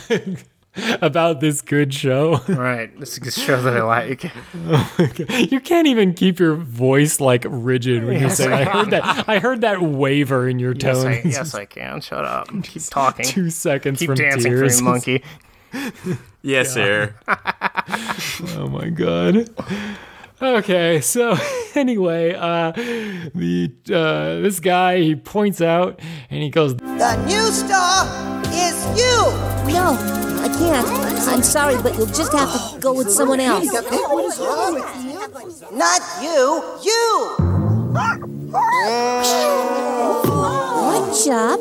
About 1.02 1.40
this 1.40 1.62
good 1.62 1.92
show. 1.94 2.38
right, 2.48 2.98
this 3.00 3.18
is 3.18 3.36
a 3.36 3.40
show 3.40 3.60
that 3.62 3.76
I 3.76 3.82
like. 3.82 4.30
Oh 4.68 5.08
you 5.50 5.60
can't 5.60 5.86
even 5.86 6.12
keep 6.14 6.38
your 6.38 6.54
voice 6.54 7.20
like 7.20 7.44
rigid 7.48 8.04
when 8.04 8.20
you 8.20 8.30
say 8.30 8.52
I 8.52 8.60
I 8.62 8.64
heard 8.64 8.90
that 8.90 9.28
I 9.28 9.38
heard 9.38 9.60
that 9.60 9.80
waver 9.82 10.48
in 10.48 10.58
your 10.58 10.72
Yes, 10.74 11.02
tone. 11.02 11.12
I, 11.12 11.22
yes, 11.24 11.54
I 11.54 11.64
can. 11.66 12.00
Shut 12.00 12.24
up. 12.24 12.48
Keep 12.62 12.82
talking. 12.84 13.24
Two 13.26 13.50
seconds 13.50 13.98
Keep 14.00 14.06
from 14.08 14.16
dancing 14.16 14.52
tears. 14.52 14.78
for 14.78 14.84
me, 14.84 14.90
monkey. 14.90 15.22
Yes, 16.42 16.72
sir. 16.72 17.14
Oh 18.56 18.68
my 18.70 18.88
god. 18.88 19.48
Okay, 20.40 21.00
so 21.00 21.34
anyway, 21.74 22.34
uh 22.34 22.72
the 22.72 23.72
uh 23.88 24.40
this 24.42 24.60
guy 24.60 24.98
he 25.00 25.16
points 25.16 25.60
out 25.62 25.98
and 26.30 26.42
he 26.42 26.50
goes 26.50 26.76
The 26.76 27.16
new 27.26 27.50
star 27.52 28.04
is 28.52 28.76
you. 28.98 29.16
No, 29.72 29.96
I 30.42 30.48
can't. 30.58 30.86
I'm 31.28 31.42
sorry, 31.42 31.80
but 31.82 31.96
you'll 31.96 32.06
just 32.06 32.32
have 32.32 32.52
to 32.74 32.78
go 32.80 32.92
with 32.92 33.10
someone 33.10 33.40
else. 33.40 33.64
Not 35.72 36.02
you, 36.22 36.62
you. 36.84 37.36
Good 40.86 41.14
job. 41.24 41.60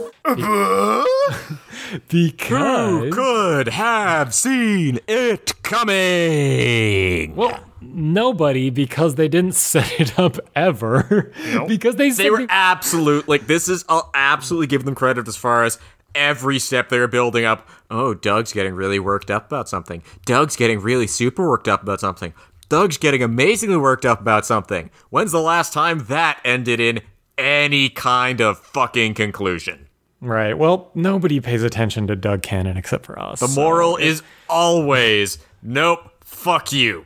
because 2.10 3.14
Could 3.14 3.68
have 3.70 4.34
seen 4.34 5.00
it 5.08 5.54
coming. 5.64 7.36
Well, 7.36 7.60
nobody 7.96 8.70
because 8.70 9.16
they 9.16 9.28
didn't 9.28 9.56
set 9.56 10.00
it 10.00 10.20
up 10.20 10.38
ever. 10.56 11.32
because 11.68 11.96
they 11.96 12.12
they 12.12 12.30
were 12.30 12.46
absolute 12.50 13.28
like 13.28 13.48
this 13.48 13.68
is 13.68 13.86
I'll 13.90 14.10
absolutely 14.14 14.68
give 14.68 14.86
them 14.86 14.96
credit 14.96 15.28
as 15.28 15.36
far 15.38 15.64
as 15.64 15.80
every 16.14 16.60
step 16.60 16.90
they 16.90 17.00
were 17.00 17.08
building 17.08 17.46
up. 17.46 17.68
Oh, 17.90 18.14
Doug's 18.14 18.54
getting 18.54 18.74
really 18.74 19.00
worked 19.00 19.30
up 19.30 19.48
about 19.48 19.68
something. 19.70 20.02
Doug's 20.26 20.56
getting 20.56 20.80
really 20.80 21.08
super 21.08 21.48
worked 21.48 21.68
up 21.68 21.84
about 21.84 22.00
something. 22.00 22.34
Doug's 22.70 22.98
getting 22.98 23.22
amazingly 23.22 23.78
worked 23.78 24.06
up 24.06 24.22
about 24.22 24.46
something. 24.46 24.90
When's 25.10 25.32
the 25.32 25.42
last 25.42 25.72
time 25.74 26.06
that 26.08 26.40
ended 26.44 26.80
in 26.80 27.02
any 27.38 27.90
kind 27.90 28.42
of 28.42 28.60
fucking 28.60 29.14
conclusion? 29.14 29.88
right. 30.22 30.58
Well, 30.58 30.90
nobody 30.96 31.40
pays 31.40 31.62
attention 31.62 32.08
to 32.08 32.16
Doug 32.16 32.42
canon 32.42 32.78
except 32.78 33.06
for 33.06 33.20
us. 33.20 33.40
The 33.42 33.48
moral 33.50 33.98
is 33.98 34.24
always 34.50 35.38
nope, 35.62 36.00
fuck 36.22 36.72
you. 36.72 37.06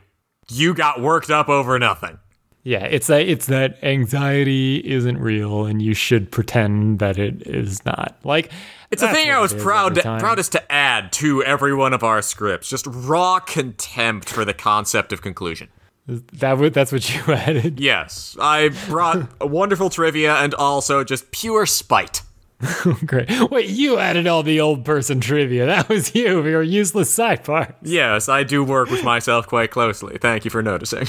You 0.50 0.74
got 0.74 1.00
worked 1.00 1.30
up 1.30 1.48
over 1.48 1.78
nothing. 1.78 2.18
Yeah, 2.62 2.84
it's 2.84 3.06
that 3.06 3.22
it's 3.22 3.46
that 3.46 3.82
anxiety 3.82 4.76
isn't 4.84 5.18
real, 5.18 5.64
and 5.64 5.80
you 5.80 5.94
should 5.94 6.30
pretend 6.30 6.98
that 6.98 7.18
it 7.18 7.46
is 7.46 7.84
not. 7.86 8.16
Like 8.22 8.50
It's 8.90 9.02
a 9.02 9.08
thing 9.08 9.30
I 9.30 9.38
was 9.40 9.54
proud 9.54 9.94
to, 9.94 10.02
proudest 10.02 10.52
to 10.52 10.72
add 10.72 11.10
to 11.12 11.42
every 11.42 11.74
one 11.74 11.94
of 11.94 12.04
our 12.04 12.20
scripts. 12.20 12.68
Just 12.68 12.86
raw 12.86 13.40
contempt 13.40 14.28
for 14.28 14.44
the 14.44 14.52
concept 14.52 15.12
of 15.12 15.22
conclusion. 15.22 15.68
That 16.06 16.58
would 16.58 16.74
that's 16.74 16.92
what 16.92 17.08
you 17.14 17.22
added. 17.32 17.80
Yes, 17.80 18.36
I 18.38 18.70
brought 18.88 19.26
a 19.40 19.46
wonderful 19.46 19.88
trivia 19.88 20.34
and 20.34 20.52
also 20.54 21.02
just 21.02 21.30
pure 21.30 21.64
spite. 21.64 22.22
Great. 23.06 23.30
Wait, 23.50 23.70
you 23.70 23.98
added 23.98 24.26
all 24.26 24.42
the 24.42 24.60
old 24.60 24.84
person 24.84 25.20
trivia. 25.20 25.66
That 25.66 25.88
was 25.88 26.14
you. 26.14 26.44
Your 26.46 26.62
useless 26.62 27.14
sidebar. 27.16 27.74
Yes, 27.82 28.28
I 28.28 28.42
do 28.42 28.62
work 28.62 28.90
with 28.90 29.02
myself 29.04 29.46
quite 29.46 29.70
closely. 29.70 30.18
Thank 30.18 30.44
you 30.44 30.50
for 30.50 30.62
noticing. 30.62 31.06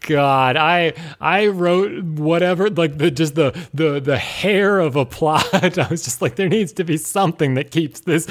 god, 0.00 0.56
I 0.56 0.94
I 1.20 1.46
wrote 1.46 2.02
whatever 2.04 2.70
like 2.70 2.98
the 2.98 3.10
just 3.10 3.34
the 3.34 3.50
the 3.74 4.00
the 4.00 4.18
hair 4.18 4.78
of 4.78 4.96
a 4.96 5.04
plot. 5.04 5.46
I 5.78 5.88
was 5.88 6.04
just 6.04 6.22
like, 6.22 6.36
there 6.36 6.48
needs 6.48 6.72
to 6.74 6.84
be 6.84 6.96
something 6.96 7.54
that 7.54 7.70
keeps 7.70 8.00
this 8.00 8.26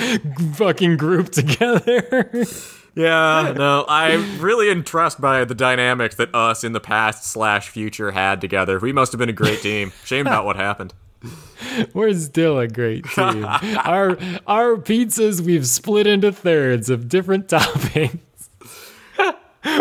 fucking 0.53 0.97
group 0.97 1.31
together. 1.31 2.45
Yeah, 2.93 3.53
no, 3.55 3.85
I'm 3.87 4.41
really 4.41 4.69
impressed 4.69 5.21
by 5.21 5.45
the 5.45 5.55
dynamics 5.55 6.15
that 6.15 6.35
us 6.35 6.65
in 6.65 6.73
the 6.73 6.81
past 6.81 7.23
slash 7.23 7.69
future 7.69 8.11
had 8.11 8.41
together. 8.41 8.79
We 8.79 8.91
must 8.91 9.13
have 9.13 9.19
been 9.19 9.29
a 9.29 9.31
great 9.31 9.61
team. 9.61 9.93
Shame 10.03 10.27
about 10.27 10.43
what 10.43 10.57
happened. 10.57 10.93
We're 11.93 12.13
still 12.13 12.59
a 12.59 12.67
great 12.67 13.05
team. 13.05 13.45
our 13.45 14.17
our 14.47 14.75
pizzas 14.77 15.41
we've 15.41 15.67
split 15.67 16.07
into 16.07 16.31
thirds 16.31 16.89
of 16.89 17.07
different 17.09 17.47
toppings. 17.49 18.19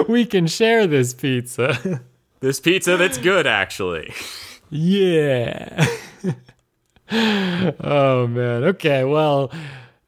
we 0.08 0.24
can 0.26 0.46
share 0.46 0.86
this 0.86 1.14
pizza. 1.14 2.02
This 2.40 2.60
pizza 2.60 2.96
that's 2.96 3.18
good, 3.18 3.46
actually. 3.46 4.12
Yeah. 4.70 5.86
oh 7.12 8.26
man. 8.26 8.64
Okay. 8.64 9.04
Well, 9.04 9.52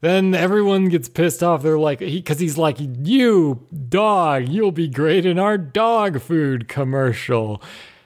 then 0.01 0.33
everyone 0.35 0.89
gets 0.89 1.09
pissed 1.09 1.41
off. 1.41 1.63
They're 1.63 1.79
like, 1.79 2.01
he, 2.01 2.17
because 2.17 2.39
he's 2.39 2.57
like, 2.57 2.77
you 2.79 3.65
dog, 3.89 4.49
you'll 4.49 4.71
be 4.71 4.87
great 4.87 5.25
in 5.25 5.39
our 5.39 5.57
dog 5.57 6.21
food 6.21 6.67
commercial. 6.67 7.61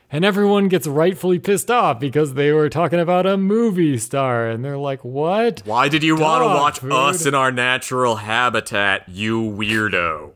And 0.09 0.23
everyone 0.23 0.69
gets 0.69 0.87
rightfully 0.87 1.37
pissed 1.37 1.69
off 1.69 1.99
because 1.99 2.33
they 2.35 2.53
were 2.53 2.69
talking 2.69 2.99
about 2.99 3.25
a 3.25 3.35
movie 3.35 3.97
star, 3.97 4.47
and 4.47 4.63
they're 4.63 4.77
like, 4.77 5.03
"What? 5.03 5.61
Why 5.65 5.89
did 5.89 6.01
you 6.01 6.15
want 6.15 6.43
to 6.43 6.47
watch 6.47 6.79
food. 6.79 6.93
us 6.93 7.25
in 7.25 7.35
our 7.35 7.51
natural 7.51 8.15
habitat, 8.15 9.09
you 9.09 9.41
weirdo? 9.41 10.31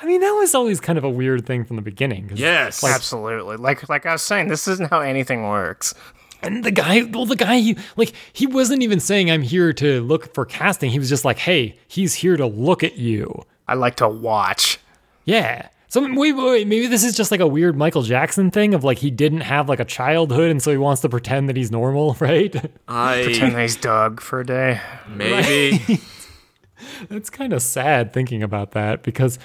I 0.00 0.06
mean, 0.06 0.20
that 0.20 0.32
was 0.32 0.54
always 0.54 0.80
kind 0.80 0.98
of 0.98 1.04
a 1.04 1.10
weird 1.10 1.46
thing 1.46 1.64
from 1.64 1.76
the 1.76 1.82
beginning. 1.82 2.30
Yes. 2.34 2.82
Absolutely. 2.84 3.56
Like 3.56 3.88
like 3.88 4.06
I 4.06 4.12
was 4.12 4.22
saying, 4.22 4.48
this 4.48 4.66
isn't 4.68 4.90
how 4.90 5.00
anything 5.00 5.44
works. 5.44 5.94
And 6.42 6.64
the 6.64 6.70
guy, 6.70 7.02
well, 7.02 7.26
the 7.26 7.34
guy, 7.34 7.58
he, 7.58 7.78
like, 7.96 8.12
he 8.32 8.46
wasn't 8.46 8.82
even 8.82 9.00
saying, 9.00 9.30
I'm 9.30 9.42
here 9.42 9.72
to 9.72 10.02
look 10.02 10.34
for 10.34 10.44
casting. 10.44 10.90
He 10.90 10.98
was 10.98 11.08
just 11.08 11.24
like, 11.24 11.38
hey, 11.38 11.76
he's 11.88 12.14
here 12.14 12.36
to 12.36 12.46
look 12.46 12.84
at 12.84 12.96
you. 12.98 13.42
I 13.66 13.74
like 13.74 13.96
to 13.96 14.08
watch. 14.08 14.78
Yeah. 15.24 15.68
So 15.88 16.00
wait, 16.02 16.16
wait, 16.16 16.32
wait, 16.32 16.66
maybe 16.66 16.88
this 16.88 17.04
is 17.04 17.16
just 17.16 17.30
like 17.30 17.40
a 17.40 17.46
weird 17.46 17.76
Michael 17.76 18.02
Jackson 18.02 18.50
thing 18.50 18.74
of 18.74 18.82
like 18.82 18.98
he 18.98 19.10
didn't 19.10 19.42
have 19.42 19.68
like 19.68 19.78
a 19.80 19.84
childhood 19.84 20.50
and 20.50 20.60
so 20.62 20.70
he 20.70 20.76
wants 20.76 21.00
to 21.02 21.08
pretend 21.08 21.48
that 21.48 21.56
he's 21.56 21.70
normal, 21.70 22.14
right? 22.20 22.54
I 22.88 23.22
Pretend 23.24 23.56
I 23.56 23.62
he's 23.62 23.76
Doug 23.76 24.20
for 24.20 24.40
a 24.40 24.46
day. 24.46 24.80
maybe 25.08 26.00
It's 27.10 27.30
kind 27.30 27.52
of 27.52 27.62
sad 27.62 28.12
thinking 28.12 28.42
about 28.42 28.72
that 28.72 29.02
because 29.02 29.38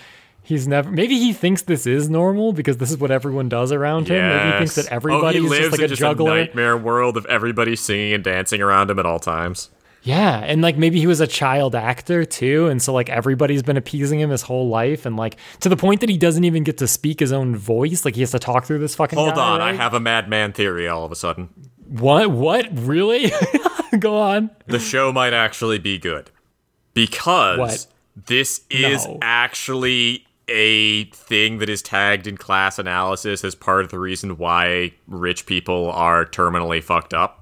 he's 0.43 0.67
never, 0.67 0.89
maybe 0.91 1.17
he 1.17 1.31
thinks 1.33 1.61
this 1.61 1.85
is 1.85 2.09
normal 2.09 2.53
because 2.53 2.77
this 2.77 2.91
is 2.91 2.97
what 2.97 3.11
everyone 3.11 3.49
does 3.49 3.71
around 3.71 4.07
him. 4.07 4.27
Maybe 4.27 4.51
he 4.51 4.57
thinks 4.57 4.75
that 4.75 4.87
everybody 4.91 5.39
oh, 5.39 5.43
he 5.43 5.49
lives 5.49 5.59
just 5.67 5.71
like 5.71 5.79
in 5.79 5.85
a 5.85 5.87
just 5.89 5.99
juggler. 5.99 6.31
a 6.31 6.35
nightmare 6.45 6.77
world 6.77 7.17
of 7.17 7.25
everybody 7.27 7.75
singing 7.75 8.13
and 8.13 8.23
dancing 8.23 8.61
around 8.61 8.89
him 8.89 8.99
at 8.99 9.05
all 9.05 9.19
times. 9.19 9.69
Yeah, 10.03 10.39
and 10.39 10.61
like 10.61 10.77
maybe 10.77 10.99
he 10.99 11.05
was 11.07 11.19
a 11.21 11.27
child 11.27 11.75
actor 11.75 12.25
too, 12.25 12.67
and 12.67 12.81
so 12.81 12.91
like 12.93 13.09
everybody's 13.09 13.61
been 13.61 13.77
appeasing 13.77 14.19
him 14.19 14.31
his 14.31 14.41
whole 14.41 14.67
life, 14.67 15.05
and 15.05 15.15
like 15.15 15.37
to 15.59 15.69
the 15.69 15.77
point 15.77 16.01
that 16.01 16.09
he 16.09 16.17
doesn't 16.17 16.43
even 16.43 16.63
get 16.63 16.77
to 16.79 16.87
speak 16.87 17.19
his 17.19 17.31
own 17.31 17.55
voice. 17.55 18.03
Like 18.03 18.15
he 18.15 18.21
has 18.21 18.31
to 18.31 18.39
talk 18.39 18.65
through 18.65 18.79
this 18.79 18.95
fucking. 18.95 19.17
Hold 19.19 19.35
guy, 19.35 19.41
on, 19.49 19.61
I 19.61 19.73
have 19.73 19.93
a 19.93 19.99
madman 19.99 20.53
theory 20.53 20.87
all 20.87 21.05
of 21.05 21.11
a 21.11 21.15
sudden. 21.15 21.49
what? 21.87 22.31
What? 22.31 22.67
Really? 22.71 23.31
Go 23.99 24.17
on. 24.17 24.49
The 24.67 24.79
show 24.79 25.11
might 25.11 25.33
actually 25.33 25.77
be 25.77 25.97
good. 25.99 26.31
Because 26.93 27.59
What? 27.59 27.87
this 28.25 28.61
is 28.69 29.05
No. 29.05 29.19
actually 29.21 30.25
a 30.47 31.05
thing 31.05 31.59
that 31.59 31.69
is 31.69 31.81
tagged 31.81 32.27
in 32.27 32.37
class 32.37 32.77
analysis 32.79 33.43
as 33.45 33.55
part 33.55 33.85
of 33.85 33.91
the 33.91 33.99
reason 33.99 34.37
why 34.37 34.93
rich 35.07 35.45
people 35.45 35.89
are 35.91 36.25
terminally 36.25 36.83
fucked 36.83 37.13
up. 37.13 37.40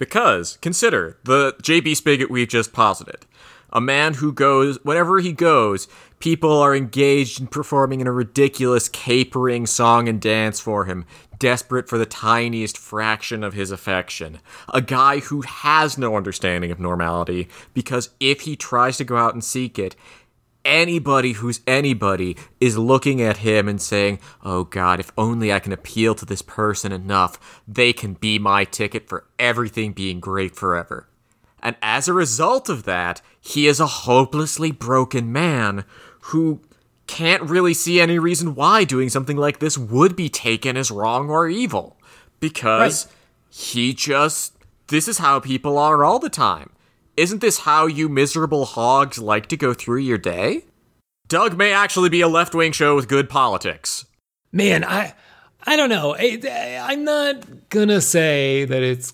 Because 0.00 0.56
consider 0.62 1.18
the 1.24 1.52
JB 1.62 1.94
Spigot 1.94 2.30
we've 2.30 2.48
just 2.48 2.72
posited. 2.72 3.26
A 3.70 3.82
man 3.82 4.14
who 4.14 4.32
goes, 4.32 4.82
whenever 4.82 5.20
he 5.20 5.30
goes, 5.30 5.88
people 6.20 6.58
are 6.58 6.74
engaged 6.74 7.38
in 7.38 7.46
performing 7.46 8.00
in 8.00 8.06
a 8.06 8.12
ridiculous 8.12 8.88
capering 8.88 9.66
song 9.66 10.08
and 10.08 10.18
dance 10.18 10.58
for 10.58 10.86
him, 10.86 11.04
desperate 11.38 11.86
for 11.86 11.98
the 11.98 12.06
tiniest 12.06 12.78
fraction 12.78 13.44
of 13.44 13.52
his 13.52 13.70
affection. 13.70 14.40
A 14.72 14.80
guy 14.80 15.18
who 15.18 15.42
has 15.42 15.98
no 15.98 16.16
understanding 16.16 16.70
of 16.70 16.80
normality, 16.80 17.48
because 17.74 18.08
if 18.20 18.40
he 18.40 18.56
tries 18.56 18.96
to 18.96 19.04
go 19.04 19.18
out 19.18 19.34
and 19.34 19.44
seek 19.44 19.78
it, 19.78 19.96
anybody 20.64 21.32
who's 21.32 21.60
anybody 21.66 22.36
is 22.60 22.78
looking 22.78 23.20
at 23.20 23.38
him 23.38 23.68
and 23.68 23.80
saying, 23.80 24.18
Oh 24.42 24.64
God, 24.64 25.00
if 25.00 25.12
only 25.16 25.52
I 25.52 25.58
can 25.58 25.72
appeal 25.72 26.14
to 26.16 26.26
this 26.26 26.42
person 26.42 26.92
enough, 26.92 27.62
they 27.66 27.92
can 27.92 28.14
be 28.14 28.38
my 28.38 28.64
ticket 28.64 29.08
for 29.08 29.26
everything 29.38 29.92
being 29.92 30.20
great 30.20 30.54
forever. 30.54 31.08
And 31.62 31.76
as 31.82 32.08
a 32.08 32.14
result 32.14 32.68
of 32.68 32.84
that, 32.84 33.20
he 33.40 33.66
is 33.66 33.80
a 33.80 33.86
hopelessly 33.86 34.70
broken 34.72 35.32
man 35.32 35.84
who 36.22 36.60
can't 37.06 37.42
really 37.42 37.74
see 37.74 38.00
any 38.00 38.18
reason 38.18 38.54
why 38.54 38.84
doing 38.84 39.08
something 39.08 39.36
like 39.36 39.58
this 39.58 39.76
would 39.76 40.14
be 40.16 40.28
taken 40.28 40.76
as 40.76 40.90
wrong 40.90 41.28
or 41.28 41.48
evil. 41.48 41.98
Because 42.38 43.08
he 43.50 43.92
just. 43.92 44.56
This 44.86 45.06
is 45.06 45.18
how 45.18 45.38
people 45.38 45.78
are 45.78 46.04
all 46.04 46.18
the 46.18 46.30
time. 46.30 46.70
Isn't 47.20 47.42
this 47.42 47.58
how 47.58 47.84
you 47.84 48.08
miserable 48.08 48.64
hogs 48.64 49.18
like 49.18 49.48
to 49.48 49.56
go 49.58 49.74
through 49.74 49.98
your 49.98 50.16
day? 50.16 50.64
Doug 51.28 51.54
may 51.54 51.70
actually 51.70 52.08
be 52.08 52.22
a 52.22 52.28
left 52.28 52.54
wing 52.54 52.72
show 52.72 52.96
with 52.96 53.08
good 53.08 53.28
politics. 53.28 54.06
Man, 54.52 54.84
I 54.84 55.12
I 55.66 55.76
don't 55.76 55.90
know. 55.90 56.16
I, 56.18 56.80
I'm 56.82 57.04
not 57.04 57.68
gonna 57.68 58.00
say 58.00 58.64
that 58.64 58.82
it's 58.82 59.12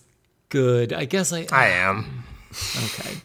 good. 0.51 0.93
I 0.93 1.05
guess 1.05 1.33
I. 1.33 1.49
I 1.51 1.67
am. 1.71 2.23
okay. 2.77 3.17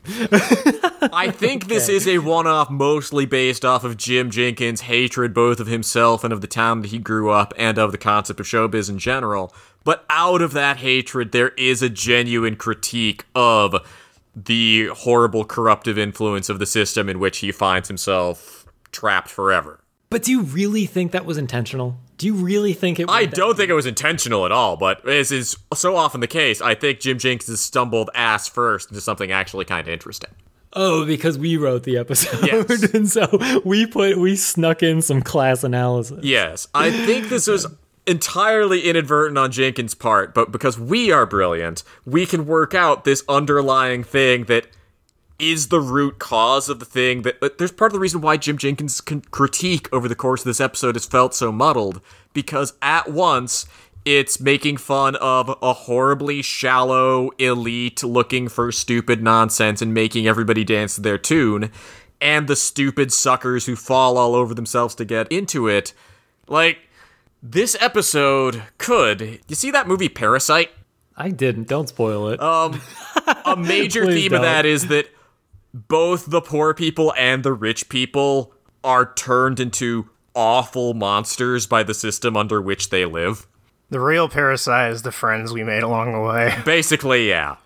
I 1.14 1.30
think 1.30 1.68
this 1.68 1.88
is 1.88 2.08
a 2.08 2.18
one 2.18 2.48
off 2.48 2.72
mostly 2.72 3.28
based 3.28 3.64
off 3.64 3.84
of 3.84 3.98
Jim 3.98 4.32
Jinkins' 4.32 4.82
hatred 4.82 5.32
both 5.32 5.60
of 5.60 5.68
himself 5.68 6.24
and 6.24 6.34
of 6.34 6.42
the 6.42 6.48
town 6.48 6.82
that 6.82 6.90
he 6.90 6.98
grew 6.98 7.30
up 7.30 7.54
and 7.56 7.78
of 7.78 7.92
the 7.92 8.00
concept 8.00 8.40
of 8.40 8.48
showbiz 8.48 8.90
in 8.90 8.98
general. 8.98 9.54
But 9.84 10.06
out 10.10 10.42
of 10.42 10.54
that 10.54 10.78
hatred, 10.78 11.34
there 11.34 11.50
is 11.50 11.84
a 11.84 11.90
genuine 11.90 12.56
critique 12.56 13.26
of 13.36 13.76
the 14.36 14.88
horrible 14.88 15.46
corruptive 15.46 15.98
influence 15.98 16.50
of 16.50 16.60
the 16.60 16.66
system 16.66 17.10
in 17.10 17.20
which 17.20 17.40
he 17.40 17.52
finds 17.52 17.88
himself 17.88 18.66
trapped 18.92 19.30
forever. 19.30 19.80
But 20.10 20.24
do 20.24 20.32
you 20.32 20.42
really 20.42 20.86
think 20.86 21.14
that 21.14 21.26
was 21.26 21.38
intentional? 21.38 21.98
Do 22.18 22.28
you 22.28 22.34
really 22.34 22.74
think 22.74 23.00
it? 23.00 23.08
Was 23.08 23.16
I 23.16 23.26
don't 23.26 23.56
think 23.56 23.70
it 23.70 23.74
was 23.74 23.86
intentional 23.86 24.46
at 24.46 24.52
all, 24.52 24.76
but 24.78 25.08
as 25.08 25.32
is 25.32 25.58
so 25.74 25.96
often 25.96 26.20
the 26.20 26.28
case, 26.28 26.62
I 26.62 26.76
think 26.76 27.00
Jim 27.00 27.18
Jinkins 27.18 27.48
has 27.48 27.62
stumbled 27.62 28.10
ass 28.14 28.48
first 28.48 28.90
into 28.90 29.02
something 29.02 29.32
actually 29.32 29.66
kind 29.66 29.88
of 29.88 29.92
interesting. 29.94 30.30
Oh, 30.74 31.06
because 31.06 31.38
we 31.38 31.58
wrote 31.58 31.84
the 31.84 31.98
episode, 31.98 32.46
Yes. 32.46 32.84
and 32.94 33.10
so 33.10 33.28
we 33.66 33.86
put 33.86 34.18
we 34.18 34.36
snuck 34.36 34.84
in 34.84 35.02
some 35.02 35.22
class 35.22 35.64
analysis. 35.64 36.24
Yes, 36.24 36.68
I 36.74 36.92
think 36.92 37.30
this 37.30 37.48
was 37.48 37.68
entirely 38.08 38.90
inadvertent 38.90 39.38
on 39.38 39.52
Jinkins' 39.52 39.94
part, 39.94 40.34
but 40.34 40.52
because 40.52 40.80
we 40.80 41.12
are 41.12 41.26
brilliant, 41.26 41.84
we 42.06 42.26
can 42.26 42.46
work 42.46 42.74
out 42.74 43.04
this 43.04 43.24
underlying 43.30 44.04
thing 44.04 44.46
that 44.46 44.68
is 45.40 45.70
the 45.70 45.82
root 45.82 46.20
cause 46.20 46.70
of 46.70 46.80
the 46.80 46.86
thing 46.86 47.24
that 47.24 47.58
there's 47.58 47.72
part 47.72 47.90
of 47.90 47.94
the 47.94 48.00
reason 48.00 48.22
why 48.22 48.38
Jim 48.38 48.58
Jinkins' 48.58 49.02
critique 49.02 49.92
over 49.92 50.08
the 50.08 50.16
course 50.16 50.42
of 50.42 50.46
this 50.46 50.62
episode 50.62 50.96
has 50.96 51.06
felt 51.06 51.34
so 51.34 51.52
muddled 51.52 52.00
because 52.32 52.74
at 52.82 53.12
once 53.12 53.66
it's 54.06 54.40
making 54.40 54.78
fun 54.78 55.16
of 55.16 55.56
a 55.62 55.74
horribly 55.74 56.44
shallow 56.44 57.32
elite 57.40 58.04
looking 58.04 58.50
for 58.50 58.72
stupid 58.72 59.24
nonsense 59.24 59.82
and 59.82 59.94
making 59.94 60.28
everybody 60.28 60.64
dance 60.64 60.96
to 60.96 61.02
their 61.02 61.18
tune 61.18 61.72
and 62.20 62.48
the 62.48 62.56
stupid 62.56 63.12
suckers 63.12 63.66
who 63.66 63.76
fall 63.76 64.18
all 64.18 64.36
over 64.36 64.54
themselves 64.54 64.94
to 64.94 65.06
get 65.06 65.32
into 65.32 65.68
it. 65.68 65.94
Like 66.48 66.78
this 67.42 67.76
episode 67.80 68.64
could 68.78 69.40
you 69.48 69.56
see 69.56 69.72
that 69.72 69.88
movie 69.88 70.10
Parasite 70.10 70.72
I 71.16 71.30
didn't. 71.30 71.68
Don't 71.68 71.88
spoil 71.90 72.30
it. 72.30 72.42
Um, 72.42 72.82
a 73.46 73.56
major 73.58 74.06
Please 74.06 74.24
theme 74.24 74.34
of 74.34 74.38
don't. 74.38 74.42
that 74.44 74.66
is 74.66 74.88
that 74.88 75.08
both 75.74 76.30
the 76.30 76.42
poor 76.42 76.74
people 76.74 77.14
and 77.18 77.44
the 77.44 77.54
rich 77.54 77.90
people 77.90 78.54
are 78.84 79.14
turned 79.14 79.60
into 79.60 80.10
awful 80.34 80.94
monsters 80.94 81.68
by 81.68 81.84
the 81.84 81.94
system 81.94 82.36
under 82.36 82.62
which 82.62 82.90
they 82.90 83.06
live. 83.06 83.46
The 83.90 84.00
real 84.00 84.30
parasite 84.30 84.92
is 84.94 85.02
the 85.02 85.12
friends 85.12 85.52
we 85.52 85.64
made 85.64 85.84
along 85.84 86.14
the 86.14 86.22
way. 86.22 86.56
Basically, 86.66 87.30
yeah. 87.30 87.58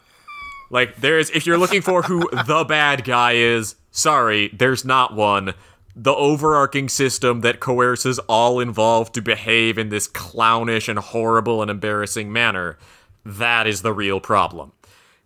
Like 0.72 0.98
there's 0.98 1.30
if 1.30 1.46
you're 1.46 1.60
looking 1.60 1.82
for 1.82 2.02
who 2.02 2.28
the 2.32 2.66
bad 2.68 3.04
guy 3.04 3.34
is, 3.34 3.76
sorry, 3.92 4.50
there's 4.52 4.84
not 4.84 5.16
one. 5.16 5.54
The 5.96 6.14
overarching 6.14 6.90
system 6.90 7.42
that 7.42 7.62
coerces 7.62 8.20
all 8.20 8.60
involved 8.60 9.14
to 9.14 9.22
behave 9.22 9.78
in 9.78 9.90
this 9.90 10.08
clownish 10.08 10.90
and 10.90 11.00
horrible 11.00 11.62
and 11.62 11.72
embarrassing 11.72 12.34
manner, 12.34 12.78
that 13.24 13.66
is 13.66 13.82
the 13.82 13.94
real 13.94 14.20
problem. 14.20 14.74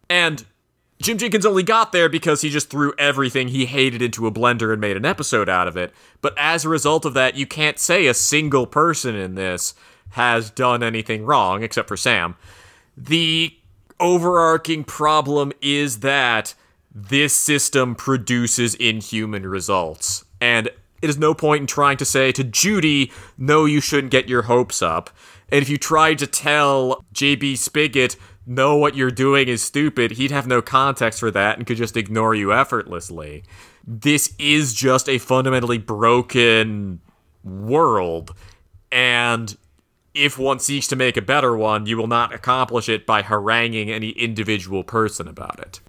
And 0.10 0.46
Jim 1.02 1.18
Jinkins 1.18 1.46
only 1.46 1.64
got 1.64 1.92
there 1.92 2.10
because 2.10 2.42
he 2.42 2.50
just 2.50 2.70
threw 2.70 2.94
everything 2.98 3.48
he 3.48 3.66
hated 3.66 4.02
into 4.02 4.28
a 4.28 4.32
blender 4.32 4.72
and 4.72 4.82
made 4.82 4.98
an 4.98 5.06
episode 5.06 5.48
out 5.48 5.68
of 5.68 5.78
it. 5.78 5.94
But 6.22 6.38
as 6.38 6.66
a 6.66 6.70
result 6.70 7.06
of 7.06 7.14
that, 7.14 7.36
you 7.36 7.48
can't 7.48 7.80
say 7.80 8.06
a 8.06 8.14
single 8.14 8.68
person 8.68 9.16
in 9.16 9.36
this 9.36 9.74
has 10.12 10.50
done 10.50 10.84
anything 10.84 11.26
wrong, 11.26 11.64
except 11.64 11.88
for 11.88 11.96
Sam. 11.96 12.36
The 12.98 13.56
overarching 14.00 14.84
problem 14.84 15.54
is 15.62 16.00
that 16.00 16.54
this 16.94 17.34
system 17.34 17.96
produces 17.96 18.76
inhuman 18.76 19.46
results. 19.48 20.26
And 20.42 20.68
it 21.02 21.10
is 21.10 21.18
no 21.18 21.34
point 21.34 21.62
in 21.62 21.68
trying 21.68 21.98
to 21.98 22.06
say 22.06 22.32
to 22.34 22.44
Judy, 22.44 23.12
no, 23.38 23.66
you 23.66 23.82
shouldn't 23.82 24.12
get 24.12 24.30
your 24.30 24.44
hopes 24.44 24.82
up. 24.82 25.10
And 25.52 25.62
if 25.62 25.70
you 25.70 25.78
tried 25.78 26.20
to 26.20 26.28
tell 26.28 27.04
JB 27.14 27.58
Spigot, 27.58 28.16
no, 28.46 28.76
what 28.76 28.96
you're 28.96 29.12
doing 29.12 29.48
is 29.48 29.62
stupid, 29.62 30.12
he'd 30.12 30.32
have 30.32 30.48
no 30.48 30.62
context 30.62 31.20
for 31.20 31.32
that 31.32 31.58
and 31.58 31.68
could 31.68 31.78
just 31.78 31.96
ignore 31.96 32.36
you 32.36 32.54
effortlessly. 32.54 33.44
This 33.86 34.34
is 34.38 34.74
just 34.74 35.08
a 35.08 35.18
fundamentally 35.20 35.78
broken 35.78 37.00
world. 37.44 38.36
And 38.92 39.56
if 40.14 40.38
one 40.38 40.60
seeks 40.60 40.88
to 40.88 40.96
make 40.96 41.16
a 41.16 41.22
better 41.22 41.56
one, 41.56 41.86
you 41.86 41.98
will 41.98 42.08
not 42.08 42.34
accomplish 42.34 42.90
it 42.90 43.06
by 43.06 43.22
haranguing 43.22 43.90
any 43.90 44.10
individual 44.10 44.84
person 44.84 45.28
about 45.28 45.60
it. 45.60 45.80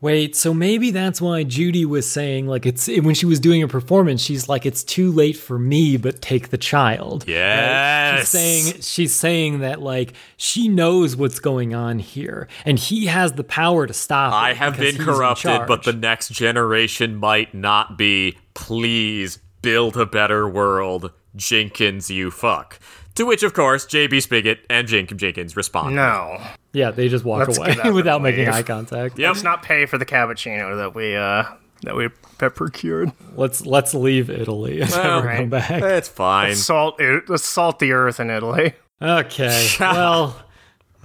Wait, 0.00 0.36
so 0.36 0.54
maybe 0.54 0.92
that's 0.92 1.20
why 1.20 1.42
Judy 1.42 1.84
was 1.84 2.08
saying 2.08 2.46
like 2.46 2.64
it's 2.64 2.86
when 2.86 3.14
she 3.14 3.26
was 3.26 3.40
doing 3.40 3.62
a 3.62 3.68
performance, 3.68 4.20
she's 4.20 4.48
like 4.48 4.64
it's 4.64 4.84
too 4.84 5.10
late 5.10 5.36
for 5.36 5.58
me, 5.58 5.96
but 5.96 6.22
take 6.22 6.50
the 6.50 6.58
child. 6.58 7.24
Yes. 7.26 8.20
She's 8.20 8.28
saying 8.28 8.80
she's 8.80 9.14
saying 9.14 9.58
that 9.60 9.82
like 9.82 10.12
she 10.36 10.68
knows 10.68 11.16
what's 11.16 11.40
going 11.40 11.74
on 11.74 11.98
here, 11.98 12.46
and 12.64 12.78
he 12.78 13.06
has 13.06 13.32
the 13.32 13.44
power 13.44 13.86
to 13.88 13.94
stop. 13.94 14.32
I 14.32 14.54
have 14.54 14.76
been 14.76 14.96
corrupted, 14.96 15.66
but 15.66 15.82
the 15.82 15.92
next 15.92 16.30
generation 16.30 17.16
might 17.16 17.52
not 17.52 17.98
be. 17.98 18.38
Please 18.54 19.38
build 19.62 19.96
a 19.96 20.06
better 20.06 20.48
world, 20.48 21.12
Jinkins, 21.36 22.10
you 22.10 22.30
fuck. 22.30 22.78
To 23.16 23.24
which, 23.24 23.42
of 23.42 23.52
course, 23.52 23.84
JB 23.84 24.22
Spigot 24.22 24.60
and 24.70 24.86
Jinkins 24.86 25.20
Jinkins 25.20 25.56
respond. 25.56 25.96
No. 25.96 26.40
Yeah, 26.78 26.90
they 26.90 27.08
just 27.08 27.24
walk 27.24 27.48
Let's 27.48 27.58
away 27.58 27.68
get 27.68 27.80
up 27.80 27.86
and 27.86 27.94
without 27.94 28.22
making 28.22 28.46
leave. 28.46 28.54
eye 28.54 28.62
contact. 28.62 29.18
Yep. 29.18 29.28
Let's 29.28 29.42
not 29.42 29.62
pay 29.62 29.86
for 29.86 29.98
the 29.98 30.06
cappuccino 30.06 30.76
that 30.78 30.94
we 30.94 31.14
uh 31.16 31.44
that 31.82 31.94
we 31.94 32.08
have 32.40 32.54
procured. 32.54 33.12
Let's 33.34 33.66
let's 33.66 33.94
leave 33.94 34.30
Italy 34.30 34.80
and 34.80 34.90
Well, 34.90 35.22
never 35.22 35.36
come 35.36 35.50
back. 35.50 35.70
It's 35.70 36.08
fine. 36.08 36.54
Salt 36.54 37.00
let's 37.28 37.44
salt 37.44 37.78
the 37.78 37.92
earth 37.92 38.20
in 38.20 38.30
Italy. 38.30 38.74
Okay. 39.00 39.68
well, 39.80 40.42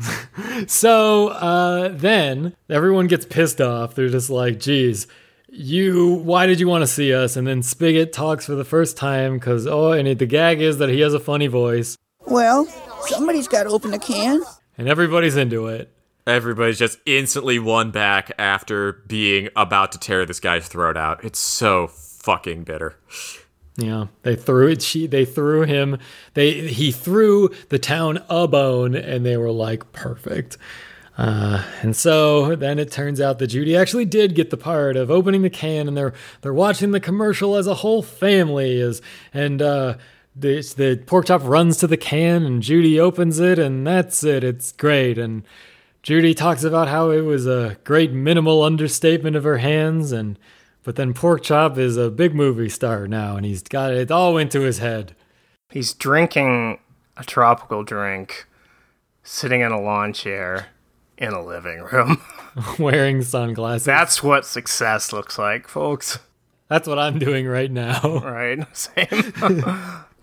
so 0.68 1.28
uh, 1.30 1.90
then 1.90 2.56
everyone 2.70 3.08
gets 3.08 3.26
pissed 3.26 3.62
off. 3.62 3.96
They're 3.96 4.10
just 4.10 4.30
like, 4.30 4.60
geez, 4.60 5.08
you, 5.50 6.16
why 6.16 6.48
did 6.48 6.60
you 6.60 6.68
want 6.68 6.82
to 6.82 6.88
see 6.88 7.14
us? 7.14 7.36
And 7.36 7.46
then 7.46 7.62
Spigot 7.62 8.12
talks 8.12 8.46
for 8.46 8.56
the 8.56 8.66
first 8.66 8.98
time 8.98 9.36
because, 9.36 9.68
oh, 9.68 9.92
and 9.92 10.08
it, 10.08 10.20
the 10.20 10.26
gag 10.26 10.62
is 10.62 10.80
that 10.80 10.90
he 10.90 11.02
has 11.02 11.14
a 11.14 11.20
funny 11.20 11.48
voice. 11.48 11.98
Well, 12.26 12.66
somebody's 13.06 13.48
got 13.48 13.64
to 13.64 13.70
open 13.70 13.92
the 13.92 14.00
can. 14.00 14.42
And 14.78 14.88
everybody's 14.88 15.36
into 15.36 15.68
it. 15.68 15.92
Everybody's 16.26 16.80
just 16.80 17.00
instantly 17.06 17.60
won 17.60 17.92
back 17.92 18.32
after 18.40 18.94
being 19.08 19.50
about 19.56 19.92
to 19.92 20.00
tear 20.00 20.26
this 20.26 20.40
guy's 20.40 20.68
throat 20.68 20.96
out. 20.96 21.24
It's 21.24 21.40
so 21.40 21.88
fucking 21.88 22.64
bitter. 22.64 22.96
Yeah, 23.76 24.08
they 24.22 24.36
threw 24.36 24.68
it. 24.70 24.82
She, 24.82 25.08
they 25.08 25.26
threw 25.26 25.64
him. 25.64 25.98
They 26.34 26.68
he 26.68 26.92
threw 26.92 27.50
the 27.70 27.80
town 27.80 28.24
a 28.30 28.48
bone, 28.48 28.96
and 28.96 29.26
they 29.26 29.36
were 29.36 29.52
like 29.52 29.92
perfect. 29.92 30.58
Uh, 31.18 31.64
and 31.82 31.96
so 31.96 32.56
then 32.56 32.80
it 32.80 32.92
turns 32.92 33.22
out 33.22 33.38
that 33.40 33.48
Judy 33.48 33.76
actually 33.76 34.06
did 34.06 34.34
get 34.34 34.50
the 34.50 34.58
part 34.58 34.96
of 34.96 35.12
opening 35.12 35.42
the 35.42 35.50
can, 35.50 35.88
and 35.88 35.98
they're 35.98 36.14
they're 36.42 36.54
watching 36.54 36.92
the 36.92 37.00
commercial 37.00 37.56
as 37.56 37.68
a 37.68 37.76
whole 37.76 38.02
family 38.02 38.80
is, 38.80 39.02
and 39.34 39.62
uh, 39.62 39.96
the 40.36 40.56
the 40.76 41.04
Porkchop 41.06 41.48
runs 41.48 41.78
to 41.78 41.88
the 41.88 41.98
can, 41.98 42.44
and 42.44 42.62
Judy 42.62 43.00
opens 43.00 43.40
it, 43.40 43.60
and 43.60 43.86
that's 43.86 44.24
it. 44.24 44.44
It's 44.44 44.72
great, 44.72 45.18
and 45.18 45.44
Judy 46.02 46.34
talks 46.34 46.64
about 46.64 46.88
how 46.88 47.12
it 47.12 47.22
was 47.22 47.46
a 47.46 47.78
great 47.84 48.12
minimal 48.12 48.64
understatement 48.64 49.36
of 49.36 49.44
her 49.44 49.58
hands, 49.58 50.12
and 50.12 50.38
but 50.84 50.96
then 50.96 51.14
pork 51.14 51.44
chop 51.44 51.78
is 51.78 51.96
a 51.98 52.10
big 52.12 52.36
movie 52.36 52.70
star 52.70 53.08
now, 53.08 53.38
and 53.38 53.46
he's 53.46 53.64
got 53.64 53.94
it 53.94 54.12
all 54.12 54.38
into 54.38 54.62
his 54.62 54.80
head. 54.80 55.16
He's 55.70 55.94
drinking 55.94 56.80
a 57.16 57.24
tropical 57.24 57.84
drink, 57.84 58.48
sitting 59.24 59.62
in 59.62 59.72
a 59.72 59.82
lawn 59.82 60.14
chair 60.14 60.68
in 61.18 61.32
a 61.32 61.44
living 61.44 61.82
room. 61.82 62.22
wearing 62.80 63.22
sunglasses. 63.24 63.86
That's 63.86 64.22
what 64.22 64.46
success 64.46 65.14
looks 65.14 65.38
like, 65.38 65.68
folks. 65.68 66.20
That's 66.70 66.88
what 66.88 67.00
I'm 67.00 67.20
doing 67.20 67.48
right 67.48 67.72
now. 67.72 68.20
Right? 68.20 68.66
Same. 68.76 69.34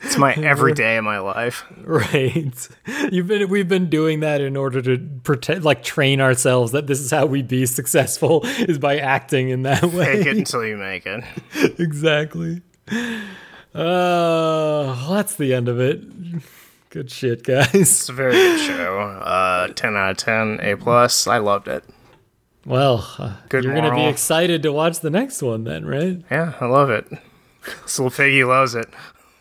It's 0.02 0.16
my 0.16 0.32
every 0.36 0.72
day 0.72 0.97
of 0.97 1.05
my 1.05 1.18
life. 1.18 1.64
right. 1.82 2.68
You've 3.10 3.27
been 3.27 3.48
we've 3.48 3.68
been 3.68 3.90
doing 3.90 4.20
that 4.20 4.40
in 4.40 4.56
order 4.56 4.81
to 4.82 4.98
pretend 5.22 5.64
like 5.64 5.82
train 5.82 6.20
ourselves 6.20 6.72
that 6.72 6.86
this 6.86 7.01
is 7.01 7.10
how 7.10 7.27
we 7.27 7.43
be 7.43 7.66
successful 7.66 8.40
is 8.44 8.78
by 8.78 8.98
acting 8.98 9.51
in 9.51 9.62
that 9.62 9.85
way. 9.85 10.16
Take 10.16 10.27
it 10.27 10.36
until 10.39 10.64
you 10.64 10.77
make 10.77 11.06
it. 11.06 11.24
exactly. 11.78 12.62
Uh, 13.72 13.74
well, 13.74 15.10
that's 15.12 15.36
the 15.36 15.55
end 15.55 15.68
of 15.68 15.78
it. 15.81 16.02
Good 16.90 17.10
shit, 17.10 17.44
guys. 17.44 17.72
It's 17.72 18.09
a 18.09 18.12
very 18.12 18.32
good 18.32 18.59
show. 18.66 18.98
Uh, 19.01 19.68
10 19.68 19.97
out 19.97 20.10
of 20.10 20.16
10, 20.16 20.59
A 20.60 20.77
plus. 20.77 21.28
I 21.28 21.39
loved 21.39 21.68
it. 21.68 21.85
Well, 22.66 23.09
uh, 23.18 23.35
Good 23.48 23.64
you're 23.64 23.74
gonna 23.74 23.94
be 23.94 24.06
excited 24.06 24.62
to 24.64 24.72
watch 24.72 25.01
the 25.01 25.09
next 25.09 25.40
one 25.43 25.64
then, 25.64 25.86
right? 25.86 26.20
Yeah, 26.31 26.55
I 26.60 26.66
love 26.66 26.90
it. 26.90 27.06
This 27.82 27.98
little 27.98 28.10
piggy 28.10 28.44
loves 28.44 28.74
it. 28.74 28.89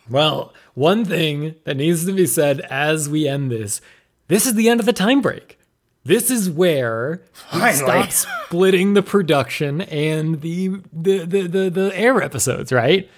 Well, 0.09 0.53
one 0.73 1.05
thing 1.05 1.55
that 1.65 1.77
needs 1.77 2.05
to 2.05 2.13
be 2.13 2.25
said 2.25 2.61
as 2.61 3.07
we 3.09 3.27
end 3.27 3.51
this 3.51 3.81
this 4.27 4.45
is 4.45 4.53
the 4.55 4.69
end 4.69 4.79
of 4.79 4.85
the 4.85 4.93
time 4.93 5.21
break. 5.21 5.57
This 6.03 6.31
is 6.31 6.49
where 6.49 7.21
we 7.53 7.59
Finally. 7.59 8.09
stop 8.09 8.11
splitting 8.45 8.93
the 8.93 9.03
production 9.03 9.81
and 9.81 10.41
the 10.41 10.69
the, 10.93 11.25
the, 11.25 11.41
the 11.47 11.69
the 11.69 11.91
air 11.95 12.21
episodes, 12.21 12.71
right? 12.71 13.09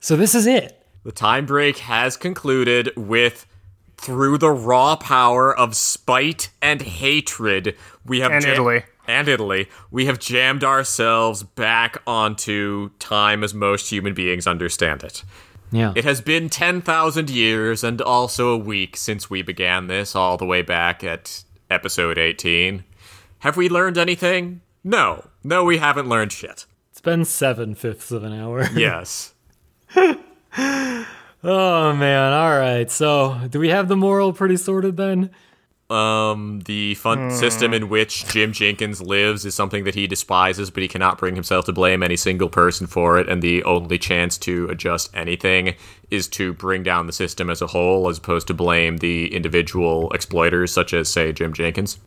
So 0.00 0.16
this 0.16 0.34
is 0.34 0.46
it. 0.46 0.78
The 1.04 1.12
time 1.12 1.46
break 1.46 1.78
has 1.78 2.16
concluded 2.16 2.90
with 2.96 3.46
through 3.96 4.38
the 4.38 4.50
raw 4.50 4.96
power 4.96 5.56
of 5.56 5.76
spite 5.76 6.50
and 6.60 6.82
hatred, 6.82 7.76
we 8.04 8.20
have 8.20 8.32
And 8.32 8.44
Italy. 8.44 8.84
and 9.06 9.28
Italy, 9.28 9.68
we 9.92 10.06
have 10.06 10.18
jammed 10.18 10.64
ourselves 10.64 11.42
back 11.44 11.98
onto 12.06 12.90
time 12.98 13.44
as 13.44 13.54
most 13.54 13.90
human 13.90 14.12
beings 14.14 14.46
understand 14.46 15.04
it. 15.04 15.22
Yeah. 15.72 15.92
It 15.96 16.04
has 16.04 16.20
been 16.20 16.48
10,000 16.48 17.30
years 17.30 17.82
and 17.82 18.00
also 18.00 18.50
a 18.50 18.58
week 18.58 18.96
since 18.96 19.28
we 19.30 19.42
began 19.42 19.86
this, 19.86 20.14
all 20.14 20.36
the 20.36 20.44
way 20.46 20.62
back 20.62 21.02
at 21.02 21.42
episode 21.70 22.18
18. 22.18 22.84
Have 23.40 23.56
we 23.56 23.68
learned 23.68 23.98
anything? 23.98 24.60
No. 24.84 25.24
No, 25.42 25.64
we 25.64 25.78
haven't 25.78 26.08
learned 26.08 26.30
shit. 26.32 26.66
It's 26.90 27.00
been 27.00 27.24
seven 27.24 27.74
fifths 27.74 28.12
of 28.12 28.22
an 28.22 28.32
hour. 28.32 28.68
Yes. 28.76 29.32
Oh 31.44 31.92
man, 31.94 32.32
all 32.32 32.56
right. 32.56 32.88
So 32.88 33.40
do 33.50 33.58
we 33.58 33.70
have 33.70 33.88
the 33.88 33.96
moral 33.96 34.32
pretty 34.32 34.56
sorted 34.56 34.96
then? 34.96 35.30
Um, 35.92 36.60
the 36.60 36.94
fun 36.94 37.30
system 37.30 37.74
in 37.74 37.90
which 37.90 38.26
Jim 38.26 38.52
Jinkins 38.52 39.02
lives 39.02 39.44
is 39.44 39.54
something 39.54 39.84
that 39.84 39.94
he 39.94 40.06
despises, 40.06 40.70
but 40.70 40.82
he 40.82 40.88
cannot 40.88 41.18
bring 41.18 41.34
himself 41.34 41.66
to 41.66 41.72
blame 41.72 42.02
any 42.02 42.16
single 42.16 42.48
person 42.48 42.86
for 42.86 43.18
it, 43.18 43.28
and 43.28 43.42
the 43.42 43.62
only 43.64 43.98
chance 43.98 44.38
to 44.38 44.68
adjust 44.70 45.10
anything 45.14 45.74
is 46.10 46.28
to 46.28 46.54
bring 46.54 46.82
down 46.82 47.06
the 47.06 47.12
system 47.12 47.50
as 47.50 47.60
a 47.60 47.66
whole, 47.66 48.08
as 48.08 48.16
opposed 48.16 48.46
to 48.46 48.54
blame 48.54 48.96
the 48.98 49.34
individual 49.34 50.10
exploiters, 50.12 50.72
such 50.72 50.94
as, 50.94 51.10
say, 51.10 51.30
Jim 51.32 51.52
Jinkins. 51.52 51.98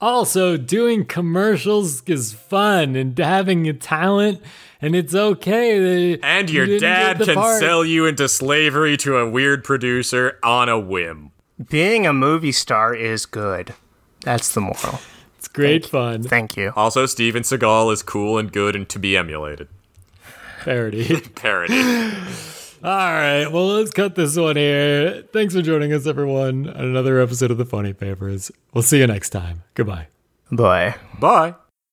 Also, 0.00 0.56
doing 0.56 1.04
commercials 1.04 2.02
is 2.06 2.32
fun 2.32 2.94
and 2.94 3.18
having 3.18 3.66
a 3.66 3.72
talent, 3.72 4.40
and 4.80 4.94
it's 4.94 5.14
okay. 5.14 6.14
that 6.14 6.20
And 6.22 6.50
your 6.50 6.66
didn't 6.66 6.82
dad 6.82 7.18
can 7.20 7.34
part. 7.34 7.58
sell 7.58 7.84
you 7.84 8.06
into 8.06 8.28
slavery 8.28 8.96
to 8.98 9.16
a 9.16 9.28
weird 9.28 9.64
producer 9.64 10.38
on 10.44 10.68
a 10.68 10.78
whim. 10.78 11.32
Being 11.70 12.06
a 12.06 12.12
movie 12.12 12.52
star 12.52 12.94
is 12.94 13.24
good. 13.26 13.74
That's 14.20 14.52
the 14.52 14.60
moral. 14.60 15.00
It's 15.38 15.48
great 15.48 15.86
fun. 15.86 16.22
Thank 16.22 16.56
you. 16.56 16.72
Also, 16.76 17.06
Steven 17.06 17.42
Seagal 17.42 17.92
is 17.92 18.02
cool 18.02 18.36
and 18.38 18.52
good 18.52 18.74
and 18.76 18.88
to 18.88 18.98
be 18.98 19.16
emulated. 19.16 19.68
Parody. 20.60 21.20
Parody. 21.34 21.80
All 22.82 22.92
right, 22.92 23.46
well, 23.50 23.68
let's 23.68 23.90
cut 23.90 24.14
this 24.14 24.36
one 24.36 24.56
here. 24.56 25.24
Thanks 25.32 25.54
for 25.54 25.62
joining 25.62 25.92
us, 25.92 26.06
everyone, 26.06 26.68
on 26.68 26.84
another 26.84 27.20
episode 27.20 27.50
of 27.50 27.58
the 27.58 27.64
Funnie 27.64 27.94
Papers. 27.94 28.50
We'll 28.74 28.82
see 28.82 28.98
you 28.98 29.06
next 29.06 29.30
time. 29.30 29.62
Goodbye. 29.74 30.08
Bye. 30.50 30.96
Bye. 31.18 31.54